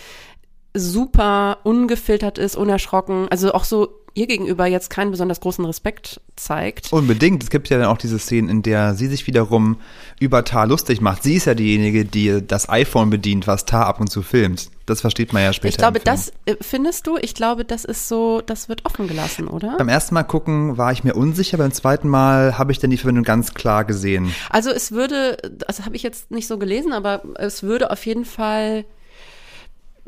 super 0.73 1.59
ungefiltert 1.63 2.37
ist, 2.37 2.57
unerschrocken, 2.57 3.29
also 3.29 3.53
auch 3.53 3.63
so 3.63 4.04
ihr 4.15 4.27
gegenüber 4.27 4.65
jetzt 4.65 4.89
keinen 4.89 5.11
besonders 5.11 5.41
großen 5.41 5.63
Respekt 5.65 6.21
zeigt. 6.35 6.91
Unbedingt. 6.91 7.43
Es 7.43 7.49
gibt 7.49 7.69
ja 7.69 7.77
dann 7.77 7.87
auch 7.87 7.97
diese 7.97 8.17
Szenen, 8.17 8.49
in 8.49 8.61
der 8.63 8.95
sie 8.95 9.07
sich 9.07 9.27
wiederum 9.27 9.77
über 10.19 10.43
Tar 10.43 10.65
lustig 10.67 11.01
macht. 11.01 11.23
Sie 11.23 11.35
ist 11.35 11.45
ja 11.45 11.53
diejenige, 11.53 12.05
die 12.05 12.41
das 12.45 12.69
iPhone 12.69 13.09
bedient, 13.09 13.45
was 13.45 13.65
Tar 13.65 13.85
ab 13.85 13.99
und 13.99 14.09
zu 14.09 14.21
filmt. 14.21 14.69
Das 14.85 15.01
versteht 15.01 15.33
man 15.33 15.43
ja 15.43 15.51
später. 15.51 15.69
Ich 15.69 15.77
glaube, 15.77 15.99
das 15.99 16.31
äh, 16.45 16.55
findest 16.61 17.07
du, 17.07 17.17
ich 17.17 17.33
glaube, 17.33 17.65
das 17.65 17.85
ist 17.85 18.07
so, 18.07 18.41
das 18.41 18.69
wird 18.69 18.85
offen 18.85 19.07
gelassen, 19.07 19.47
oder? 19.47 19.75
Beim 19.77 19.89
ersten 19.89 20.13
Mal 20.13 20.23
gucken 20.23 20.77
war 20.77 20.91
ich 20.91 21.03
mir 21.03 21.15
unsicher, 21.15 21.57
beim 21.57 21.71
zweiten 21.71 22.07
Mal 22.07 22.57
habe 22.57 22.71
ich 22.71 22.79
dann 22.79 22.91
die 22.91 22.97
Verbindung 22.97 23.25
ganz 23.25 23.53
klar 23.53 23.83
gesehen. 23.83 24.33
Also 24.49 24.69
es 24.69 24.91
würde, 24.91 25.37
das 25.67 25.85
habe 25.85 25.95
ich 25.95 26.03
jetzt 26.03 26.31
nicht 26.31 26.47
so 26.47 26.57
gelesen, 26.57 26.93
aber 26.93 27.23
es 27.35 27.63
würde 27.63 27.91
auf 27.91 28.05
jeden 28.05 28.25
Fall 28.25 28.85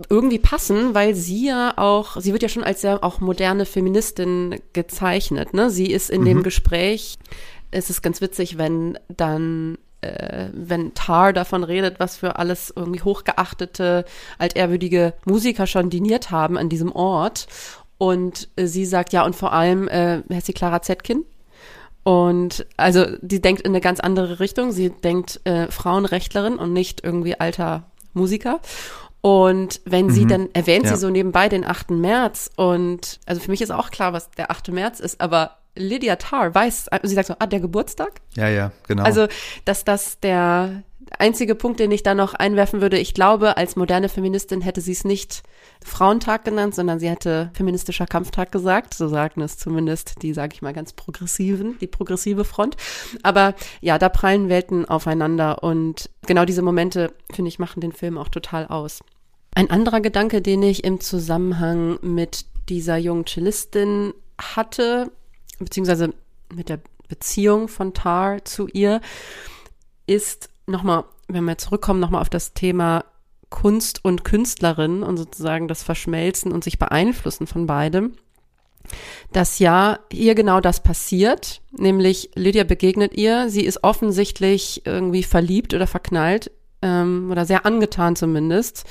irgendwie 0.09 0.39
passen, 0.39 0.93
weil 0.93 1.15
sie 1.15 1.47
ja 1.47 1.73
auch, 1.75 2.17
sie 2.19 2.31
wird 2.31 2.43
ja 2.43 2.49
schon 2.49 2.63
als 2.63 2.81
sehr 2.81 3.03
auch 3.03 3.19
moderne 3.19 3.65
Feministin 3.65 4.59
gezeichnet. 4.73 5.53
Ne? 5.53 5.69
Sie 5.69 5.91
ist 5.91 6.09
in 6.09 6.23
dem 6.23 6.43
Gespräch, 6.43 7.17
es 7.71 7.89
ist 7.89 8.01
ganz 8.01 8.21
witzig, 8.21 8.57
wenn 8.57 8.97
dann 9.09 9.77
äh, 10.01 10.49
wenn 10.53 10.93
Tar 10.93 11.33
davon 11.33 11.63
redet, 11.63 11.99
was 11.99 12.17
für 12.17 12.37
alles 12.37 12.71
irgendwie 12.75 13.01
hochgeachtete, 13.01 14.05
altehrwürdige 14.37 15.13
Musiker 15.25 15.65
schon 15.65 15.89
diniert 15.89 16.29
haben 16.29 16.57
an 16.57 16.69
diesem 16.69 16.91
Ort. 16.91 17.47
Und 17.97 18.49
äh, 18.55 18.67
sie 18.67 18.85
sagt, 18.85 19.13
ja, 19.13 19.25
und 19.25 19.35
vor 19.35 19.53
allem, 19.53 19.87
äh, 19.87 20.21
heißt 20.31 20.45
sie 20.45 20.53
Clara 20.53 20.81
Zetkin? 20.83 21.25
Und 22.03 22.65
also 22.77 23.05
die 23.21 23.41
denkt 23.41 23.63
in 23.63 23.71
eine 23.71 23.81
ganz 23.81 23.99
andere 23.99 24.39
Richtung. 24.39 24.71
Sie 24.71 24.91
denkt 24.91 25.41
äh, 25.43 25.69
Frauenrechtlerin 25.69 26.55
und 26.55 26.71
nicht 26.71 27.03
irgendwie 27.03 27.39
alter 27.39 27.83
Musiker. 28.13 28.61
Und 29.27 29.81
wenn 29.83 30.09
sie 30.09 30.23
Mhm. 30.23 30.29
dann 30.29 30.49
erwähnt 30.53 30.85
Ja. 30.85 30.95
sie 30.95 31.01
so 31.01 31.09
nebenbei 31.09 31.49
den 31.49 31.65
8. 31.65 31.99
März 31.99 32.49
und 32.55 33.19
also 33.25 33.41
für 33.41 33.51
mich 33.51 33.61
ist 33.61 33.71
auch 33.71 33.91
klar, 33.91 34.13
was 34.13 34.31
der 34.31 34.51
8. 34.51 34.71
März 34.71 35.01
ist, 35.01 35.19
aber 35.19 35.57
Lydia 35.75 36.15
Tarr 36.15 36.55
weiß, 36.55 36.85
sie 37.03 37.13
sagt 37.13 37.27
so, 37.27 37.35
ah, 37.37 37.45
der 37.45 37.59
Geburtstag? 37.59 38.21
Ja, 38.35 38.47
ja, 38.47 38.71
genau. 38.87 39.03
Also, 39.03 39.27
dass 39.65 39.83
das 39.83 40.19
der 40.21 40.83
einzige 41.19 41.55
Punkt, 41.55 41.79
den 41.81 41.91
ich 41.91 42.03
da 42.03 42.15
noch 42.15 42.33
einwerfen 42.35 42.79
würde, 42.81 42.97
ich 42.97 43.13
glaube, 43.13 43.57
als 43.57 43.75
moderne 43.75 44.07
Feministin 44.09 44.61
hätte 44.61 44.79
sie 44.81 44.93
es 44.93 45.03
nicht 45.03 45.43
Frauentag 45.85 46.45
genannt, 46.45 46.73
sondern 46.73 46.99
sie 46.99 47.09
hätte 47.09 47.51
feministischer 47.53 48.07
Kampftag 48.07 48.51
gesagt. 48.53 48.93
So 48.93 49.07
sagen 49.09 49.41
es 49.41 49.57
zumindest 49.57 50.21
die, 50.21 50.33
sage 50.33 50.53
ich 50.53 50.61
mal, 50.61 50.73
ganz 50.73 50.93
progressiven, 50.93 51.77
die 51.79 51.87
progressive 51.87 52.43
Front. 52.45 52.77
Aber 53.23 53.55
ja, 53.81 53.97
da 53.99 54.07
prallen 54.09 54.47
Welten 54.49 54.85
aufeinander 54.85 55.63
und 55.63 56.09
genau 56.25 56.45
diese 56.45 56.61
Momente, 56.61 57.13
finde 57.31 57.49
ich, 57.49 57.59
machen 57.59 57.81
den 57.81 57.91
Film 57.91 58.17
auch 58.17 58.29
total 58.29 58.67
aus. 58.67 59.01
Ein 59.57 59.71
anderer 59.71 60.01
Gedanke, 60.01 60.43
den 60.43 60.61
ich 60.61 60.83
im 60.83 60.99
Zusammenhang 60.99 61.97
mit 62.03 62.45
dieser 62.69 62.97
jungen 62.97 63.25
Cellistin 63.25 64.13
hatte, 64.39 65.11
beziehungsweise 65.57 66.13
mit 66.53 66.69
der 66.69 66.79
Beziehung 67.07 67.67
von 67.67 67.95
Tar 67.95 68.45
zu 68.45 68.67
ihr, 68.67 69.01
ist 70.05 70.49
nochmal, 70.67 71.05
wenn 71.27 71.43
wir 71.45 71.57
zurückkommen, 71.57 71.99
nochmal 71.99 72.21
auf 72.21 72.29
das 72.29 72.53
Thema 72.53 73.03
Kunst 73.49 74.05
und 74.05 74.23
Künstlerin 74.23 75.01
und 75.01 75.17
sozusagen 75.17 75.67
das 75.67 75.81
Verschmelzen 75.81 76.51
und 76.51 76.63
sich 76.63 76.77
beeinflussen 76.77 77.47
von 77.47 77.65
beidem, 77.65 78.13
dass 79.33 79.57
ja 79.57 79.97
hier 80.11 80.35
genau 80.35 80.61
das 80.61 80.83
passiert, 80.83 81.63
nämlich 81.71 82.29
Lydia 82.35 82.63
begegnet 82.63 83.15
ihr, 83.15 83.49
sie 83.49 83.65
ist 83.65 83.83
offensichtlich 83.83 84.85
irgendwie 84.85 85.23
verliebt 85.23 85.73
oder 85.73 85.87
verknallt 85.87 86.51
ähm, 86.81 87.29
oder 87.31 87.45
sehr 87.45 87.65
angetan 87.65 88.15
zumindest 88.15 88.85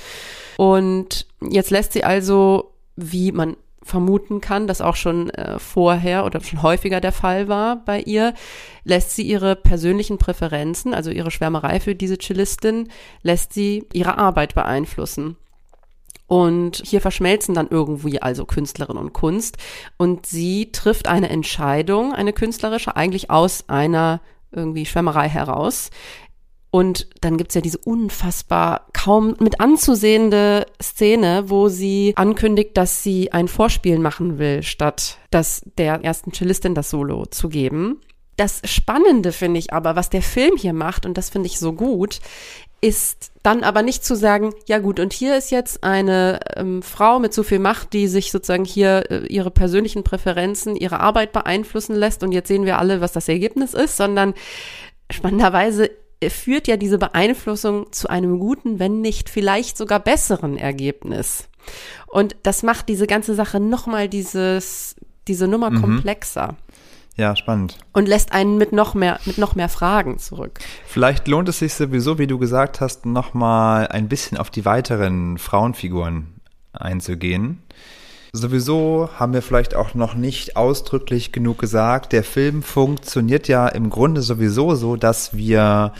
und 0.57 1.27
jetzt 1.41 1.69
lässt 1.69 1.93
sie 1.93 2.03
also, 2.03 2.73
wie 2.95 3.31
man 3.31 3.55
vermuten 3.83 4.41
kann, 4.41 4.67
das 4.67 4.81
auch 4.81 4.95
schon 4.95 5.29
äh, 5.29 5.59
vorher 5.59 6.25
oder 6.25 6.41
schon 6.41 6.61
häufiger 6.61 6.99
der 6.99 7.13
Fall 7.13 7.47
war 7.47 7.77
bei 7.77 8.01
ihr, 8.01 8.33
lässt 8.83 9.11
sie 9.11 9.23
ihre 9.23 9.55
persönlichen 9.55 10.17
Präferenzen, 10.17 10.93
also 10.93 11.09
ihre 11.09 11.31
Schwärmerei 11.31 11.79
für 11.79 11.95
diese 11.95 12.17
Cellistin, 12.17 12.89
lässt 13.21 13.53
sie 13.53 13.85
ihre 13.93 14.17
Arbeit 14.17 14.55
beeinflussen. 14.55 15.37
Und 16.27 16.81
hier 16.85 16.99
verschmelzen 16.99 17.55
dann 17.55 17.69
irgendwie 17.69 18.21
also 18.21 18.43
Künstlerin 18.43 18.97
und 18.97 19.13
Kunst. 19.13 19.57
Und 19.95 20.25
sie 20.25 20.73
trifft 20.73 21.07
eine 21.07 21.29
Entscheidung, 21.29 22.13
eine 22.13 22.33
künstlerische, 22.33 22.97
eigentlich 22.97 23.31
aus 23.31 23.69
einer 23.69 24.19
irgendwie 24.51 24.85
Schwärmerei 24.85 25.29
heraus. 25.29 25.89
Und 26.77 27.07
dann 27.21 27.37
gibt's 27.37 27.55
ja 27.55 27.61
diese 27.61 27.79
unfassbar 27.79 28.85
kaum 28.93 29.35
mit 29.39 29.59
anzusehende 29.59 30.67
Szene, 30.79 31.45
wo 31.47 31.69
sie 31.69 32.13
ankündigt, 32.15 32.77
dass 32.77 33.01
sie 33.01 33.31
ein 33.31 33.47
Vorspiel 33.47 33.97
machen 33.97 34.37
will, 34.37 34.61
statt 34.61 35.17
das 35.31 35.63
der 35.79 36.03
ersten 36.03 36.33
Cellistin 36.33 36.75
das 36.75 36.91
Solo 36.91 37.25
zu 37.25 37.49
geben. 37.49 37.99
Das 38.35 38.61
Spannende 38.65 39.31
finde 39.31 39.59
ich 39.59 39.73
aber, 39.73 39.95
was 39.95 40.11
der 40.11 40.21
Film 40.21 40.55
hier 40.55 40.73
macht, 40.73 41.07
und 41.07 41.17
das 41.17 41.31
finde 41.31 41.47
ich 41.47 41.57
so 41.57 41.73
gut, 41.73 42.19
ist 42.79 43.31
dann 43.41 43.63
aber 43.63 43.81
nicht 43.81 44.05
zu 44.05 44.15
sagen, 44.15 44.53
ja 44.67 44.77
gut, 44.77 44.99
und 44.99 45.13
hier 45.13 45.35
ist 45.35 45.49
jetzt 45.49 45.83
eine 45.83 46.39
ähm, 46.57 46.83
Frau 46.83 47.17
mit 47.17 47.33
so 47.33 47.41
viel 47.41 47.57
Macht, 47.57 47.93
die 47.93 48.07
sich 48.07 48.31
sozusagen 48.31 48.65
hier 48.65 49.09
äh, 49.09 49.25
ihre 49.25 49.49
persönlichen 49.49 50.03
Präferenzen, 50.03 50.75
ihre 50.75 50.99
Arbeit 50.99 51.31
beeinflussen 51.31 51.95
lässt 51.95 52.21
und 52.21 52.33
jetzt 52.33 52.49
sehen 52.49 52.65
wir 52.65 52.77
alle, 52.77 53.01
was 53.01 53.13
das 53.13 53.27
Ergebnis 53.27 53.73
ist, 53.73 53.97
sondern 53.97 54.35
spannenderweise 55.09 55.89
führt 56.23 56.67
ja 56.67 56.77
diese 56.77 56.97
Beeinflussung 56.97 57.91
zu 57.91 58.09
einem 58.09 58.39
guten, 58.39 58.79
wenn 58.79 59.01
nicht 59.01 59.29
vielleicht 59.29 59.77
sogar 59.77 59.99
besseren 59.99 60.57
Ergebnis. 60.57 61.47
Und 62.07 62.35
das 62.43 62.63
macht 62.63 62.89
diese 62.89 63.07
ganze 63.07 63.35
Sache 63.35 63.59
nochmal 63.59 64.09
dieses, 64.09 64.95
diese 65.27 65.47
Nummer 65.47 65.71
komplexer 65.71 66.55
ja, 67.17 67.35
spannend. 67.35 67.77
und 67.93 68.07
lässt 68.07 68.31
einen 68.31 68.57
mit 68.57 68.71
noch 68.71 68.93
mehr, 68.93 69.19
mit 69.25 69.37
noch 69.37 69.55
mehr 69.55 69.69
Fragen 69.69 70.19
zurück. 70.19 70.59
Vielleicht 70.85 71.27
lohnt 71.27 71.49
es 71.49 71.59
sich 71.59 71.73
sowieso, 71.73 72.19
wie 72.19 72.27
du 72.27 72.37
gesagt 72.37 72.79
hast, 72.79 73.05
nochmal 73.05 73.87
ein 73.87 74.07
bisschen 74.07 74.37
auf 74.37 74.49
die 74.49 74.65
weiteren 74.65 75.37
Frauenfiguren 75.37 76.39
einzugehen. 76.73 77.63
Sowieso 78.33 79.09
haben 79.17 79.33
wir 79.33 79.41
vielleicht 79.41 79.75
auch 79.75 79.93
noch 79.93 80.13
nicht 80.13 80.57
ausdrücklich 80.57 81.31
genug 81.31 81.59
gesagt, 81.59 82.13
der 82.13 82.23
Film 82.23 82.63
funktioniert 82.63 83.47
ja 83.47 83.67
im 83.67 83.89
Grunde 83.89 84.21
sowieso 84.21 84.75
so, 84.75 84.95
dass 84.95 85.35
wir 85.35 85.93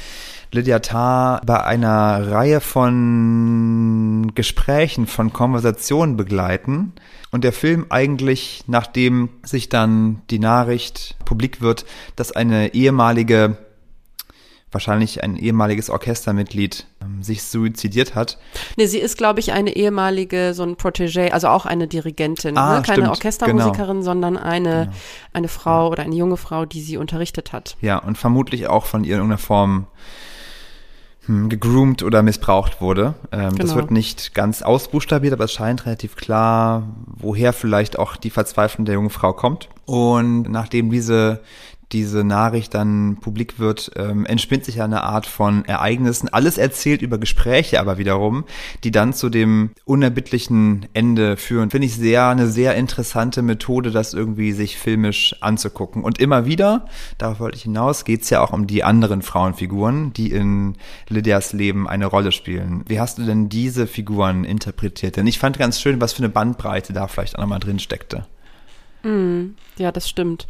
Lydia 0.51 0.79
Tarr 0.79 1.41
bei 1.45 1.63
einer 1.63 2.31
Reihe 2.31 2.61
von 2.61 4.31
Gesprächen, 4.33 5.05
von 5.05 5.33
Konversationen 5.33 6.15
begleiten. 6.15 6.93
Und 7.31 7.43
der 7.43 7.51
Film 7.51 7.87
eigentlich, 7.89 8.63
nachdem 8.67 9.29
sich 9.43 9.67
dann 9.67 10.21
die 10.29 10.39
Nachricht 10.39 11.15
publik 11.25 11.61
wird, 11.61 11.85
dass 12.15 12.31
eine 12.31 12.73
ehemalige 12.73 13.57
wahrscheinlich 14.71 15.23
ein 15.23 15.37
ehemaliges 15.37 15.89
Orchestermitglied 15.89 16.85
ähm, 17.01 17.23
sich 17.23 17.43
suizidiert 17.43 18.15
hat. 18.15 18.37
Nee, 18.75 18.85
sie 18.87 18.99
ist, 18.99 19.17
glaube 19.17 19.39
ich, 19.39 19.53
eine 19.53 19.75
ehemalige, 19.75 20.53
so 20.53 20.63
ein 20.63 20.75
Protégé, 20.75 21.29
also 21.31 21.47
auch 21.47 21.65
eine 21.65 21.87
Dirigentin, 21.87 22.57
Ah, 22.57 22.75
ne? 22.77 22.81
keine 22.81 22.97
stimmt, 22.97 23.09
Orchestermusikerin, 23.09 24.03
sondern 24.03 24.35
eine, 24.37 24.91
eine 25.33 25.47
Frau 25.47 25.89
oder 25.89 26.03
eine 26.03 26.15
junge 26.15 26.37
Frau, 26.37 26.65
die 26.65 26.81
sie 26.81 26.97
unterrichtet 26.97 27.53
hat. 27.53 27.77
Ja, 27.81 27.97
und 27.97 28.17
vermutlich 28.17 28.67
auch 28.67 28.85
von 28.85 29.03
ihr 29.03 29.11
in 29.15 29.19
irgendeiner 29.21 29.37
Form 29.37 29.87
hm, 31.25 31.49
gegroomt 31.49 32.03
oder 32.03 32.21
missbraucht 32.23 32.81
wurde. 32.81 33.15
Ähm, 33.31 33.55
Das 33.55 33.69
Genau. 33.69 33.75
wird 33.75 33.91
nicht 33.91 34.33
ganz 34.33 34.61
ausbuchstabiert, 34.61 35.33
aber 35.33 35.45
es 35.45 35.53
scheint 35.53 35.85
relativ 35.85 36.15
klar, 36.15 36.83
woher 37.05 37.53
vielleicht 37.53 37.99
auch 37.99 38.15
die 38.17 38.29
Verzweiflung 38.29 38.85
der 38.85 38.95
jungen 38.95 39.09
Frau 39.09 39.33
kommt. 39.33 39.69
Und 39.85 40.43
nachdem 40.49 40.89
diese 40.89 41.41
diese 41.91 42.23
Nachricht 42.23 42.73
dann 42.73 43.17
publik 43.21 43.59
wird, 43.59 43.91
ähm, 43.95 44.25
entspinnt 44.25 44.65
sich 44.65 44.75
ja 44.75 44.85
eine 44.85 45.03
Art 45.03 45.25
von 45.25 45.63
Ereignissen. 45.65 46.27
Alles 46.27 46.57
erzählt 46.57 47.01
über 47.01 47.17
Gespräche 47.17 47.79
aber 47.79 47.97
wiederum, 47.97 48.43
die 48.83 48.91
dann 48.91 49.13
zu 49.13 49.29
dem 49.29 49.71
unerbittlichen 49.85 50.87
Ende 50.93 51.37
führen. 51.37 51.69
Finde 51.69 51.87
ich 51.87 51.95
sehr, 51.95 52.27
eine 52.27 52.47
sehr 52.47 52.75
interessante 52.75 53.41
Methode, 53.41 53.91
das 53.91 54.13
irgendwie 54.13 54.51
sich 54.51 54.77
filmisch 54.77 55.35
anzugucken. 55.41 56.03
Und 56.03 56.19
immer 56.19 56.45
wieder, 56.45 56.87
darauf 57.17 57.39
wollte 57.39 57.57
ich 57.57 57.63
hinaus, 57.63 58.03
geht's 58.03 58.29
ja 58.29 58.41
auch 58.41 58.51
um 58.51 58.67
die 58.67 58.83
anderen 58.83 59.21
Frauenfiguren, 59.21 60.11
die 60.13 60.31
in 60.31 60.75
Lydias 61.07 61.53
Leben 61.53 61.87
eine 61.87 62.05
Rolle 62.07 62.31
spielen. 62.31 62.83
Wie 62.87 62.99
hast 62.99 63.17
du 63.17 63.23
denn 63.23 63.47
diese 63.47 63.87
Figuren 63.87 64.43
interpretiert? 64.43 65.15
Denn 65.15 65.27
ich 65.27 65.39
fand 65.39 65.57
ganz 65.57 65.79
schön, 65.79 66.01
was 66.01 66.13
für 66.13 66.19
eine 66.19 66.29
Bandbreite 66.29 66.91
da 66.91 67.07
vielleicht 67.07 67.37
auch 67.37 67.41
nochmal 67.41 67.59
drin 67.59 67.79
steckte. 67.79 68.25
Ja, 69.77 69.91
das 69.91 70.09
stimmt. 70.09 70.47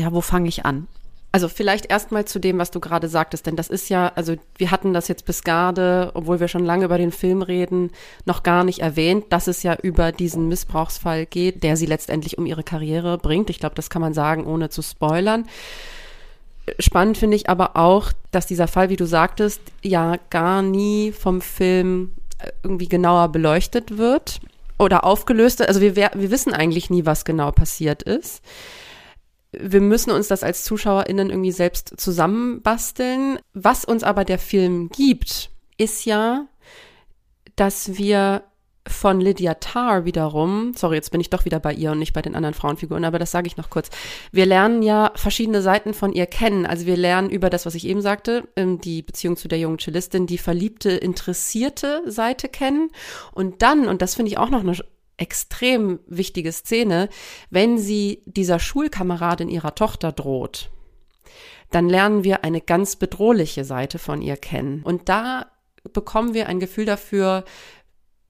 Ja, 0.00 0.12
wo 0.12 0.22
fange 0.22 0.48
ich 0.48 0.64
an? 0.64 0.86
Also 1.30 1.48
vielleicht 1.48 1.90
erstmal 1.90 2.24
zu 2.24 2.38
dem, 2.40 2.58
was 2.58 2.70
du 2.70 2.80
gerade 2.80 3.06
sagtest, 3.06 3.46
denn 3.46 3.54
das 3.54 3.68
ist 3.68 3.88
ja, 3.90 4.10
also 4.16 4.34
wir 4.56 4.70
hatten 4.70 4.94
das 4.94 5.06
jetzt 5.08 5.26
bis 5.26 5.44
gerade, 5.44 6.10
obwohl 6.14 6.40
wir 6.40 6.48
schon 6.48 6.64
lange 6.64 6.86
über 6.86 6.96
den 6.98 7.12
Film 7.12 7.42
reden, 7.42 7.90
noch 8.24 8.42
gar 8.42 8.64
nicht 8.64 8.80
erwähnt, 8.80 9.26
dass 9.28 9.46
es 9.46 9.62
ja 9.62 9.76
über 9.80 10.10
diesen 10.10 10.48
Missbrauchsfall 10.48 11.26
geht, 11.26 11.62
der 11.62 11.76
sie 11.76 11.86
letztendlich 11.86 12.38
um 12.38 12.46
ihre 12.46 12.64
Karriere 12.64 13.18
bringt. 13.18 13.50
Ich 13.50 13.60
glaube, 13.60 13.74
das 13.76 13.90
kann 13.90 14.02
man 14.02 14.14
sagen, 14.14 14.46
ohne 14.46 14.70
zu 14.70 14.82
spoilern. 14.82 15.46
Spannend 16.78 17.18
finde 17.18 17.36
ich 17.36 17.48
aber 17.48 17.76
auch, 17.76 18.10
dass 18.30 18.46
dieser 18.46 18.68
Fall, 18.68 18.88
wie 18.88 18.96
du 18.96 19.06
sagtest, 19.06 19.60
ja 19.82 20.16
gar 20.30 20.62
nie 20.62 21.12
vom 21.12 21.42
Film 21.42 22.12
äh, 22.38 22.50
irgendwie 22.62 22.88
genauer 22.88 23.28
beleuchtet 23.28 23.98
wird 23.98 24.40
oder 24.78 25.04
aufgelöst. 25.04 25.62
Also 25.62 25.80
wir, 25.80 25.94
wir 25.94 26.30
wissen 26.30 26.54
eigentlich 26.54 26.90
nie, 26.90 27.06
was 27.06 27.24
genau 27.24 27.52
passiert 27.52 28.02
ist 28.02 28.42
wir 29.52 29.80
müssen 29.80 30.10
uns 30.10 30.28
das 30.28 30.42
als 30.42 30.64
ZuschauerInnen 30.64 31.30
irgendwie 31.30 31.52
selbst 31.52 31.94
zusammenbasteln. 31.96 33.38
Was 33.52 33.84
uns 33.84 34.04
aber 34.04 34.24
der 34.24 34.38
Film 34.38 34.88
gibt, 34.90 35.50
ist 35.76 36.04
ja, 36.04 36.46
dass 37.56 37.96
wir 37.96 38.44
von 38.86 39.20
Lydia 39.20 39.54
Tarr 39.54 40.04
wiederum, 40.04 40.72
sorry, 40.74 40.96
jetzt 40.96 41.10
bin 41.10 41.20
ich 41.20 41.30
doch 41.30 41.44
wieder 41.44 41.60
bei 41.60 41.72
ihr 41.72 41.92
und 41.92 41.98
nicht 41.98 42.12
bei 42.12 42.22
den 42.22 42.34
anderen 42.34 42.54
Frauenfiguren, 42.54 43.04
aber 43.04 43.18
das 43.18 43.30
sage 43.30 43.46
ich 43.46 43.56
noch 43.56 43.70
kurz. 43.70 43.90
Wir 44.32 44.46
lernen 44.46 44.82
ja 44.82 45.12
verschiedene 45.16 45.62
Seiten 45.62 45.94
von 45.94 46.12
ihr 46.12 46.26
kennen. 46.26 46.66
Also 46.66 46.86
wir 46.86 46.96
lernen 46.96 47.30
über 47.30 47.50
das, 47.50 47.66
was 47.66 47.74
ich 47.74 47.86
eben 47.86 48.00
sagte, 48.00 48.48
ähm, 48.56 48.80
die 48.80 49.02
Beziehung 49.02 49.36
zu 49.36 49.48
der 49.48 49.58
jungen 49.58 49.78
Cellistin, 49.78 50.26
die 50.26 50.38
verliebte, 50.38 50.90
interessierte 50.90 52.02
Seite 52.06 52.48
kennen. 52.48 52.90
Und 53.32 53.62
dann, 53.62 53.86
und 53.86 54.02
das 54.02 54.14
finde 54.14 54.30
ich 54.30 54.38
auch 54.38 54.50
noch 54.50 54.60
eine 54.60 54.76
extrem 55.20 56.00
wichtige 56.06 56.52
Szene, 56.52 57.08
wenn 57.50 57.78
sie 57.78 58.22
dieser 58.26 58.58
Schulkameradin 58.58 59.48
ihrer 59.48 59.74
Tochter 59.74 60.12
droht, 60.12 60.70
dann 61.70 61.88
lernen 61.88 62.24
wir 62.24 62.42
eine 62.42 62.60
ganz 62.60 62.96
bedrohliche 62.96 63.64
Seite 63.64 63.98
von 63.98 64.22
ihr 64.22 64.36
kennen. 64.36 64.82
Und 64.82 65.08
da 65.08 65.46
bekommen 65.92 66.34
wir 66.34 66.48
ein 66.48 66.60
Gefühl 66.60 66.84
dafür, 66.84 67.44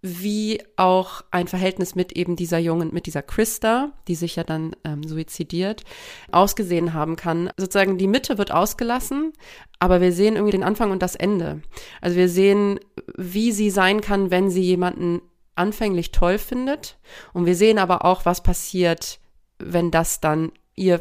wie 0.03 0.63
auch 0.77 1.23
ein 1.31 1.47
Verhältnis 1.47 1.95
mit 1.95 2.13
eben 2.13 2.35
dieser 2.35 2.59
Jungen, 2.59 2.93
mit 2.93 3.05
dieser 3.05 3.23
Christa, 3.23 3.93
die 4.09 4.15
sich 4.15 4.37
ja 4.37 4.45
dann 4.45 4.75
ähm, 4.85 5.07
suizidiert, 5.07 5.85
ausgesehen 6.33 6.95
haben 6.95 7.17
kann. 7.17 7.51
Sozusagen 7.59 7.99
die 7.99 8.07
Mitte 8.07 8.39
wird 8.39 8.51
ausgelassen, 8.51 9.33
aber 9.79 10.01
wir 10.01 10.13
sehen 10.13 10.37
irgendwie 10.37 10.57
den 10.57 10.63
Anfang 10.63 10.91
und 10.91 11.03
das 11.03 11.17
Ende. 11.17 11.61
Also 12.01 12.17
wir 12.17 12.31
sehen, 12.31 12.81
wie 13.17 13.53
sie 13.53 13.69
sein 13.69 14.01
kann, 14.01 14.31
wenn 14.31 14.49
sie 14.49 14.63
jemanden 14.63 15.21
anfänglich 15.61 16.11
toll 16.11 16.39
findet. 16.39 16.99
Und 17.33 17.47
wir 17.47 17.55
sehen 17.55 17.79
aber 17.79 18.05
auch, 18.05 18.25
was 18.25 18.43
passiert, 18.43 19.21
wenn 19.59 19.91
das 19.91 20.21
dann 20.21 20.53
ihr 20.75 21.01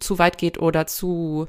zu 0.00 0.18
weit 0.18 0.38
geht 0.38 0.58
oder 0.58 0.86
zu, 0.86 1.46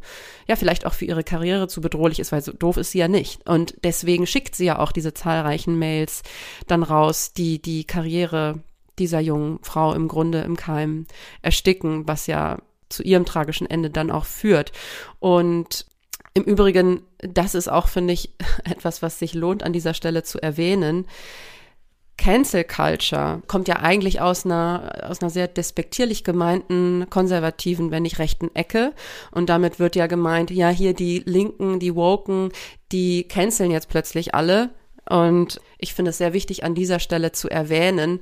ja, 0.48 0.56
vielleicht 0.56 0.86
auch 0.86 0.94
für 0.94 1.06
ihre 1.06 1.24
Karriere 1.24 1.68
zu 1.68 1.82
bedrohlich 1.82 2.20
ist, 2.20 2.32
weil 2.32 2.42
so 2.42 2.52
doof 2.52 2.78
ist 2.78 2.92
sie 2.92 3.00
ja 3.00 3.08
nicht. 3.08 3.48
Und 3.48 3.76
deswegen 3.84 4.28
schickt 4.28 4.56
sie 4.56 4.66
ja 4.66 4.80
auch 4.80 4.92
diese 4.92 5.14
zahlreichen 5.14 5.80
Mails 5.80 6.22
dann 6.68 6.84
raus, 6.84 7.34
die 7.34 7.62
die 7.62 7.86
Karriere 7.86 8.60
dieser 9.00 9.22
jungen 9.22 9.60
Frau 9.64 9.94
im 9.94 10.10
Grunde 10.10 10.42
im 10.42 10.58
Keim 10.58 11.08
ersticken, 11.42 12.08
was 12.08 12.28
ja 12.28 12.60
zu 12.90 13.02
ihrem 13.02 13.26
tragischen 13.26 13.70
Ende 13.70 13.90
dann 13.90 14.12
auch 14.12 14.26
führt. 14.26 14.74
Und 15.20 15.86
im 16.34 16.44
Übrigen, 16.44 17.04
das 17.20 17.56
ist 17.56 17.70
auch, 17.70 17.88
finde 17.88 18.14
ich, 18.14 18.34
etwas, 18.66 19.02
was 19.02 19.20
sich 19.20 19.34
lohnt 19.34 19.64
an 19.64 19.74
dieser 19.74 19.94
Stelle 19.94 20.24
zu 20.24 20.42
erwähnen. 20.42 21.08
Cancel 22.20 22.66
Culture 22.66 23.42
kommt 23.48 23.70
ja 23.70 23.78
eigentlich 23.78 24.20
aus 24.20 24.46
einer, 24.46 24.92
aus 25.04 25.22
einer 25.22 25.30
sehr 25.30 25.48
despektierlich 25.48 26.26
gemeinten, 26.26 27.06
konservativen, 27.10 27.92
wenn 27.92 28.04
nicht 28.04 28.20
rechten 28.20 28.54
Ecke. 28.56 28.94
Und 29.32 29.48
damit 29.48 29.80
wird 29.80 29.96
ja 29.96 30.06
gemeint, 30.08 30.52
ja, 30.52 30.68
hier 30.68 30.94
die 30.94 31.20
Linken, 31.26 31.80
die 31.80 31.96
Woken, 31.96 32.52
die 32.92 33.24
canceln 33.24 33.72
jetzt 33.72 33.88
plötzlich 33.88 34.36
alle. 34.36 34.72
Und 35.10 35.62
ich 35.78 35.94
finde 35.94 36.10
es 36.10 36.18
sehr 36.18 36.34
wichtig, 36.34 36.66
an 36.66 36.76
dieser 36.76 37.00
Stelle 37.00 37.32
zu 37.32 37.50
erwähnen, 37.50 38.20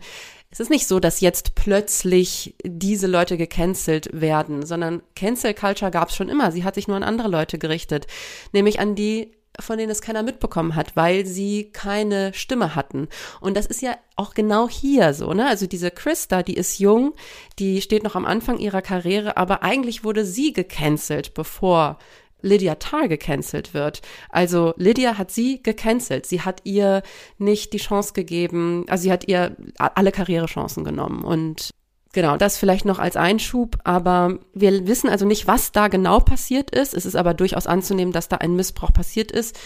es 0.52 0.60
ist 0.60 0.70
nicht 0.70 0.88
so, 0.88 1.00
dass 1.00 1.20
jetzt 1.20 1.56
plötzlich 1.56 2.56
diese 2.64 3.08
Leute 3.08 3.36
gecancelt 3.36 4.10
werden, 4.14 4.64
sondern 4.64 5.02
Cancel 5.16 5.56
Culture 5.56 5.92
gab 5.92 6.10
es 6.10 6.16
schon 6.16 6.30
immer. 6.30 6.52
Sie 6.52 6.64
hat 6.64 6.76
sich 6.76 6.88
nur 6.88 6.96
an 6.96 7.04
andere 7.04 7.30
Leute 7.30 7.58
gerichtet, 7.58 8.06
nämlich 8.54 8.80
an 8.80 8.94
die 8.94 9.32
von 9.60 9.78
denen 9.78 9.92
es 9.92 10.02
keiner 10.02 10.24
mitbekommen 10.24 10.76
hat, 10.76 10.96
weil 10.96 11.26
sie 11.26 11.72
keine 11.72 12.34
Stimme 12.34 12.76
hatten. 12.76 13.08
Und 13.42 13.58
das 13.58 13.66
ist 13.66 13.82
ja 13.82 13.96
auch 14.16 14.34
genau 14.34 14.70
hier 14.70 15.14
so, 15.14 15.34
ne? 15.34 15.48
Also 15.48 15.68
diese 15.68 15.92
Christa, 15.92 16.44
die 16.44 16.56
ist 16.56 16.80
jung, 16.80 17.14
die 17.60 17.82
steht 17.82 18.04
noch 18.04 18.16
am 18.16 18.26
Anfang 18.26 18.58
ihrer 18.60 18.82
Karriere, 18.82 19.38
aber 19.38 19.64
eigentlich 19.64 20.04
wurde 20.04 20.26
sie 20.26 20.54
gecancelt, 20.54 21.34
bevor 21.34 21.98
Lydia 22.42 22.76
Tarr 22.76 23.08
gecancelt 23.08 23.74
wird. 23.74 24.02
Also 24.30 24.74
Lydia 24.78 25.18
hat 25.18 25.32
sie 25.32 25.62
gecancelt. 25.64 26.26
Sie 26.26 26.42
hat 26.42 26.62
ihr 26.64 27.02
nicht 27.38 27.74
die 27.74 27.78
Chance 27.78 28.14
gegeben, 28.14 28.86
also 28.88 29.04
sie 29.04 29.12
hat 29.12 29.28
ihr 29.28 29.56
alle 29.78 30.12
Karrierechancen 30.12 30.84
genommen 30.84 31.24
und 31.24 31.72
Genau, 32.14 32.38
das 32.38 32.58
vielleicht 32.58 32.86
noch 32.86 33.00
als 33.00 33.16
Einschub, 33.16 33.78
aber 33.84 34.40
wir 34.54 34.88
wissen 34.88 35.10
also 35.10 35.26
nicht, 35.26 35.48
was 35.48 35.72
da 35.72 35.88
genau 35.88 36.20
passiert 36.20 36.72
ist. 36.72 36.94
Es 36.94 37.06
ist 37.06 37.16
aber 37.16 37.34
durchaus 37.34 37.68
anzunehmen, 37.68 38.14
dass 38.14 38.30
da 38.30 38.38
ein 38.38 38.56
Missbrauch 38.56 38.94
passiert 38.94 39.32
ist. 39.32 39.58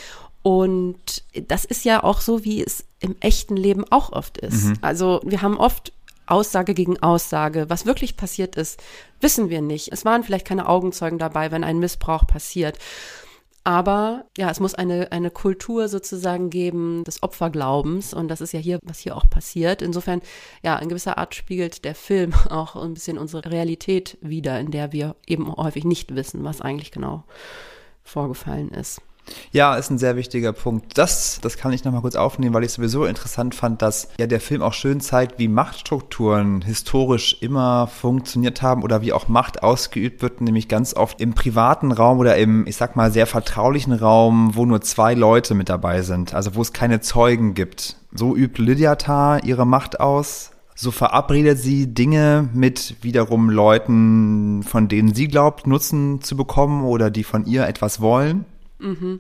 Und 0.44 1.24
das 1.48 1.66
ist 1.66 1.86
ja 1.86 2.04
auch 2.04 2.20
so, 2.20 2.44
wie 2.44 2.64
es 2.64 2.86
im 3.00 3.16
echten 3.20 3.56
Leben 3.56 3.86
auch 3.90 4.12
oft 4.12 4.38
ist. 4.40 4.66
Mhm. 4.66 4.78
Also 4.82 5.22
wir 5.24 5.42
haben 5.42 5.58
oft 5.58 5.94
Aussage 6.26 6.74
gegen 6.74 7.02
Aussage. 7.02 7.70
Was 7.70 7.86
wirklich 7.86 8.18
passiert 8.18 8.56
ist, 8.56 8.82
wissen 9.20 9.50
wir 9.50 9.62
nicht. 9.62 9.92
Es 9.92 10.06
waren 10.06 10.24
vielleicht 10.24 10.48
keine 10.48 10.68
Augenzeugen 10.68 11.20
dabei, 11.20 11.52
wenn 11.52 11.64
ein 11.64 11.80
Missbrauch 11.80 12.26
passiert. 12.26 12.80
Aber 13.64 14.26
ja, 14.38 14.50
es 14.50 14.60
muss 14.60 14.74
eine, 14.74 15.12
eine 15.12 15.30
Kultur 15.30 15.88
sozusagen 15.88 16.50
geben 16.50 17.04
des 17.04 17.22
Opferglaubens. 17.22 18.14
Und 18.14 18.28
das 18.28 18.42
ist 18.42 18.54
ja 18.54 18.60
hier, 18.60 18.80
was 18.84 19.00
hier 19.00 19.16
auch 19.16 19.30
passiert. 19.30 19.82
Insofern, 19.82 20.22
ja, 20.64 20.78
in 20.80 20.90
gewisser 20.90 21.18
Art 21.18 21.36
spiegelt 21.36 21.86
der 21.86 21.96
Film 21.96 22.34
auch 22.50 22.76
ein 22.76 22.94
bisschen 22.94 23.18
unsere 23.18 23.52
Realität 23.52 24.18
wider, 24.22 24.60
in 24.60 24.72
der 24.72 24.92
wir 24.92 25.16
eben 25.28 25.52
häufig 25.56 25.84
nicht 25.84 26.16
wissen, 26.16 26.44
was 26.44 26.62
eigentlich 26.62 26.92
genau 26.92 27.24
vorgefallen 28.04 28.70
ist. 28.70 29.02
Ja, 29.52 29.76
ist 29.76 29.90
ein 29.90 29.98
sehr 29.98 30.16
wichtiger 30.16 30.54
Punkt. 30.54 30.98
Das, 30.98 31.40
das 31.42 31.58
kann 31.58 31.74
ich 31.74 31.84
nochmal 31.84 32.02
kurz 32.02 32.16
aufnehmen, 32.16 32.54
weil 32.54 32.64
ich 32.64 32.72
sowieso 32.72 33.06
interessant 33.06 33.56
fand, 33.56 33.82
dass 33.82 34.10
ja 34.18 34.28
der 34.28 34.40
Film 34.40 34.62
auch 34.62 34.74
schön 34.74 35.02
zeigt, 35.02 35.40
wie 35.40 35.48
Machtstrukturen 35.48 36.62
historisch 36.62 37.38
immer 37.42 37.88
funktioniert 37.88 38.62
haben 38.62 38.84
oder 38.84 39.02
wie 39.02 39.14
auch 39.14 39.28
Macht 39.28 39.64
ausgeübt 39.64 40.22
wird, 40.22 40.42
nämlich 40.42 40.68
ganz 40.68 40.96
oft 40.96 41.22
im 41.22 41.34
privaten 41.34 41.92
Raum 41.92 42.20
oder 42.20 42.38
im, 42.38 42.66
ich 42.68 42.78
sag 42.78 42.96
mal, 42.96 43.12
sehr 43.12 43.28
vertraulichen 43.28 43.94
Raum, 43.94 44.56
wo 44.56 44.66
nur 44.66 44.82
zwei 44.82 45.14
Leute 45.14 45.54
mit 45.54 45.70
dabei 45.70 46.02
sind, 46.02 46.34
also 46.34 46.56
wo 46.56 46.62
es 46.62 46.74
keine 46.74 47.02
Zeugen 47.02 47.54
gibt. 47.54 47.98
So 48.14 48.36
übt 48.36 48.62
Lydiatar 48.62 49.44
ihre 49.44 49.66
Macht 49.66 50.00
aus, 50.00 50.52
so 50.76 50.92
verabredet 50.92 51.60
sie 51.60 51.94
Dinge 51.94 52.50
mit 52.54 52.96
wiederum 53.02 53.50
Leuten, 53.50 54.64
von 54.64 54.88
denen 54.88 55.14
sie 55.14 55.28
glaubt, 55.28 55.68
Nutzen 55.68 56.22
zu 56.22 56.36
bekommen 56.36 56.84
oder 56.84 57.12
die 57.12 57.24
von 57.24 57.46
ihr 57.46 57.68
etwas 57.68 58.02
wollen. 58.02 58.46
Mhm. 58.82 59.20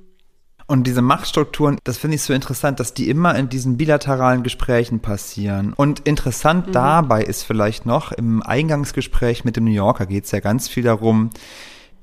Und 0.67 0.85
diese 0.85 1.01
Machtstrukturen, 1.01 1.79
das 1.83 1.97
finde 1.97 2.15
ich 2.15 2.21
so 2.21 2.33
interessant, 2.33 2.79
dass 2.79 2.93
die 2.93 3.09
immer 3.09 3.35
in 3.35 3.49
diesen 3.49 3.75
bilateralen 3.75 4.41
Gesprächen 4.41 5.01
passieren. 5.01 5.73
Und 5.73 5.99
interessant 6.01 6.67
mhm. 6.67 6.71
dabei 6.71 7.23
ist 7.23 7.43
vielleicht 7.43 7.85
noch, 7.85 8.11
im 8.13 8.41
Eingangsgespräch 8.41 9.43
mit 9.43 9.57
dem 9.57 9.65
New 9.65 9.71
Yorker 9.71 10.05
geht 10.05 10.25
es 10.25 10.31
ja 10.31 10.39
ganz 10.39 10.69
viel 10.69 10.83
darum, 10.83 11.31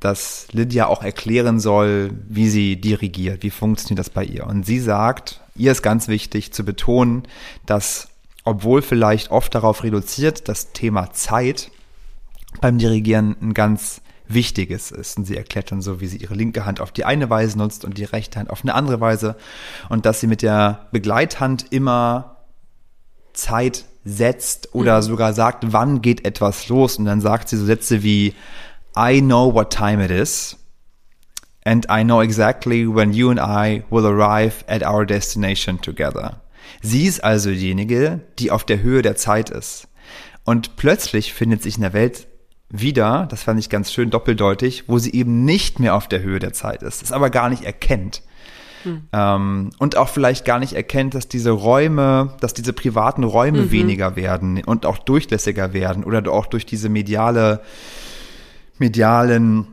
dass 0.01 0.49
Lydia 0.53 0.87
auch 0.87 1.03
erklären 1.03 1.61
soll, 1.61 2.11
wie 2.29 2.49
sie 2.49 2.81
dirigiert, 2.81 3.43
wie 3.43 3.51
funktioniert 3.51 3.99
das 3.99 4.11
bei 4.11 4.25
ihr. 4.25 4.47
Und 4.47 4.67
sie 4.67 4.81
sagt, 4.81 5.41
ihr 5.57 5.73
ist 5.73 5.83
ganz 5.83 6.09
wichtig 6.09 6.53
zu 6.53 6.65
betonen, 6.65 7.23
dass 7.67 8.09
obwohl 8.45 8.81
vielleicht 8.81 9.31
oft 9.31 9.55
darauf 9.55 9.83
reduziert, 9.83 10.49
das 10.49 10.73
Thema 10.73 11.13
Zeit 11.13 11.71
beim 12.61 12.79
Dirigieren 12.79 13.37
ein 13.43 13.55
ganz 13.55 14.01
Wichtiges 14.29 14.91
ist. 14.91 15.19
Und 15.19 15.25
sie 15.25 15.37
erklärt 15.37 15.73
dann 15.73 15.81
so, 15.81 16.01
wie 16.01 16.07
sie 16.07 16.19
ihre 16.19 16.35
linke 16.35 16.65
Hand 16.65 16.81
auf 16.81 16.93
die 16.93 17.05
eine 17.05 17.31
Weise 17.31 17.59
nutzt 17.59 17.85
und 17.85 17.99
die 17.99 18.05
rechte 18.05 18.39
Hand 18.39 18.51
auf 18.51 18.63
eine 18.63 18.75
andere 18.75 19.01
Weise. 19.01 19.37
Und 19.89 20.07
dass 20.07 20.21
sie 20.21 20.27
mit 20.27 20.43
der 20.43 20.89
Begleithand 20.93 21.67
immer 21.71 22.37
Zeit 23.33 23.85
setzt 24.05 24.75
oder 24.75 24.99
mhm. 24.99 25.03
sogar 25.03 25.33
sagt, 25.33 25.73
wann 25.73 26.03
geht 26.03 26.25
etwas 26.25 26.69
los. 26.69 26.99
Und 26.99 27.05
dann 27.05 27.21
sagt 27.21 27.49
sie 27.49 27.57
so 27.57 27.65
Sätze 27.65 28.03
wie, 28.03 28.35
I 28.97 29.21
know 29.21 29.53
what 29.53 29.71
time 29.71 30.05
it 30.05 30.11
is. 30.11 30.57
And 31.65 31.87
I 31.91 32.03
know 32.03 32.23
exactly 32.23 32.87
when 32.87 33.13
you 33.13 33.31
and 33.31 33.39
I 33.39 33.85
will 33.91 34.07
arrive 34.07 34.65
at 34.69 34.83
our 34.83 35.05
destination 35.05 35.81
together. 35.81 36.41
Sie 36.83 37.07
ist 37.07 37.23
also 37.23 37.51
diejenige, 37.51 38.21
die 38.39 38.51
auf 38.51 38.65
der 38.65 38.83
Höhe 38.83 39.03
der 39.03 39.17
Zeit 39.17 39.51
ist. 39.51 39.89
Und 40.45 40.77
plötzlich 40.77 41.35
findet 41.35 41.63
sich 41.63 41.77
in 41.77 41.83
der 41.83 41.93
Welt 41.93 42.27
wieder, 42.71 43.27
das 43.31 43.43
fand 43.43 43.59
ich 43.59 43.71
ganz 43.71 43.93
schön 43.93 44.11
doppeldeutig, 44.11 44.85
wo 44.89 44.99
sie 44.99 45.13
eben 45.13 45.45
nicht 45.45 45.81
mehr 45.81 45.95
auf 45.95 46.09
der 46.09 46.23
Höhe 46.23 46.39
der 46.39 46.53
Zeit 46.53 46.83
ist, 46.83 47.03
es 47.03 47.13
aber 47.13 47.31
gar 47.31 47.49
nicht 47.49 47.65
erkennt. 47.65 48.23
Hm. 48.83 49.03
Ähm, 49.13 49.71
und 49.79 49.97
auch 49.97 50.09
vielleicht 50.09 50.45
gar 50.45 50.59
nicht 50.59 50.75
erkennt, 50.75 51.15
dass 51.15 51.29
diese 51.29 51.51
Räume, 51.51 52.35
dass 52.41 52.55
diese 52.55 52.73
privaten 52.73 53.25
Räume 53.25 53.63
mhm. 53.63 53.71
weniger 53.71 54.15
werden 54.15 54.63
und 54.63 54.87
auch 54.87 54.99
durchlässiger 54.99 55.73
werden 55.73 56.05
oder 56.05 56.31
auch 56.31 56.47
durch 56.47 56.65
diese 56.65 56.89
mediale, 56.89 57.61
medialen 58.79 59.67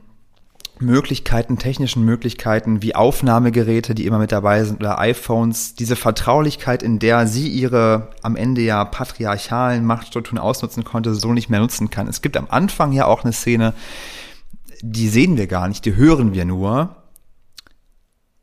Möglichkeiten, 0.82 1.58
technischen 1.58 2.04
Möglichkeiten 2.04 2.82
wie 2.82 2.96
Aufnahmegeräte, 2.96 3.96
die 3.96 4.06
immer 4.06 4.20
mit 4.20 4.32
dabei 4.32 4.64
sind 4.64 4.80
oder 4.80 5.00
iPhones, 5.00 5.76
diese 5.76 5.96
Vertraulichkeit, 5.96 6.84
in 6.84 7.00
der 7.00 7.28
sie 7.28 7.48
ihre 7.48 8.10
am 8.22 8.36
Ende 8.36 8.62
ja 8.62 8.84
patriarchalen 8.86 9.86
Machtstrukturen 9.86 10.38
ausnutzen 10.38 10.84
konnte, 10.84 11.16
so 11.16 11.34
nicht 11.34 11.50
mehr 11.50 11.60
nutzen 11.60 11.90
kann. 11.90 12.08
Es 12.08 12.22
gibt 12.22 12.38
am 12.38 12.48
Anfang 12.50 12.92
ja 12.92 13.06
auch 13.06 13.24
eine 13.24 13.34
Szene, 13.34 13.74
die 14.82 15.08
sehen 15.08 15.38
wir 15.38 15.48
gar 15.48 15.68
nicht, 15.68 15.86
die 15.86 15.96
hören 15.96 16.34
wir 16.34 16.46
nur. 16.46 16.96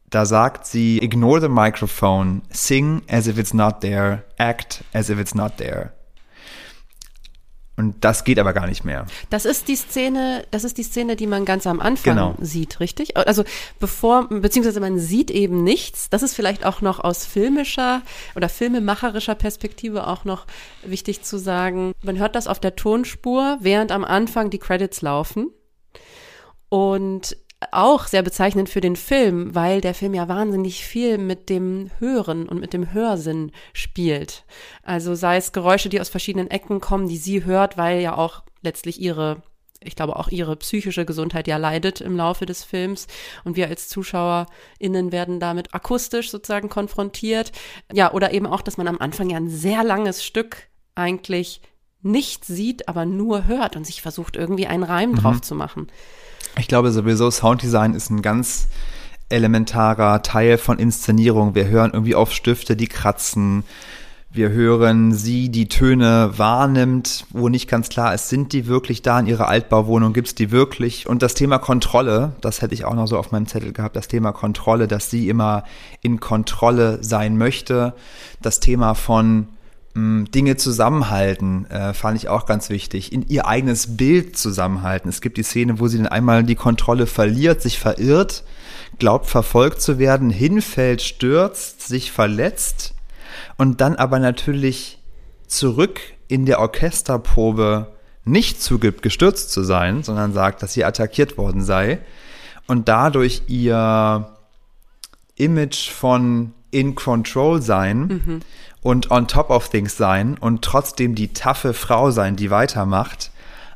Da 0.08 0.26
sagt 0.26 0.66
sie, 0.66 0.98
ignore 0.98 1.40
the 1.40 1.48
microphone, 1.48 2.42
sing 2.50 3.02
as 3.08 3.26
if 3.26 3.38
it's 3.38 3.54
not 3.54 3.80
there, 3.80 4.24
act 4.36 4.84
as 4.92 5.08
if 5.08 5.18
it's 5.18 5.34
not 5.34 5.56
there. 5.56 5.92
Und 7.74 8.04
das 8.04 8.24
geht 8.24 8.38
aber 8.38 8.52
gar 8.52 8.66
nicht 8.66 8.84
mehr. 8.84 9.06
Das 9.30 9.46
ist 9.46 9.66
die 9.66 9.76
Szene, 9.76 10.44
das 10.50 10.62
ist 10.64 10.76
die 10.76 10.82
Szene, 10.82 11.16
die 11.16 11.26
man 11.26 11.46
ganz 11.46 11.66
am 11.66 11.80
Anfang 11.80 12.14
Genau. 12.14 12.34
sieht, 12.40 12.80
richtig? 12.80 13.16
Also 13.16 13.44
bevor, 13.80 14.28
beziehungsweise 14.28 14.78
man 14.78 14.98
sieht 14.98 15.30
eben 15.30 15.64
nichts. 15.64 16.10
Das 16.10 16.22
ist 16.22 16.34
vielleicht 16.34 16.66
auch 16.66 16.82
noch 16.82 17.00
aus 17.00 17.24
filmischer 17.24 18.02
oder 18.36 18.50
filmemacherischer 18.50 19.34
Perspektive 19.34 20.06
auch 20.06 20.26
noch 20.26 20.46
wichtig 20.84 21.22
zu 21.22 21.38
sagen. 21.38 21.92
Man 22.02 22.18
hört 22.18 22.34
das 22.34 22.46
auf 22.46 22.60
der 22.60 22.76
Tonspur, 22.76 23.56
während 23.60 23.90
am 23.90 24.04
Anfang 24.04 24.50
die 24.50 24.58
Credits 24.58 25.00
laufen. 25.00 25.48
Und 26.68 27.36
auch 27.70 28.06
sehr 28.06 28.22
bezeichnend 28.22 28.68
für 28.68 28.80
den 28.80 28.96
Film, 28.96 29.54
weil 29.54 29.80
der 29.80 29.94
Film 29.94 30.14
ja 30.14 30.28
wahnsinnig 30.28 30.84
viel 30.84 31.18
mit 31.18 31.48
dem 31.48 31.90
Hören 31.98 32.48
und 32.48 32.60
mit 32.60 32.72
dem 32.72 32.92
Hörsinn 32.92 33.52
spielt. 33.72 34.44
Also 34.82 35.14
sei 35.14 35.36
es 35.36 35.52
Geräusche, 35.52 35.88
die 35.88 36.00
aus 36.00 36.08
verschiedenen 36.08 36.50
Ecken 36.50 36.80
kommen, 36.80 37.08
die 37.08 37.16
sie 37.16 37.44
hört, 37.44 37.76
weil 37.76 38.00
ja 38.00 38.16
auch 38.16 38.42
letztlich 38.62 39.00
ihre 39.00 39.42
ich 39.84 39.96
glaube 39.96 40.14
auch 40.14 40.28
ihre 40.28 40.54
psychische 40.56 41.04
Gesundheit 41.04 41.48
ja 41.48 41.56
leidet 41.56 42.00
im 42.00 42.16
Laufe 42.16 42.46
des 42.46 42.62
Films 42.62 43.08
und 43.42 43.56
wir 43.56 43.66
als 43.66 43.88
ZuschauerInnen 43.88 45.10
werden 45.10 45.40
damit 45.40 45.74
akustisch 45.74 46.30
sozusagen 46.30 46.68
konfrontiert. 46.68 47.50
Ja, 47.92 48.12
oder 48.12 48.32
eben 48.32 48.46
auch, 48.46 48.62
dass 48.62 48.76
man 48.76 48.86
am 48.86 48.98
Anfang 48.98 49.30
ja 49.30 49.36
ein 49.38 49.50
sehr 49.50 49.82
langes 49.82 50.24
Stück 50.24 50.68
eigentlich 50.94 51.62
nicht 52.02 52.44
sieht, 52.44 52.88
aber 52.88 53.06
nur 53.06 53.46
hört 53.46 53.76
und 53.76 53.86
sich 53.86 54.02
versucht 54.02 54.36
irgendwie 54.36 54.66
einen 54.66 54.82
Reim 54.82 55.14
drauf 55.14 55.40
zu 55.40 55.54
machen. 55.54 55.88
Ich 56.58 56.68
glaube 56.68 56.92
sowieso, 56.92 57.30
Sounddesign 57.30 57.94
ist 57.94 58.10
ein 58.10 58.22
ganz 58.22 58.68
elementarer 59.30 60.22
Teil 60.22 60.58
von 60.58 60.78
Inszenierung. 60.78 61.54
Wir 61.54 61.68
hören 61.68 61.92
irgendwie 61.94 62.14
auf 62.14 62.32
Stifte, 62.32 62.76
die 62.76 62.88
kratzen. 62.88 63.64
Wir 64.30 64.50
hören 64.50 65.12
sie, 65.12 65.50
die 65.50 65.68
Töne 65.68 66.32
wahrnimmt, 66.36 67.26
wo 67.30 67.48
nicht 67.48 67.68
ganz 67.68 67.90
klar 67.90 68.14
ist, 68.14 68.30
sind 68.30 68.54
die 68.54 68.66
wirklich 68.66 69.02
da 69.02 69.20
in 69.20 69.26
ihrer 69.26 69.48
Altbauwohnung, 69.48 70.14
gibt's 70.14 70.34
die 70.34 70.50
wirklich? 70.50 71.06
Und 71.06 71.22
das 71.22 71.34
Thema 71.34 71.58
Kontrolle, 71.58 72.32
das 72.40 72.62
hätte 72.62 72.72
ich 72.72 72.86
auch 72.86 72.94
noch 72.94 73.06
so 73.06 73.18
auf 73.18 73.30
meinem 73.30 73.46
Zettel 73.46 73.74
gehabt, 73.74 73.94
das 73.94 74.08
Thema 74.08 74.32
Kontrolle, 74.32 74.88
dass 74.88 75.10
sie 75.10 75.28
immer 75.28 75.64
in 76.00 76.18
Kontrolle 76.18 76.98
sein 77.02 77.36
möchte. 77.36 77.92
Das 78.40 78.58
Thema 78.58 78.94
von 78.94 79.48
Dinge 79.94 80.56
zusammenhalten, 80.56 81.66
äh, 81.66 81.92
fand 81.92 82.16
ich 82.16 82.28
auch 82.28 82.46
ganz 82.46 82.70
wichtig. 82.70 83.12
In 83.12 83.28
ihr 83.28 83.46
eigenes 83.46 83.96
Bild 83.96 84.38
zusammenhalten. 84.38 85.10
Es 85.10 85.20
gibt 85.20 85.36
die 85.36 85.42
Szene, 85.42 85.80
wo 85.80 85.88
sie 85.88 85.98
dann 85.98 86.06
einmal 86.06 86.44
die 86.44 86.54
Kontrolle 86.54 87.06
verliert, 87.06 87.60
sich 87.60 87.78
verirrt, 87.78 88.42
glaubt 88.98 89.26
verfolgt 89.26 89.82
zu 89.82 89.98
werden, 89.98 90.30
hinfällt, 90.30 91.02
stürzt, 91.02 91.86
sich 91.86 92.10
verletzt 92.10 92.94
und 93.58 93.82
dann 93.82 93.96
aber 93.96 94.18
natürlich 94.18 94.98
zurück 95.46 96.00
in 96.26 96.46
der 96.46 96.60
Orchesterprobe 96.60 97.92
nicht 98.24 98.62
zugibt, 98.62 99.02
gestürzt 99.02 99.50
zu 99.50 99.62
sein, 99.62 100.02
sondern 100.02 100.32
sagt, 100.32 100.62
dass 100.62 100.72
sie 100.72 100.84
attackiert 100.84 101.36
worden 101.36 101.62
sei 101.62 101.98
und 102.66 102.88
dadurch 102.88 103.42
ihr 103.48 104.36
Image 105.36 105.90
von 105.90 106.54
in 106.70 106.94
control 106.94 107.60
sein 107.60 108.42
und 108.82 109.10
on 109.10 109.28
top 109.28 109.50
of 109.50 109.68
things 109.68 109.96
sein 109.96 110.36
und 110.38 110.62
trotzdem 110.62 111.14
die 111.14 111.32
taffe 111.32 111.72
Frau 111.72 112.10
sein, 112.10 112.36
die 112.36 112.50
weitermacht, 112.50 113.30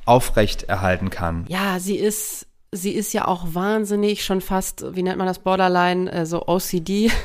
aufrecht 0.04 0.64
erhalten 0.64 1.10
kann. 1.10 1.44
Ja, 1.48 1.78
sie 1.78 1.96
ist, 1.96 2.46
sie 2.76 2.92
ist 2.92 3.12
ja 3.12 3.26
auch 3.26 3.54
wahnsinnig 3.54 4.24
schon 4.24 4.40
fast, 4.40 4.84
wie 4.94 5.02
nennt 5.02 5.18
man 5.18 5.26
das, 5.26 5.38
Borderline, 5.38 6.10
äh, 6.12 6.26
so 6.26 6.46
OCD. 6.46 7.10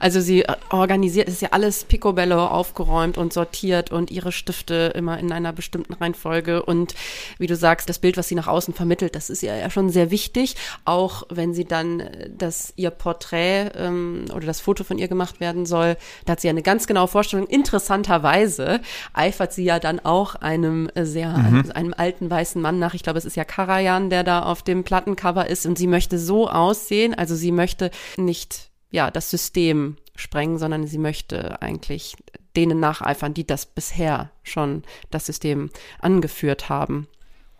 Also 0.00 0.20
sie 0.20 0.42
äh, 0.42 0.56
organisiert, 0.70 1.28
ist 1.28 1.40
ja 1.40 1.50
alles 1.52 1.84
picobello 1.84 2.46
aufgeräumt 2.46 3.16
und 3.16 3.32
sortiert 3.32 3.92
und 3.92 4.10
ihre 4.10 4.32
Stifte 4.32 4.92
immer 4.96 5.18
in 5.20 5.30
einer 5.30 5.52
bestimmten 5.52 5.92
Reihenfolge 5.92 6.64
und 6.64 6.96
wie 7.38 7.46
du 7.46 7.54
sagst, 7.54 7.88
das 7.88 8.00
Bild, 8.00 8.16
was 8.16 8.26
sie 8.26 8.34
nach 8.34 8.48
außen 8.48 8.74
vermittelt, 8.74 9.14
das 9.14 9.30
ist 9.30 9.44
ihr 9.44 9.54
ja 9.56 9.70
schon 9.70 9.90
sehr 9.90 10.10
wichtig, 10.10 10.56
auch 10.84 11.22
wenn 11.30 11.54
sie 11.54 11.64
dann 11.64 12.00
äh, 12.00 12.30
das 12.36 12.72
ihr 12.74 12.90
Porträt 12.90 13.70
ähm, 13.76 14.24
oder 14.34 14.46
das 14.46 14.60
Foto 14.60 14.82
von 14.82 14.98
ihr 14.98 15.06
gemacht 15.06 15.38
werden 15.38 15.64
soll, 15.64 15.96
da 16.24 16.32
hat 16.32 16.40
sie 16.40 16.48
ja 16.48 16.52
eine 16.52 16.62
ganz 16.62 16.86
genaue 16.86 17.08
Vorstellung. 17.08 17.46
Interessanterweise 17.46 18.80
eifert 19.12 19.52
sie 19.52 19.64
ja 19.64 19.78
dann 19.78 20.00
auch 20.00 20.34
einem 20.34 20.90
äh, 20.94 21.04
sehr, 21.04 21.34
einem 21.74 21.94
alten 21.96 22.30
weißen 22.30 22.60
Mann 22.60 22.78
nach. 22.78 22.94
Ich 22.94 23.02
glaube, 23.02 23.18
es 23.18 23.24
ist 23.24 23.36
ja 23.36 23.44
Karajan, 23.44 24.10
der 24.10 24.24
da 24.24 24.42
auf 24.42 24.61
dem 24.62 24.84
Plattencover 24.84 25.48
ist 25.48 25.66
und 25.66 25.78
sie 25.78 25.86
möchte 25.86 26.18
so 26.18 26.48
aussehen, 26.48 27.14
also 27.14 27.34
sie 27.34 27.52
möchte 27.52 27.90
nicht 28.16 28.70
ja, 28.92 29.10
das 29.10 29.30
System 29.30 29.96
sprengen, 30.14 30.58
sondern 30.58 30.86
sie 30.86 30.98
möchte 30.98 31.60
eigentlich 31.60 32.16
denen 32.54 32.78
nacheifern, 32.78 33.34
die 33.34 33.46
das 33.46 33.66
bisher 33.66 34.30
schon 34.42 34.84
das 35.10 35.26
System 35.26 35.70
angeführt 36.00 36.68
haben. 36.68 37.08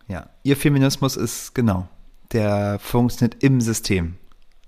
Ja, 0.07 0.29
ihr 0.43 0.57
Feminismus 0.57 1.17
ist 1.17 1.55
genau, 1.55 1.89
der 2.33 2.79
funktioniert 2.79 3.43
im 3.43 3.61
System. 3.61 4.19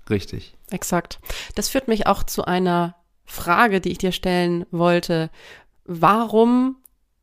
Richtig. 0.09 0.55
Exakt. 0.71 1.19
Das 1.53 1.69
führt 1.69 1.87
mich 1.87 2.07
auch 2.07 2.23
zu 2.23 2.45
einer 2.45 2.95
Frage, 3.25 3.81
die 3.81 3.91
ich 3.91 3.97
dir 3.99 4.11
stellen 4.11 4.65
wollte. 4.71 5.29
Warum 5.85 6.77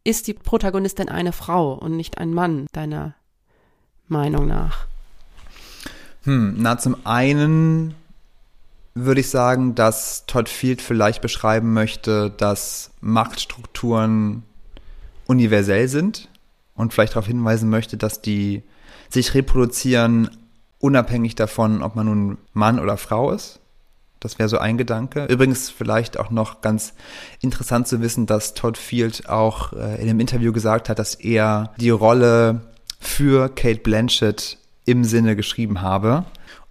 ist 0.04 0.28
die 0.28 0.34
Protagonistin 0.34 1.08
eine 1.08 1.32
Frau 1.32 1.74
und 1.74 1.96
nicht 1.96 2.18
ein 2.18 2.32
Mann, 2.32 2.66
deiner 2.72 3.14
Meinung 4.06 4.46
nach? 4.46 4.86
Hm, 6.24 6.54
na, 6.58 6.78
zum 6.78 6.96
einen 7.04 7.94
würde 8.94 9.20
ich 9.20 9.30
sagen, 9.30 9.74
dass 9.74 10.26
Todd 10.26 10.48
Field 10.48 10.82
vielleicht 10.82 11.22
beschreiben 11.22 11.72
möchte, 11.72 12.30
dass 12.30 12.90
Machtstrukturen 13.00 14.42
universell 15.26 15.88
sind 15.88 16.28
und 16.74 16.92
vielleicht 16.92 17.14
darauf 17.14 17.26
hinweisen 17.26 17.70
möchte, 17.70 17.96
dass 17.96 18.20
die 18.20 18.62
sich 19.08 19.34
reproduzieren, 19.34 20.30
unabhängig 20.78 21.34
davon, 21.34 21.82
ob 21.82 21.96
man 21.96 22.06
nun 22.06 22.38
Mann 22.52 22.78
oder 22.78 22.96
Frau 22.96 23.32
ist. 23.32 23.60
Das 24.20 24.38
wäre 24.38 24.48
so 24.48 24.58
ein 24.58 24.78
Gedanke. 24.78 25.24
Übrigens 25.24 25.68
vielleicht 25.68 26.18
auch 26.18 26.30
noch 26.30 26.60
ganz 26.60 26.94
interessant 27.40 27.88
zu 27.88 28.00
wissen, 28.00 28.26
dass 28.26 28.54
Todd 28.54 28.78
Field 28.78 29.28
auch 29.28 29.72
äh, 29.72 30.00
in 30.00 30.08
einem 30.08 30.20
Interview 30.20 30.52
gesagt 30.52 30.88
hat, 30.88 30.98
dass 30.98 31.16
er 31.16 31.72
die 31.78 31.90
Rolle 31.90 32.60
für 33.00 33.48
Kate 33.48 33.80
Blanchett 33.80 34.58
im 34.84 35.04
Sinne 35.04 35.36
geschrieben 35.36 35.80
habe. 35.80 36.24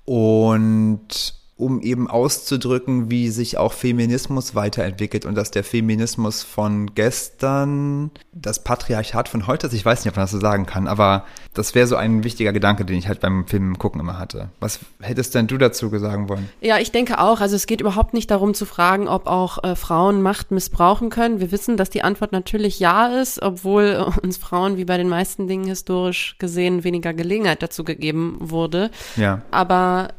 Und 0.05 1.40
um 1.61 1.79
eben 1.81 2.09
auszudrücken, 2.09 3.11
wie 3.11 3.29
sich 3.29 3.57
auch 3.57 3.73
Feminismus 3.73 4.55
weiterentwickelt 4.55 5.25
und 5.25 5.35
dass 5.35 5.51
der 5.51 5.63
Feminismus 5.63 6.41
von 6.41 6.95
gestern 6.95 8.09
das 8.33 8.63
Patriarchat 8.63 9.29
von 9.29 9.45
heute 9.45 9.67
ist. 9.67 9.73
Ich 9.73 9.85
weiß 9.85 10.03
nicht, 10.03 10.11
ob 10.11 10.17
man 10.17 10.23
das 10.23 10.31
so 10.31 10.39
sagen 10.39 10.65
kann, 10.65 10.87
aber 10.87 11.25
das 11.53 11.75
wäre 11.75 11.85
so 11.85 11.95
ein 11.95 12.23
wichtiger 12.23 12.51
Gedanke, 12.51 12.83
den 12.83 12.97
ich 12.97 13.07
halt 13.07 13.19
beim 13.19 13.45
Film 13.45 13.77
gucken 13.77 14.01
immer 14.01 14.17
hatte. 14.17 14.49
Was 14.59 14.79
hättest 15.01 15.35
denn 15.35 15.47
du 15.47 15.57
dazu 15.57 15.89
sagen 15.99 16.29
wollen? 16.29 16.49
Ja, 16.61 16.79
ich 16.79 16.91
denke 16.91 17.19
auch. 17.19 17.41
Also 17.41 17.55
es 17.55 17.67
geht 17.67 17.81
überhaupt 17.81 18.13
nicht 18.13 18.31
darum 18.31 18.53
zu 18.53 18.65
fragen, 18.65 19.07
ob 19.07 19.27
auch 19.27 19.63
äh, 19.63 19.75
Frauen 19.75 20.21
Macht 20.21 20.51
missbrauchen 20.51 21.09
können. 21.09 21.39
Wir 21.39 21.51
wissen, 21.51 21.77
dass 21.77 21.89
die 21.89 22.03
Antwort 22.03 22.31
natürlich 22.31 22.79
ja 22.79 23.07
ist, 23.07 23.41
obwohl 23.41 23.83
äh, 23.83 24.19
uns 24.25 24.37
Frauen 24.37 24.77
wie 24.77 24.85
bei 24.85 24.97
den 24.97 25.09
meisten 25.09 25.47
Dingen 25.47 25.67
historisch 25.67 26.37
gesehen 26.39 26.83
weniger 26.83 27.13
Gelegenheit 27.13 27.61
dazu 27.61 27.83
gegeben 27.83 28.37
wurde. 28.39 28.89
Ja. 29.15 29.41
Aber 29.51 30.09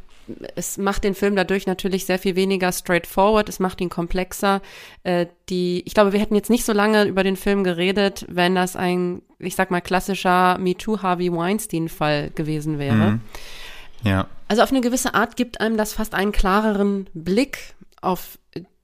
es 0.54 0.78
macht 0.78 1.04
den 1.04 1.14
Film 1.14 1.36
dadurch 1.36 1.66
natürlich 1.66 2.06
sehr 2.06 2.18
viel 2.18 2.36
weniger 2.36 2.72
straightforward, 2.72 3.48
es 3.48 3.58
macht 3.58 3.80
ihn 3.80 3.90
komplexer. 3.90 4.60
Äh, 5.02 5.26
die, 5.48 5.82
ich 5.84 5.94
glaube, 5.94 6.12
wir 6.12 6.20
hätten 6.20 6.34
jetzt 6.34 6.50
nicht 6.50 6.64
so 6.64 6.72
lange 6.72 7.04
über 7.04 7.24
den 7.24 7.36
Film 7.36 7.64
geredet, 7.64 8.24
wenn 8.28 8.54
das 8.54 8.76
ein, 8.76 9.22
ich 9.38 9.56
sag 9.56 9.70
mal, 9.70 9.80
klassischer 9.80 10.58
MeToo 10.58 11.02
Harvey 11.02 11.32
Weinstein-Fall 11.32 12.30
gewesen 12.30 12.78
wäre. 12.78 12.94
Mhm. 12.94 13.20
Ja. 14.04 14.26
Also 14.48 14.62
auf 14.62 14.70
eine 14.70 14.80
gewisse 14.80 15.14
Art 15.14 15.36
gibt 15.36 15.60
einem 15.60 15.76
das 15.76 15.92
fast 15.92 16.14
einen 16.14 16.32
klareren 16.32 17.08
Blick 17.14 17.74
auf 18.00 18.38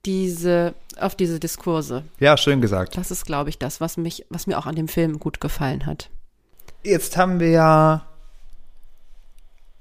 diese, 0.05 0.73
auf 0.99 1.15
diese 1.15 1.39
Diskurse. 1.39 2.03
Ja, 2.19 2.37
schön 2.37 2.61
gesagt. 2.61 2.97
Das 2.97 3.11
ist, 3.11 3.25
glaube 3.25 3.49
ich, 3.49 3.59
das, 3.59 3.81
was 3.81 3.97
mich, 3.97 4.25
was 4.29 4.47
mir 4.47 4.57
auch 4.57 4.65
an 4.65 4.75
dem 4.75 4.87
Film 4.87 5.19
gut 5.19 5.41
gefallen 5.41 5.85
hat. 5.85 6.09
Jetzt 6.83 7.17
haben 7.17 7.39
wir 7.39 7.49
ja 7.49 8.08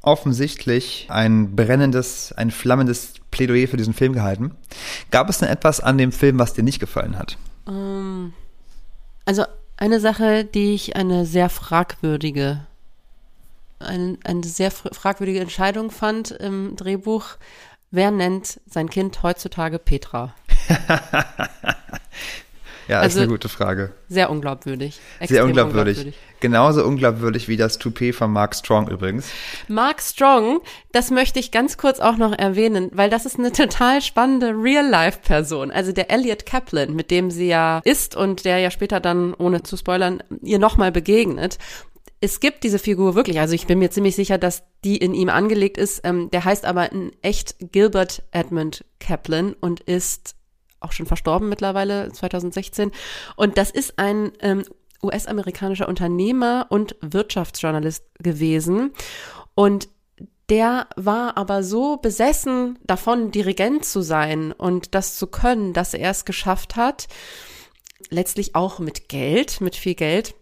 offensichtlich 0.08 1.06
ein 1.10 1.54
brennendes, 1.54 2.32
ein 2.32 2.50
flammendes 2.50 3.14
Plädoyer 3.30 3.68
für 3.68 3.76
diesen 3.76 3.94
Film 3.94 4.12
gehalten. 4.12 4.54
Gab 5.10 5.28
es 5.28 5.38
denn 5.38 5.48
etwas 5.48 5.80
an 5.80 5.98
dem 5.98 6.12
Film, 6.12 6.38
was 6.38 6.54
dir 6.54 6.62
nicht 6.64 6.80
gefallen 6.80 7.18
hat? 7.18 7.36
Ähm, 7.68 8.32
also 9.24 9.44
eine 9.76 10.00
Sache, 10.00 10.44
die 10.44 10.74
ich 10.74 10.96
eine 10.96 11.26
sehr 11.26 11.48
fragwürdige, 11.50 12.66
eine, 13.78 14.18
eine 14.24 14.44
sehr 14.44 14.72
fr- 14.72 14.92
fragwürdige 14.94 15.40
Entscheidung 15.40 15.90
fand 15.90 16.30
im 16.32 16.74
Drehbuch. 16.76 17.36
Wer 17.90 18.10
nennt 18.10 18.60
sein 18.68 18.90
Kind 18.90 19.22
heutzutage 19.22 19.78
Petra? 19.78 20.34
Ja, 22.88 23.00
Also- 23.00 23.18
ist 23.18 23.22
eine 23.24 23.32
gute 23.32 23.48
Frage. 23.48 23.92
Sehr 24.08 24.30
unglaubwürdig. 24.30 24.94
Sehr 25.18 25.22
Extrem 25.22 25.46
unglaubwürdig. 25.48 26.14
Genauso 26.40 26.84
unglaubwürdig 26.84 27.46
wie 27.48 27.56
das 27.56 27.78
Toupet 27.78 28.14
von 28.14 28.32
Mark 28.32 28.54
Strong 28.54 28.88
übrigens. 28.88 29.28
Mark 29.68 30.00
Strong, 30.00 30.60
das 30.92 31.10
möchte 31.10 31.38
ich 31.38 31.50
ganz 31.50 31.76
kurz 31.76 32.00
auch 32.00 32.16
noch 32.16 32.32
erwähnen, 32.36 32.90
weil 32.94 33.10
das 33.10 33.26
ist 33.26 33.38
eine 33.38 33.52
total 33.52 34.00
spannende 34.00 34.48
Real-Life-Person. 34.50 35.70
Also 35.70 35.92
der 35.92 36.10
Elliot 36.10 36.46
Kaplan, 36.46 36.94
mit 36.94 37.10
dem 37.10 37.30
sie 37.30 37.48
ja 37.48 37.80
ist 37.84 38.16
und 38.16 38.44
der 38.44 38.58
ja 38.58 38.70
später 38.70 39.00
dann, 39.00 39.34
ohne 39.34 39.62
zu 39.62 39.76
spoilern, 39.76 40.22
ihr 40.42 40.58
nochmal 40.58 40.90
begegnet. 40.92 41.58
Es 42.20 42.40
gibt 42.40 42.64
diese 42.64 42.78
Figur 42.80 43.14
wirklich, 43.14 43.38
also 43.38 43.54
ich 43.54 43.66
bin 43.66 43.78
mir 43.78 43.90
ziemlich 43.90 44.16
sicher, 44.16 44.38
dass 44.38 44.64
die 44.82 44.96
in 44.96 45.14
ihm 45.14 45.28
angelegt 45.28 45.76
ist. 45.78 46.00
Ähm, 46.04 46.30
der 46.30 46.44
heißt 46.44 46.64
aber 46.64 46.90
in 46.90 47.12
echt 47.22 47.54
Gilbert 47.60 48.22
Edmund 48.32 48.84
Kaplan 48.98 49.54
und 49.60 49.80
ist 49.80 50.34
auch 50.80 50.92
schon 50.92 51.06
verstorben 51.06 51.48
mittlerweile, 51.48 52.12
2016. 52.12 52.92
Und 53.36 53.58
das 53.58 53.70
ist 53.70 53.98
ein 53.98 54.32
ähm, 54.40 54.64
US-amerikanischer 55.02 55.88
Unternehmer 55.88 56.66
und 56.70 56.96
Wirtschaftsjournalist 57.00 58.04
gewesen. 58.18 58.92
Und 59.54 59.88
der 60.48 60.88
war 60.96 61.36
aber 61.36 61.62
so 61.62 61.98
besessen 61.98 62.78
davon, 62.84 63.30
Dirigent 63.30 63.84
zu 63.84 64.00
sein 64.00 64.52
und 64.52 64.94
das 64.94 65.16
zu 65.16 65.26
können, 65.26 65.74
dass 65.74 65.94
er 65.94 66.10
es 66.10 66.24
geschafft 66.24 66.76
hat, 66.76 67.06
letztlich 68.08 68.54
auch 68.54 68.78
mit 68.78 69.08
Geld, 69.08 69.60
mit 69.60 69.76
viel 69.76 69.94
Geld, 69.94 70.34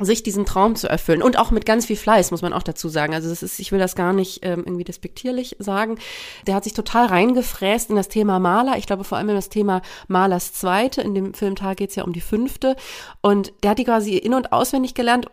sich 0.00 0.22
diesen 0.22 0.46
Traum 0.46 0.74
zu 0.74 0.88
erfüllen 0.88 1.22
und 1.22 1.38
auch 1.38 1.50
mit 1.50 1.66
ganz 1.66 1.86
viel 1.86 1.96
Fleiß, 1.96 2.30
muss 2.30 2.42
man 2.42 2.52
auch 2.52 2.62
dazu 2.62 2.88
sagen. 2.88 3.14
Also 3.14 3.28
das 3.28 3.42
ist, 3.42 3.58
ich 3.58 3.72
will 3.72 3.78
das 3.78 3.94
gar 3.94 4.12
nicht 4.12 4.40
ähm, 4.42 4.62
irgendwie 4.64 4.84
despektierlich 4.84 5.56
sagen. 5.58 5.98
Der 6.46 6.54
hat 6.54 6.64
sich 6.64 6.72
total 6.72 7.06
reingefräst 7.06 7.90
in 7.90 7.96
das 7.96 8.08
Thema 8.08 8.38
Maler. 8.38 8.78
Ich 8.78 8.86
glaube 8.86 9.04
vor 9.04 9.18
allem 9.18 9.28
in 9.28 9.34
das 9.34 9.50
Thema 9.50 9.82
Malers 10.08 10.52
Zweite. 10.54 11.02
In 11.02 11.14
dem 11.14 11.34
Filmtag 11.34 11.76
geht 11.76 11.90
es 11.90 11.96
ja 11.96 12.04
um 12.04 12.12
die 12.12 12.22
fünfte. 12.22 12.74
Und 13.20 13.52
der 13.62 13.70
hat 13.70 13.78
die 13.78 13.84
quasi 13.84 14.16
in- 14.16 14.34
und 14.34 14.52
auswendig 14.52 14.94
gelernt, 14.94 15.26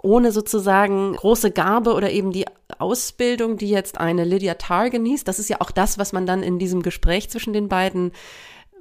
ohne 0.00 0.30
sozusagen 0.30 1.14
große 1.14 1.50
Gabe 1.50 1.94
oder 1.94 2.10
eben 2.10 2.30
die 2.30 2.46
Ausbildung, 2.78 3.56
die 3.56 3.68
jetzt 3.68 3.98
eine 3.98 4.24
Lydia 4.24 4.54
Tarr 4.54 4.90
genießt. 4.90 5.26
Das 5.26 5.40
ist 5.40 5.50
ja 5.50 5.60
auch 5.60 5.72
das, 5.72 5.98
was 5.98 6.12
man 6.12 6.24
dann 6.24 6.44
in 6.44 6.60
diesem 6.60 6.82
Gespräch 6.82 7.30
zwischen 7.30 7.52
den 7.52 7.68
beiden 7.68 8.12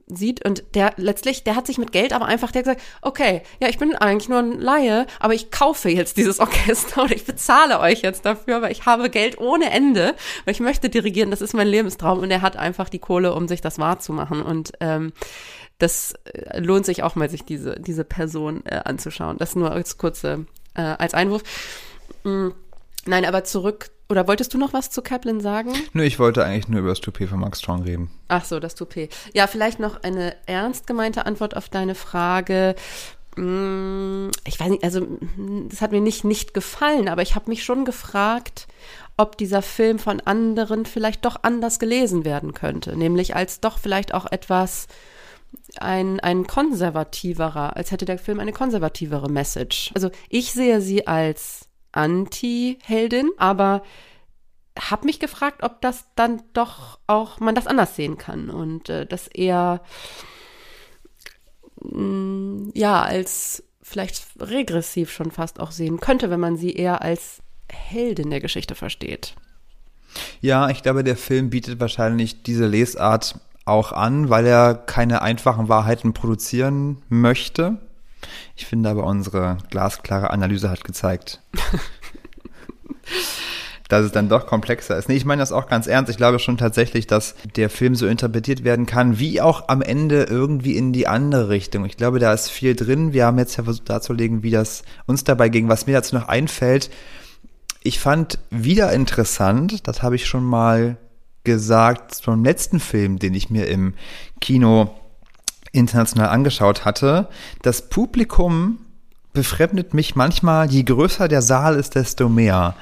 sieht 0.07 0.45
und 0.45 0.63
der 0.73 0.93
letztlich, 0.97 1.43
der 1.43 1.55
hat 1.55 1.67
sich 1.67 1.77
mit 1.77 1.91
Geld 1.91 2.13
aber 2.13 2.25
einfach, 2.25 2.51
der 2.51 2.63
gesagt, 2.63 2.81
okay, 3.01 3.41
ja, 3.61 3.67
ich 3.67 3.77
bin 3.77 3.95
eigentlich 3.95 4.29
nur 4.29 4.39
ein 4.39 4.59
Laie, 4.59 5.05
aber 5.19 5.33
ich 5.33 5.51
kaufe 5.51 5.89
jetzt 5.89 6.17
dieses 6.17 6.39
Orchester 6.41 7.03
oder 7.03 7.15
ich 7.15 7.25
bezahle 7.25 7.79
euch 7.79 8.01
jetzt 8.01 8.25
dafür, 8.25 8.61
weil 8.61 8.71
ich 8.71 8.85
habe 8.85 9.09
Geld 9.09 9.37
ohne 9.37 9.69
Ende, 9.71 10.15
weil 10.45 10.53
ich 10.53 10.59
möchte 10.59 10.89
dirigieren, 10.89 11.31
das 11.31 11.41
ist 11.41 11.53
mein 11.53 11.67
Lebenstraum 11.67 12.19
und 12.19 12.31
er 12.31 12.41
hat 12.41 12.57
einfach 12.57 12.89
die 12.89 12.99
Kohle, 12.99 13.33
um 13.33 13.47
sich 13.47 13.61
das 13.61 13.79
wahrzumachen 13.79 14.41
und 14.41 14.71
ähm, 14.79 15.11
das 15.77 16.13
äh, 16.25 16.59
lohnt 16.59 16.85
sich 16.85 17.03
auch 17.03 17.15
mal, 17.15 17.29
sich 17.29 17.43
diese, 17.43 17.79
diese 17.79 18.03
Person 18.03 18.65
äh, 18.65 18.81
anzuschauen. 18.83 19.37
Das 19.37 19.55
nur 19.55 19.71
als 19.71 19.97
kurze, 19.97 20.45
äh, 20.73 20.81
als 20.81 21.13
Einwurf. 21.13 21.43
Mm, 22.23 22.49
nein, 23.05 23.25
aber 23.25 23.43
zurück, 23.43 23.89
oder 24.09 24.27
wolltest 24.27 24.53
du 24.53 24.57
noch 24.57 24.73
was 24.73 24.89
zu 24.89 25.01
Kaplan 25.01 25.41
sagen? 25.41 25.73
Nö, 25.93 26.03
ich 26.03 26.19
wollte 26.19 26.43
eigentlich 26.45 26.67
nur 26.67 26.79
über 26.79 26.89
das 26.89 27.01
Toupet 27.01 27.29
von 27.29 27.39
Mark 27.39 27.57
Strong 27.57 27.83
reden. 27.83 28.09
Ach 28.29 28.45
so, 28.45 28.59
das 28.59 28.75
Toupet. 28.75 29.13
Ja, 29.33 29.47
vielleicht 29.47 29.79
noch 29.79 30.03
eine 30.03 30.35
ernst 30.45 30.87
gemeinte 30.87 31.25
Antwort 31.25 31.55
auf 31.57 31.69
deine 31.69 31.95
Frage. 31.95 32.75
Mm, 33.35 34.29
Ich 34.45 34.59
weiß 34.59 34.69
nicht, 34.69 34.83
also 34.83 35.01
mm, 35.01 35.67
das 35.69 35.81
hat 35.81 35.91
mir 35.91 36.01
nicht 36.01 36.23
nicht 36.23 36.53
gefallen, 36.53 37.07
aber 37.09 37.21
ich 37.21 37.35
habe 37.35 37.49
mich 37.49 37.63
schon 37.63 37.85
gefragt, 37.85 38.67
ob 39.17 39.37
dieser 39.37 39.61
Film 39.61 39.99
von 39.99 40.19
anderen 40.21 40.85
vielleicht 40.85 41.25
doch 41.25 41.37
anders 41.41 41.79
gelesen 41.79 42.23
werden 42.23 42.53
könnte, 42.53 42.95
nämlich 42.95 43.35
als 43.35 43.59
doch 43.59 43.79
vielleicht 43.79 44.13
auch 44.13 44.31
etwas 44.31 44.87
ein, 45.79 46.19
ein 46.19 46.45
konservativerer, 46.47 47.75
als 47.75 47.91
hätte 47.91 48.05
der 48.05 48.19
Film 48.19 48.39
eine 48.39 48.53
konservativere 48.53 49.29
Message. 49.29 49.91
Also 49.95 50.11
ich 50.29 50.51
sehe 50.51 50.81
sie 50.81 51.07
als 51.07 51.66
Anti-Heldin, 51.97 53.29
aber 53.37 53.83
habe 54.79 55.05
mich 55.05 55.19
gefragt, 55.19 55.63
ob 55.63 55.81
das 55.81 56.05
dann 56.15 56.41
doch 56.53 56.99
auch 57.07 57.39
man 57.39 57.55
das 57.55 57.67
anders 57.67 57.95
sehen 57.95 58.17
kann 58.17 58.49
und 58.49 58.89
äh, 58.89 59.05
das 59.05 59.27
eher 59.27 59.81
mh, 61.81 62.71
ja 62.73 63.01
als 63.01 63.63
vielleicht 63.81 64.23
regressiv 64.39 65.11
schon 65.11 65.31
fast 65.31 65.59
auch 65.59 65.71
sehen 65.71 65.99
könnte, 65.99 66.29
wenn 66.29 66.39
man 66.39 66.57
sie 66.57 66.73
eher 66.73 67.01
als 67.01 67.41
Heldin 67.71 68.29
der 68.29 68.41
Geschichte 68.41 68.75
versteht. 68.75 69.35
Ja, 70.41 70.69
ich 70.69 70.83
glaube, 70.83 71.03
der 71.03 71.17
Film 71.17 71.49
bietet 71.49 71.79
wahrscheinlich 71.79 72.43
diese 72.43 72.67
Lesart 72.67 73.39
auch 73.65 73.91
an, 73.91 74.29
weil 74.29 74.45
er 74.45 74.75
keine 74.75 75.21
einfachen 75.21 75.69
Wahrheiten 75.69 76.13
produzieren 76.13 77.01
möchte. 77.09 77.77
Ich 78.55 78.65
finde 78.65 78.89
aber, 78.89 79.03
unsere 79.03 79.57
glasklare 79.69 80.31
Analyse 80.31 80.69
hat 80.69 80.83
gezeigt, 80.83 81.41
dass 83.87 84.05
es 84.05 84.11
dann 84.11 84.29
doch 84.29 84.47
komplexer 84.47 84.97
ist. 84.97 85.07
Nee, 85.07 85.15
ich 85.15 85.25
meine 85.25 85.41
das 85.41 85.51
auch 85.51 85.67
ganz 85.67 85.87
ernst. 85.87 86.09
Ich 86.09 86.17
glaube 86.17 86.39
schon 86.39 86.57
tatsächlich, 86.57 87.07
dass 87.07 87.35
der 87.55 87.69
Film 87.69 87.95
so 87.95 88.07
interpretiert 88.07 88.63
werden 88.63 88.85
kann, 88.85 89.19
wie 89.19 89.41
auch 89.41 89.69
am 89.69 89.81
Ende 89.81 90.23
irgendwie 90.23 90.75
in 90.75 90.91
die 90.91 91.07
andere 91.07 91.49
Richtung. 91.49 91.85
Ich 91.85 91.97
glaube, 91.97 92.19
da 92.19 92.33
ist 92.33 92.49
viel 92.49 92.75
drin. 92.75 93.13
Wir 93.13 93.25
haben 93.25 93.39
jetzt 93.39 93.57
ja 93.57 93.63
versucht 93.63 93.89
darzulegen, 93.89 94.43
wie 94.43 94.51
das 94.51 94.83
uns 95.05 95.23
dabei 95.23 95.49
ging. 95.49 95.69
Was 95.69 95.87
mir 95.87 95.93
dazu 95.93 96.15
noch 96.15 96.27
einfällt, 96.27 96.89
ich 97.83 97.99
fand 97.99 98.39
wieder 98.49 98.91
interessant, 98.91 99.87
das 99.87 100.03
habe 100.03 100.15
ich 100.15 100.25
schon 100.25 100.43
mal 100.43 100.97
gesagt, 101.45 102.21
vom 102.21 102.43
letzten 102.43 102.81
Film, 102.81 103.19
den 103.19 103.33
ich 103.33 103.49
mir 103.49 103.67
im 103.67 103.93
Kino 104.41 104.93
international 105.71 106.29
angeschaut 106.29 106.85
hatte, 106.85 107.27
das 107.61 107.89
Publikum 107.89 108.79
befremdet 109.33 109.93
mich 109.93 110.15
manchmal, 110.15 110.69
je 110.69 110.83
größer 110.83 111.27
der 111.27 111.41
Saal 111.41 111.75
ist, 111.75 111.95
desto 111.95 112.29
mehr. 112.29 112.75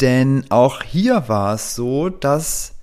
Denn 0.00 0.44
auch 0.50 0.82
hier 0.82 1.28
war 1.28 1.54
es 1.54 1.74
so, 1.74 2.10
dass 2.10 2.74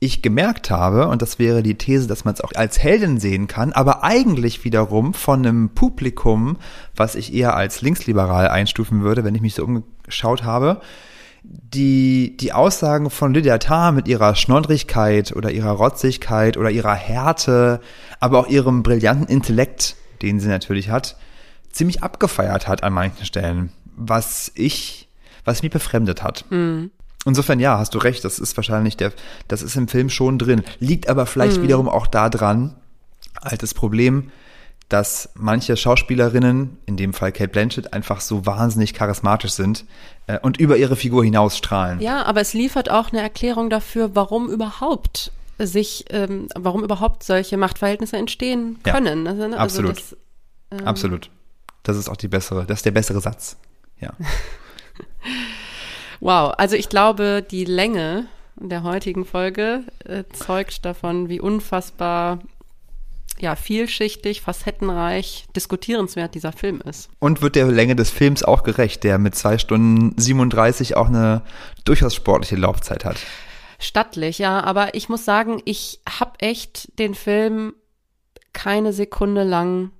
ich 0.00 0.22
gemerkt 0.22 0.70
habe, 0.70 1.08
und 1.08 1.22
das 1.22 1.38
wäre 1.38 1.62
die 1.62 1.76
These, 1.76 2.06
dass 2.06 2.24
man 2.24 2.34
es 2.34 2.40
auch 2.40 2.52
als 2.54 2.80
Heldin 2.82 3.18
sehen 3.18 3.48
kann, 3.48 3.72
aber 3.72 4.04
eigentlich 4.04 4.64
wiederum 4.64 5.12
von 5.12 5.44
einem 5.44 5.70
Publikum, 5.70 6.58
was 6.94 7.14
ich 7.14 7.34
eher 7.34 7.56
als 7.56 7.82
linksliberal 7.82 8.48
einstufen 8.48 9.02
würde, 9.02 9.24
wenn 9.24 9.34
ich 9.34 9.40
mich 9.40 9.54
so 9.54 9.64
umgeschaut 9.64 10.44
habe, 10.44 10.80
die, 11.50 12.36
die 12.36 12.52
Aussagen 12.52 13.08
von 13.08 13.32
Lydia 13.32 13.58
Tarr 13.58 13.92
mit 13.92 14.06
ihrer 14.06 14.34
Schnoddrigkeit 14.34 15.34
oder 15.34 15.50
ihrer 15.50 15.70
Rotzigkeit 15.70 16.56
oder 16.58 16.70
ihrer 16.70 16.94
Härte, 16.94 17.80
aber 18.20 18.38
auch 18.38 18.48
ihrem 18.48 18.82
brillanten 18.82 19.26
Intellekt, 19.28 19.96
den 20.20 20.40
sie 20.40 20.48
natürlich 20.48 20.90
hat, 20.90 21.16
ziemlich 21.72 22.02
abgefeiert 22.02 22.68
hat 22.68 22.82
an 22.82 22.92
manchen 22.92 23.24
Stellen, 23.24 23.72
was 23.96 24.52
ich, 24.54 25.08
was 25.44 25.62
mich 25.62 25.72
befremdet 25.72 26.22
hat. 26.22 26.44
Insofern 27.24 27.60
ja, 27.60 27.78
hast 27.78 27.94
du 27.94 27.98
recht, 27.98 28.24
das 28.24 28.38
ist 28.38 28.56
wahrscheinlich 28.56 28.96
der, 28.96 29.12
das 29.48 29.62
ist 29.62 29.76
im 29.76 29.88
Film 29.88 30.10
schon 30.10 30.38
drin, 30.38 30.62
liegt 30.80 31.08
aber 31.08 31.24
vielleicht 31.26 31.56
wiederum 31.62 31.88
auch 31.88 32.06
da 32.06 32.28
dran, 32.28 32.76
altes 33.40 33.74
Problem, 33.74 34.30
dass 34.88 35.30
manche 35.34 35.76
Schauspielerinnen, 35.76 36.78
in 36.86 36.96
dem 36.96 37.12
Fall 37.12 37.32
Kate 37.32 37.50
Blanchett, 37.50 37.92
einfach 37.92 38.20
so 38.20 38.46
wahnsinnig 38.46 38.94
charismatisch 38.94 39.52
sind 39.52 39.84
äh, 40.26 40.38
und 40.38 40.58
über 40.58 40.76
ihre 40.76 40.96
Figur 40.96 41.24
hinausstrahlen. 41.24 42.00
Ja, 42.00 42.24
aber 42.24 42.40
es 42.40 42.54
liefert 42.54 42.90
auch 42.90 43.12
eine 43.12 43.20
Erklärung 43.20 43.68
dafür, 43.70 44.14
warum 44.14 44.48
überhaupt 44.48 45.32
sich, 45.58 46.06
ähm, 46.10 46.48
warum 46.54 46.84
überhaupt 46.84 47.22
solche 47.22 47.56
Machtverhältnisse 47.56 48.16
entstehen 48.16 48.78
Ja, 48.86 48.92
können. 48.92 49.26
Also, 49.26 49.48
ne, 49.48 49.58
absolut. 49.58 49.98
das, 49.98 50.16
ähm, 50.70 50.86
Absolut. 50.86 51.30
Das 51.82 51.96
ist 51.96 52.08
auch 52.08 52.16
die 52.16 52.28
bessere, 52.28 52.64
das 52.66 52.80
ist 52.80 52.86
der 52.86 52.90
bessere 52.90 53.20
Satz. 53.20 53.56
Ja. 54.00 54.12
Wow, 56.20 56.54
also 56.58 56.74
ich 56.74 56.88
glaube, 56.88 57.46
die 57.48 57.64
Länge 57.64 58.26
der 58.56 58.82
heutigen 58.82 59.24
Folge 59.24 59.84
äh, 60.04 60.24
zeugt 60.32 60.84
davon, 60.84 61.28
wie 61.28 61.40
unfassbar 61.40 62.40
ja, 63.40 63.56
vielschichtig, 63.56 64.40
facettenreich, 64.40 65.46
diskutierenswert 65.54 66.34
dieser 66.34 66.52
Film 66.52 66.80
ist. 66.80 67.08
Und 67.18 67.42
wird 67.42 67.56
der 67.56 67.66
Länge 67.66 67.96
des 67.96 68.10
Films 68.10 68.42
auch 68.42 68.62
gerecht, 68.62 69.04
der 69.04 69.18
mit 69.18 69.34
zwei 69.34 69.58
Stunden 69.58 70.14
37 70.16 70.96
auch 70.96 71.08
eine 71.08 71.42
durchaus 71.84 72.14
sportliche 72.14 72.56
Laufzeit 72.56 73.04
hat. 73.04 73.16
Stattlich, 73.78 74.38
ja, 74.38 74.60
aber 74.60 74.94
ich 74.94 75.08
muss 75.08 75.24
sagen, 75.24 75.62
ich 75.64 76.00
habe 76.08 76.32
echt 76.40 76.98
den 76.98 77.14
Film 77.14 77.74
keine 78.52 78.92
Sekunde 78.92 79.44
lang, 79.44 79.92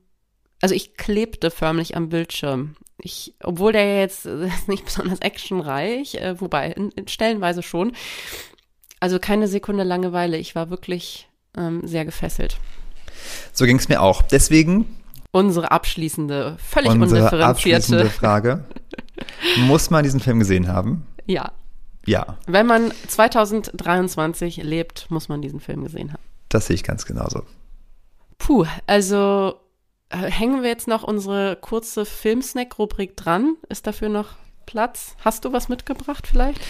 also 0.60 0.74
ich 0.74 0.96
klebte 0.96 1.50
förmlich 1.50 1.96
am 1.96 2.08
Bildschirm. 2.08 2.74
Ich, 3.00 3.34
obwohl 3.44 3.72
der 3.72 3.84
ja 3.84 4.00
jetzt 4.00 4.26
äh, 4.26 4.48
nicht 4.66 4.84
besonders 4.84 5.20
actionreich, 5.20 6.16
äh, 6.16 6.40
wobei 6.40 6.72
in, 6.72 6.90
in 6.90 7.06
stellenweise 7.06 7.62
schon, 7.62 7.92
also 8.98 9.20
keine 9.20 9.46
Sekunde 9.46 9.84
Langeweile. 9.84 10.38
Ich 10.38 10.56
war 10.56 10.70
wirklich 10.70 11.28
ähm, 11.56 11.86
sehr 11.86 12.04
gefesselt. 12.04 12.58
So 13.52 13.64
ging 13.64 13.76
es 13.78 13.88
mir 13.88 14.00
auch. 14.02 14.22
Deswegen 14.22 14.86
Unsere 15.30 15.70
abschließende, 15.70 16.56
völlig 16.58 16.90
unsere 16.90 17.44
abschließende 17.44 18.04
undifferenzierte, 18.04 18.10
Frage. 18.10 18.64
Muss 19.58 19.90
man 19.90 20.02
diesen 20.02 20.20
Film 20.20 20.38
gesehen 20.38 20.68
haben? 20.68 21.06
ja. 21.26 21.52
Ja, 22.06 22.38
Wenn 22.46 22.64
man 22.66 22.90
2023 23.08 24.56
lebt, 24.62 25.10
muss 25.10 25.28
man 25.28 25.42
diesen 25.42 25.60
Film 25.60 25.84
gesehen 25.84 26.14
haben. 26.14 26.22
das 26.48 26.66
sehe 26.66 26.74
ich 26.74 26.82
ganz 26.82 27.04
genauso. 27.04 27.42
Puh, 28.38 28.64
also 28.86 29.54
äh, 30.08 30.16
hängen 30.16 30.62
wir 30.62 30.70
jetzt 30.70 30.88
noch 30.88 31.02
unsere 31.02 31.56
kurze 31.56 32.06
Filmsnack-Rubrik 32.06 33.14
dran? 33.14 33.56
Ist 33.68 33.86
dafür 33.86 34.08
noch 34.08 34.28
Platz? 34.64 35.16
Hast 35.22 35.44
du 35.44 35.52
was 35.52 35.68
mitgebracht 35.68 36.26
vielleicht? 36.26 36.60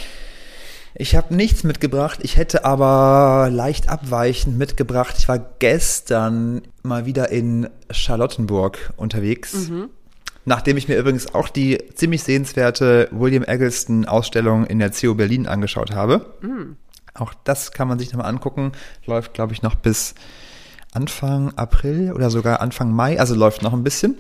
Ich 0.95 1.15
habe 1.15 1.35
nichts 1.35 1.65
mitgebracht. 1.65 2.21
Ich 2.23 2.37
hätte 2.37 2.65
aber 2.65 3.51
leicht 3.53 3.89
abweichend 3.89 4.59
mitgebracht. 4.59 5.15
Ich 5.19 5.29
war 5.29 5.39
gestern 5.59 6.63
mal 6.83 7.07
wieder 7.07 7.31
in 7.31 7.69
Charlottenburg 7.91 8.93
unterwegs. 8.97 9.71
Nachdem 10.45 10.77
ich 10.79 10.89
mir 10.89 10.97
übrigens 10.99 11.35
auch 11.35 11.49
die 11.51 11.79
ziemlich 11.95 12.23
sehenswerte 12.23 13.09
William 13.13 13.43
Eggleston 13.45 14.07
Ausstellung 14.07 14.65
in 14.67 14.79
der 14.79 14.91
CO 14.91 15.15
Berlin 15.15 15.47
angeschaut 15.47 15.95
habe. 15.95 16.35
Auch 17.15 17.35
das 17.45 17.73
kann 17.73 17.87
man 17.87 17.99
sich 17.99 18.13
nochmal 18.13 18.29
angucken. 18.29 18.73
Läuft, 19.05 19.35
glaube 19.35 19.53
ich, 19.53 19.63
noch 19.63 19.75
bis 19.75 20.15
Anfang 20.93 21.53
April 21.57 22.13
oder 22.13 22.31
sogar 22.31 22.61
Anfang 22.61 22.93
Mai. 22.93 23.21
Also 23.21 23.35
läuft 23.35 23.63
noch 23.63 23.75
ein 23.75 23.85
bisschen. 23.85 24.15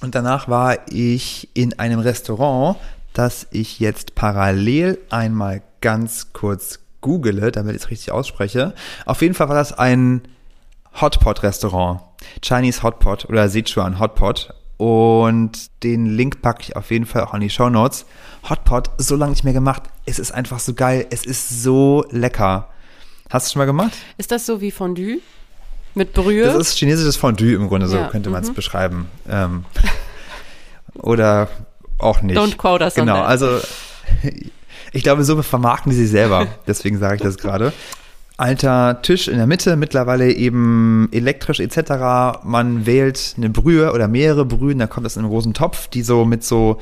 Und 0.00 0.14
danach 0.14 0.48
war 0.48 0.78
ich 0.90 1.48
in 1.54 1.78
einem 1.78 2.00
Restaurant, 2.00 2.76
das 3.12 3.46
ich 3.50 3.80
jetzt 3.80 4.14
parallel 4.14 4.98
einmal 5.10 5.62
ganz 5.80 6.32
kurz 6.32 6.80
google, 7.00 7.50
damit 7.50 7.74
ich 7.76 7.82
es 7.82 7.90
richtig 7.90 8.12
ausspreche. 8.12 8.74
Auf 9.06 9.22
jeden 9.22 9.34
Fall 9.34 9.48
war 9.48 9.56
das 9.56 9.72
ein 9.72 10.22
Hotpot-Restaurant. 11.00 12.02
Chinese 12.42 12.82
Hotpot 12.82 13.26
oder 13.28 13.48
Sichuan 13.48 13.98
Hotpot. 13.98 14.54
Und 14.76 15.70
den 15.82 16.06
Link 16.06 16.40
packe 16.40 16.62
ich 16.62 16.76
auf 16.76 16.90
jeden 16.90 17.04
Fall 17.04 17.22
auch 17.22 17.34
an 17.34 17.40
die 17.40 17.50
Show 17.50 17.68
Notes. 17.68 18.06
Hotpot, 18.48 18.90
so 18.98 19.16
lange 19.16 19.32
nicht 19.32 19.44
mehr 19.44 19.52
gemacht. 19.52 19.82
Es 20.06 20.18
ist 20.18 20.32
einfach 20.32 20.58
so 20.58 20.74
geil. 20.74 21.06
Es 21.10 21.26
ist 21.26 21.62
so 21.62 22.04
lecker. 22.10 22.68
Hast 23.28 23.44
du 23.44 23.46
es 23.46 23.52
schon 23.52 23.60
mal 23.60 23.66
gemacht? 23.66 23.92
Ist 24.16 24.30
das 24.30 24.46
so 24.46 24.60
wie 24.60 24.70
Fondue? 24.70 25.20
Mit 25.94 26.14
Brühe? 26.14 26.44
Das 26.44 26.56
ist 26.56 26.78
chinesisches 26.78 27.16
Fondue 27.16 27.54
im 27.54 27.68
Grunde, 27.68 27.88
so 27.88 27.96
Ja, 27.96 28.08
könnte 28.08 28.30
man 28.30 28.42
es 28.42 28.50
mhm. 28.50 28.54
beschreiben. 28.54 29.08
Ähm, 29.28 29.64
oder 30.94 31.48
auch 32.02 32.22
nicht. 32.22 32.38
Don't 32.38 32.56
quote 32.56 32.84
us 32.84 32.94
Genau, 32.94 33.22
also 33.22 33.58
ich 34.92 35.02
glaube, 35.02 35.24
so 35.24 35.40
vermarkten 35.42 35.90
die 35.90 35.96
sich 35.96 36.10
selber. 36.10 36.46
Deswegen 36.66 36.98
sage 36.98 37.16
ich 37.16 37.22
das 37.22 37.36
gerade. 37.38 37.72
Alter 38.36 39.02
Tisch 39.02 39.28
in 39.28 39.36
der 39.36 39.46
Mitte, 39.46 39.76
mittlerweile 39.76 40.32
eben 40.32 41.10
elektrisch 41.12 41.60
etc. 41.60 42.42
Man 42.42 42.86
wählt 42.86 43.34
eine 43.36 43.50
Brühe 43.50 43.92
oder 43.92 44.08
mehrere 44.08 44.46
Brühen, 44.46 44.78
dann 44.78 44.88
kommt 44.88 45.04
das 45.04 45.16
in 45.16 45.24
einen 45.24 45.30
großen 45.30 45.52
Topf, 45.52 45.88
die 45.88 46.02
so 46.02 46.24
mit 46.24 46.42
so 46.42 46.78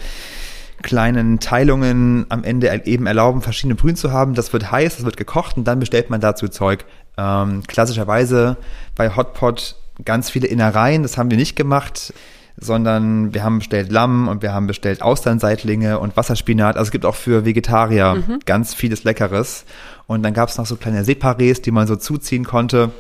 kleinen 0.83 1.41
Teilungen 1.41 2.27
am 2.29 2.45
Ende 2.45 2.83
eben 2.85 3.07
erlauben, 3.07 3.43
verschiedene 3.43 3.75
Brühen 3.75 3.97
zu 3.97 4.13
haben. 4.13 4.35
Das 4.35 4.53
wird 4.53 4.71
heiß, 4.71 4.97
das 4.97 5.05
wird 5.05 5.17
gekocht 5.17 5.57
und 5.57 5.65
dann 5.65 5.81
bestellt 5.81 6.11
man 6.11 6.21
dazu 6.21 6.47
Zeug. 6.47 6.85
Ähm, 7.17 7.63
klassischerweise 7.67 8.57
bei 8.95 9.17
Hotpot 9.17 9.75
ganz 10.05 10.31
viele 10.31 10.47
Innereien, 10.47 11.03
das 11.03 11.19
haben 11.19 11.31
wir 11.31 11.39
nicht 11.39 11.57
gemacht, 11.57 12.15
sondern 12.61 13.35
wir 13.35 13.45
haben 13.45 13.59
bestellt 13.59 13.91
Lamm 13.93 14.29
und 14.29 14.43
wir 14.43 14.53
haben 14.53 14.67
bestellt 14.67 15.03
Austernseitlinge 15.03 15.99
und 15.99 16.17
Wasserspinat. 16.17 16.77
Also 16.77 16.89
es 16.89 16.93
gibt 16.93 17.05
auch 17.05 17.15
für 17.15 17.45
Vegetarier 17.45 18.23
ganz 18.45 18.75
vieles 18.75 19.05
Leckeres. 19.05 19.65
Und 20.07 20.23
dann 20.23 20.35
gab 20.35 20.49
es 20.49 20.59
noch 20.59 20.67
so 20.67 20.77
kleine 20.77 21.05
Separés, 21.05 21.63
die 21.63 21.71
man 21.71 21.87
so 21.87 21.97
zuziehen 21.97 22.45
konnte. 22.45 22.91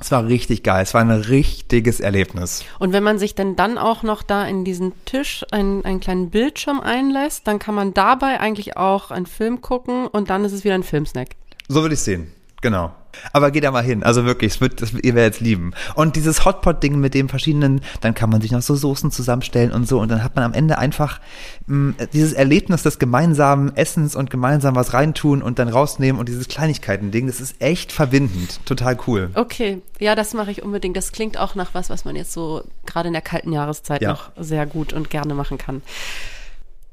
Es 0.00 0.10
war 0.10 0.26
richtig 0.26 0.62
geil. 0.62 0.82
Es 0.82 0.94
war 0.94 1.00
ein 1.00 1.10
richtiges 1.10 2.00
Erlebnis. 2.00 2.64
Und 2.78 2.92
wenn 2.92 3.02
man 3.02 3.18
sich 3.18 3.34
denn 3.34 3.56
dann 3.56 3.78
auch 3.78 4.02
noch 4.02 4.22
da 4.22 4.44
in 4.46 4.64
diesen 4.64 4.92
Tisch 5.04 5.44
einen, 5.52 5.84
einen 5.84 6.00
kleinen 6.00 6.30
Bildschirm 6.30 6.80
einlässt, 6.80 7.46
dann 7.46 7.58
kann 7.58 7.74
man 7.74 7.94
dabei 7.94 8.40
eigentlich 8.40 8.76
auch 8.76 9.10
einen 9.10 9.26
Film 9.26 9.60
gucken 9.60 10.06
und 10.06 10.30
dann 10.30 10.44
ist 10.44 10.52
es 10.52 10.64
wieder 10.64 10.74
ein 10.74 10.82
Filmsnack. 10.82 11.36
So 11.68 11.82
würde 11.82 11.94
ich 11.94 12.00
sehen. 12.00 12.32
Genau. 12.62 12.92
Aber 13.32 13.50
geht 13.50 13.64
da 13.64 13.70
mal 13.70 13.82
hin. 13.82 14.02
Also 14.02 14.24
wirklich, 14.24 14.54
es 14.54 14.60
wird, 14.60 14.82
das, 14.82 14.92
ihr 14.92 15.14
werdet 15.14 15.34
es 15.34 15.40
lieben. 15.40 15.72
Und 15.94 16.16
dieses 16.16 16.44
Hotpot-Ding 16.44 16.98
mit 16.98 17.14
dem 17.14 17.28
verschiedenen, 17.28 17.80
dann 18.00 18.14
kann 18.14 18.30
man 18.30 18.40
sich 18.40 18.50
noch 18.52 18.62
so 18.62 18.74
Soßen 18.74 19.10
zusammenstellen 19.10 19.72
und 19.72 19.86
so. 19.88 20.00
Und 20.00 20.10
dann 20.10 20.22
hat 20.24 20.34
man 20.36 20.44
am 20.44 20.52
Ende 20.54 20.78
einfach 20.78 21.20
mh, 21.66 21.94
dieses 22.12 22.32
Erlebnis 22.32 22.82
des 22.82 22.98
gemeinsamen 22.98 23.76
Essens 23.76 24.16
und 24.16 24.30
gemeinsam 24.30 24.74
was 24.76 24.92
reintun 24.94 25.42
und 25.42 25.58
dann 25.58 25.68
rausnehmen 25.68 26.18
und 26.18 26.28
dieses 26.28 26.48
Kleinigkeiten-Ding. 26.48 27.26
Das 27.26 27.40
ist 27.40 27.60
echt 27.60 27.92
verbindend. 27.92 28.60
Total 28.66 28.96
cool. 29.06 29.30
Okay, 29.34 29.82
ja, 29.98 30.14
das 30.14 30.34
mache 30.34 30.50
ich 30.50 30.62
unbedingt. 30.62 30.96
Das 30.96 31.12
klingt 31.12 31.38
auch 31.38 31.54
nach 31.54 31.74
was, 31.74 31.90
was 31.90 32.04
man 32.04 32.16
jetzt 32.16 32.32
so 32.32 32.64
gerade 32.86 33.08
in 33.08 33.12
der 33.12 33.22
kalten 33.22 33.52
Jahreszeit 33.52 34.02
Ja. 34.02 34.10
noch 34.10 34.30
sehr 34.36 34.66
gut 34.66 34.92
und 34.92 35.10
gerne 35.10 35.34
machen 35.34 35.58
kann. 35.58 35.82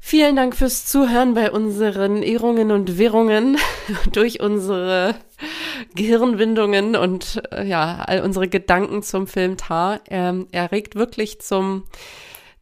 Vielen 0.02 0.34
Dank 0.34 0.56
fürs 0.56 0.86
Zuhören 0.86 1.34
bei 1.34 1.52
unseren 1.52 2.22
Ehrungen 2.22 2.72
und 2.72 2.98
Wirrungen 2.98 3.58
durch 4.12 4.40
unsere 4.40 5.14
Gehirnwindungen 5.94 6.96
und 6.96 7.42
äh, 7.52 7.64
ja, 7.64 8.02
all 8.06 8.22
unsere 8.22 8.48
Gedanken 8.48 9.02
zum 9.02 9.26
Film 9.26 9.56
Tar. 9.56 10.00
Ähm, 10.08 10.48
er 10.52 10.72
regt 10.72 10.96
wirklich 10.96 11.40
zum 11.40 11.84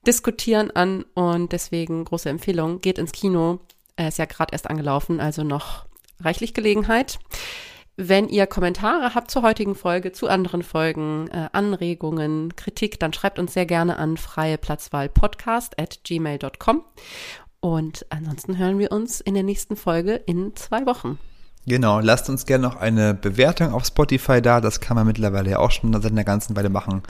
Diskutieren 0.06 0.70
an 0.72 1.04
und 1.14 1.52
deswegen 1.52 2.04
große 2.04 2.28
Empfehlung. 2.28 2.80
Geht 2.80 2.98
ins 2.98 3.12
Kino. 3.12 3.60
Er 3.96 4.08
ist 4.08 4.18
ja 4.18 4.24
gerade 4.26 4.52
erst 4.52 4.68
angelaufen, 4.68 5.20
also 5.20 5.42
noch 5.44 5.86
reichlich 6.20 6.54
Gelegenheit. 6.54 7.18
Wenn 8.00 8.28
ihr 8.28 8.46
Kommentare 8.46 9.16
habt 9.16 9.28
zur 9.28 9.42
heutigen 9.42 9.74
Folge, 9.74 10.12
zu 10.12 10.28
anderen 10.28 10.62
Folgen, 10.62 11.26
äh, 11.32 11.48
Anregungen, 11.50 12.54
Kritik, 12.54 13.00
dann 13.00 13.12
schreibt 13.12 13.40
uns 13.40 13.54
sehr 13.54 13.66
gerne 13.66 13.96
an 13.98 14.16
freieplatzwahlpodcast 14.16 15.80
at 15.80 15.98
gmail.com. 16.04 16.84
Und 17.58 18.06
ansonsten 18.10 18.56
hören 18.56 18.78
wir 18.78 18.92
uns 18.92 19.20
in 19.20 19.34
der 19.34 19.42
nächsten 19.42 19.74
Folge 19.74 20.14
in 20.14 20.54
zwei 20.54 20.86
Wochen. 20.86 21.18
Genau, 21.66 21.98
lasst 21.98 22.30
uns 22.30 22.46
gerne 22.46 22.68
noch 22.68 22.76
eine 22.76 23.14
Bewertung 23.14 23.72
auf 23.72 23.84
Spotify 23.84 24.40
da. 24.40 24.60
Das 24.60 24.78
kann 24.78 24.94
man 24.94 25.04
mittlerweile 25.04 25.50
ja 25.50 25.58
auch 25.58 25.72
schon 25.72 25.92
seit 26.00 26.12
einer 26.12 26.22
ganzen 26.22 26.54
Weile 26.54 26.68
machen. 26.68 27.02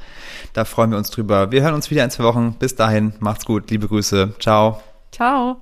Da 0.54 0.64
freuen 0.64 0.90
wir 0.90 0.96
uns 0.96 1.10
drüber. 1.10 1.52
Wir 1.52 1.60
hören 1.60 1.74
uns 1.74 1.90
wieder 1.90 2.02
in 2.02 2.10
zwei 2.10 2.24
Wochen. 2.24 2.56
Bis 2.58 2.76
dahin, 2.76 3.12
macht's 3.20 3.44
gut. 3.44 3.70
Liebe 3.70 3.88
Grüße. 3.88 4.36
Ciao. 4.40 4.80
Ciao. 5.12 5.60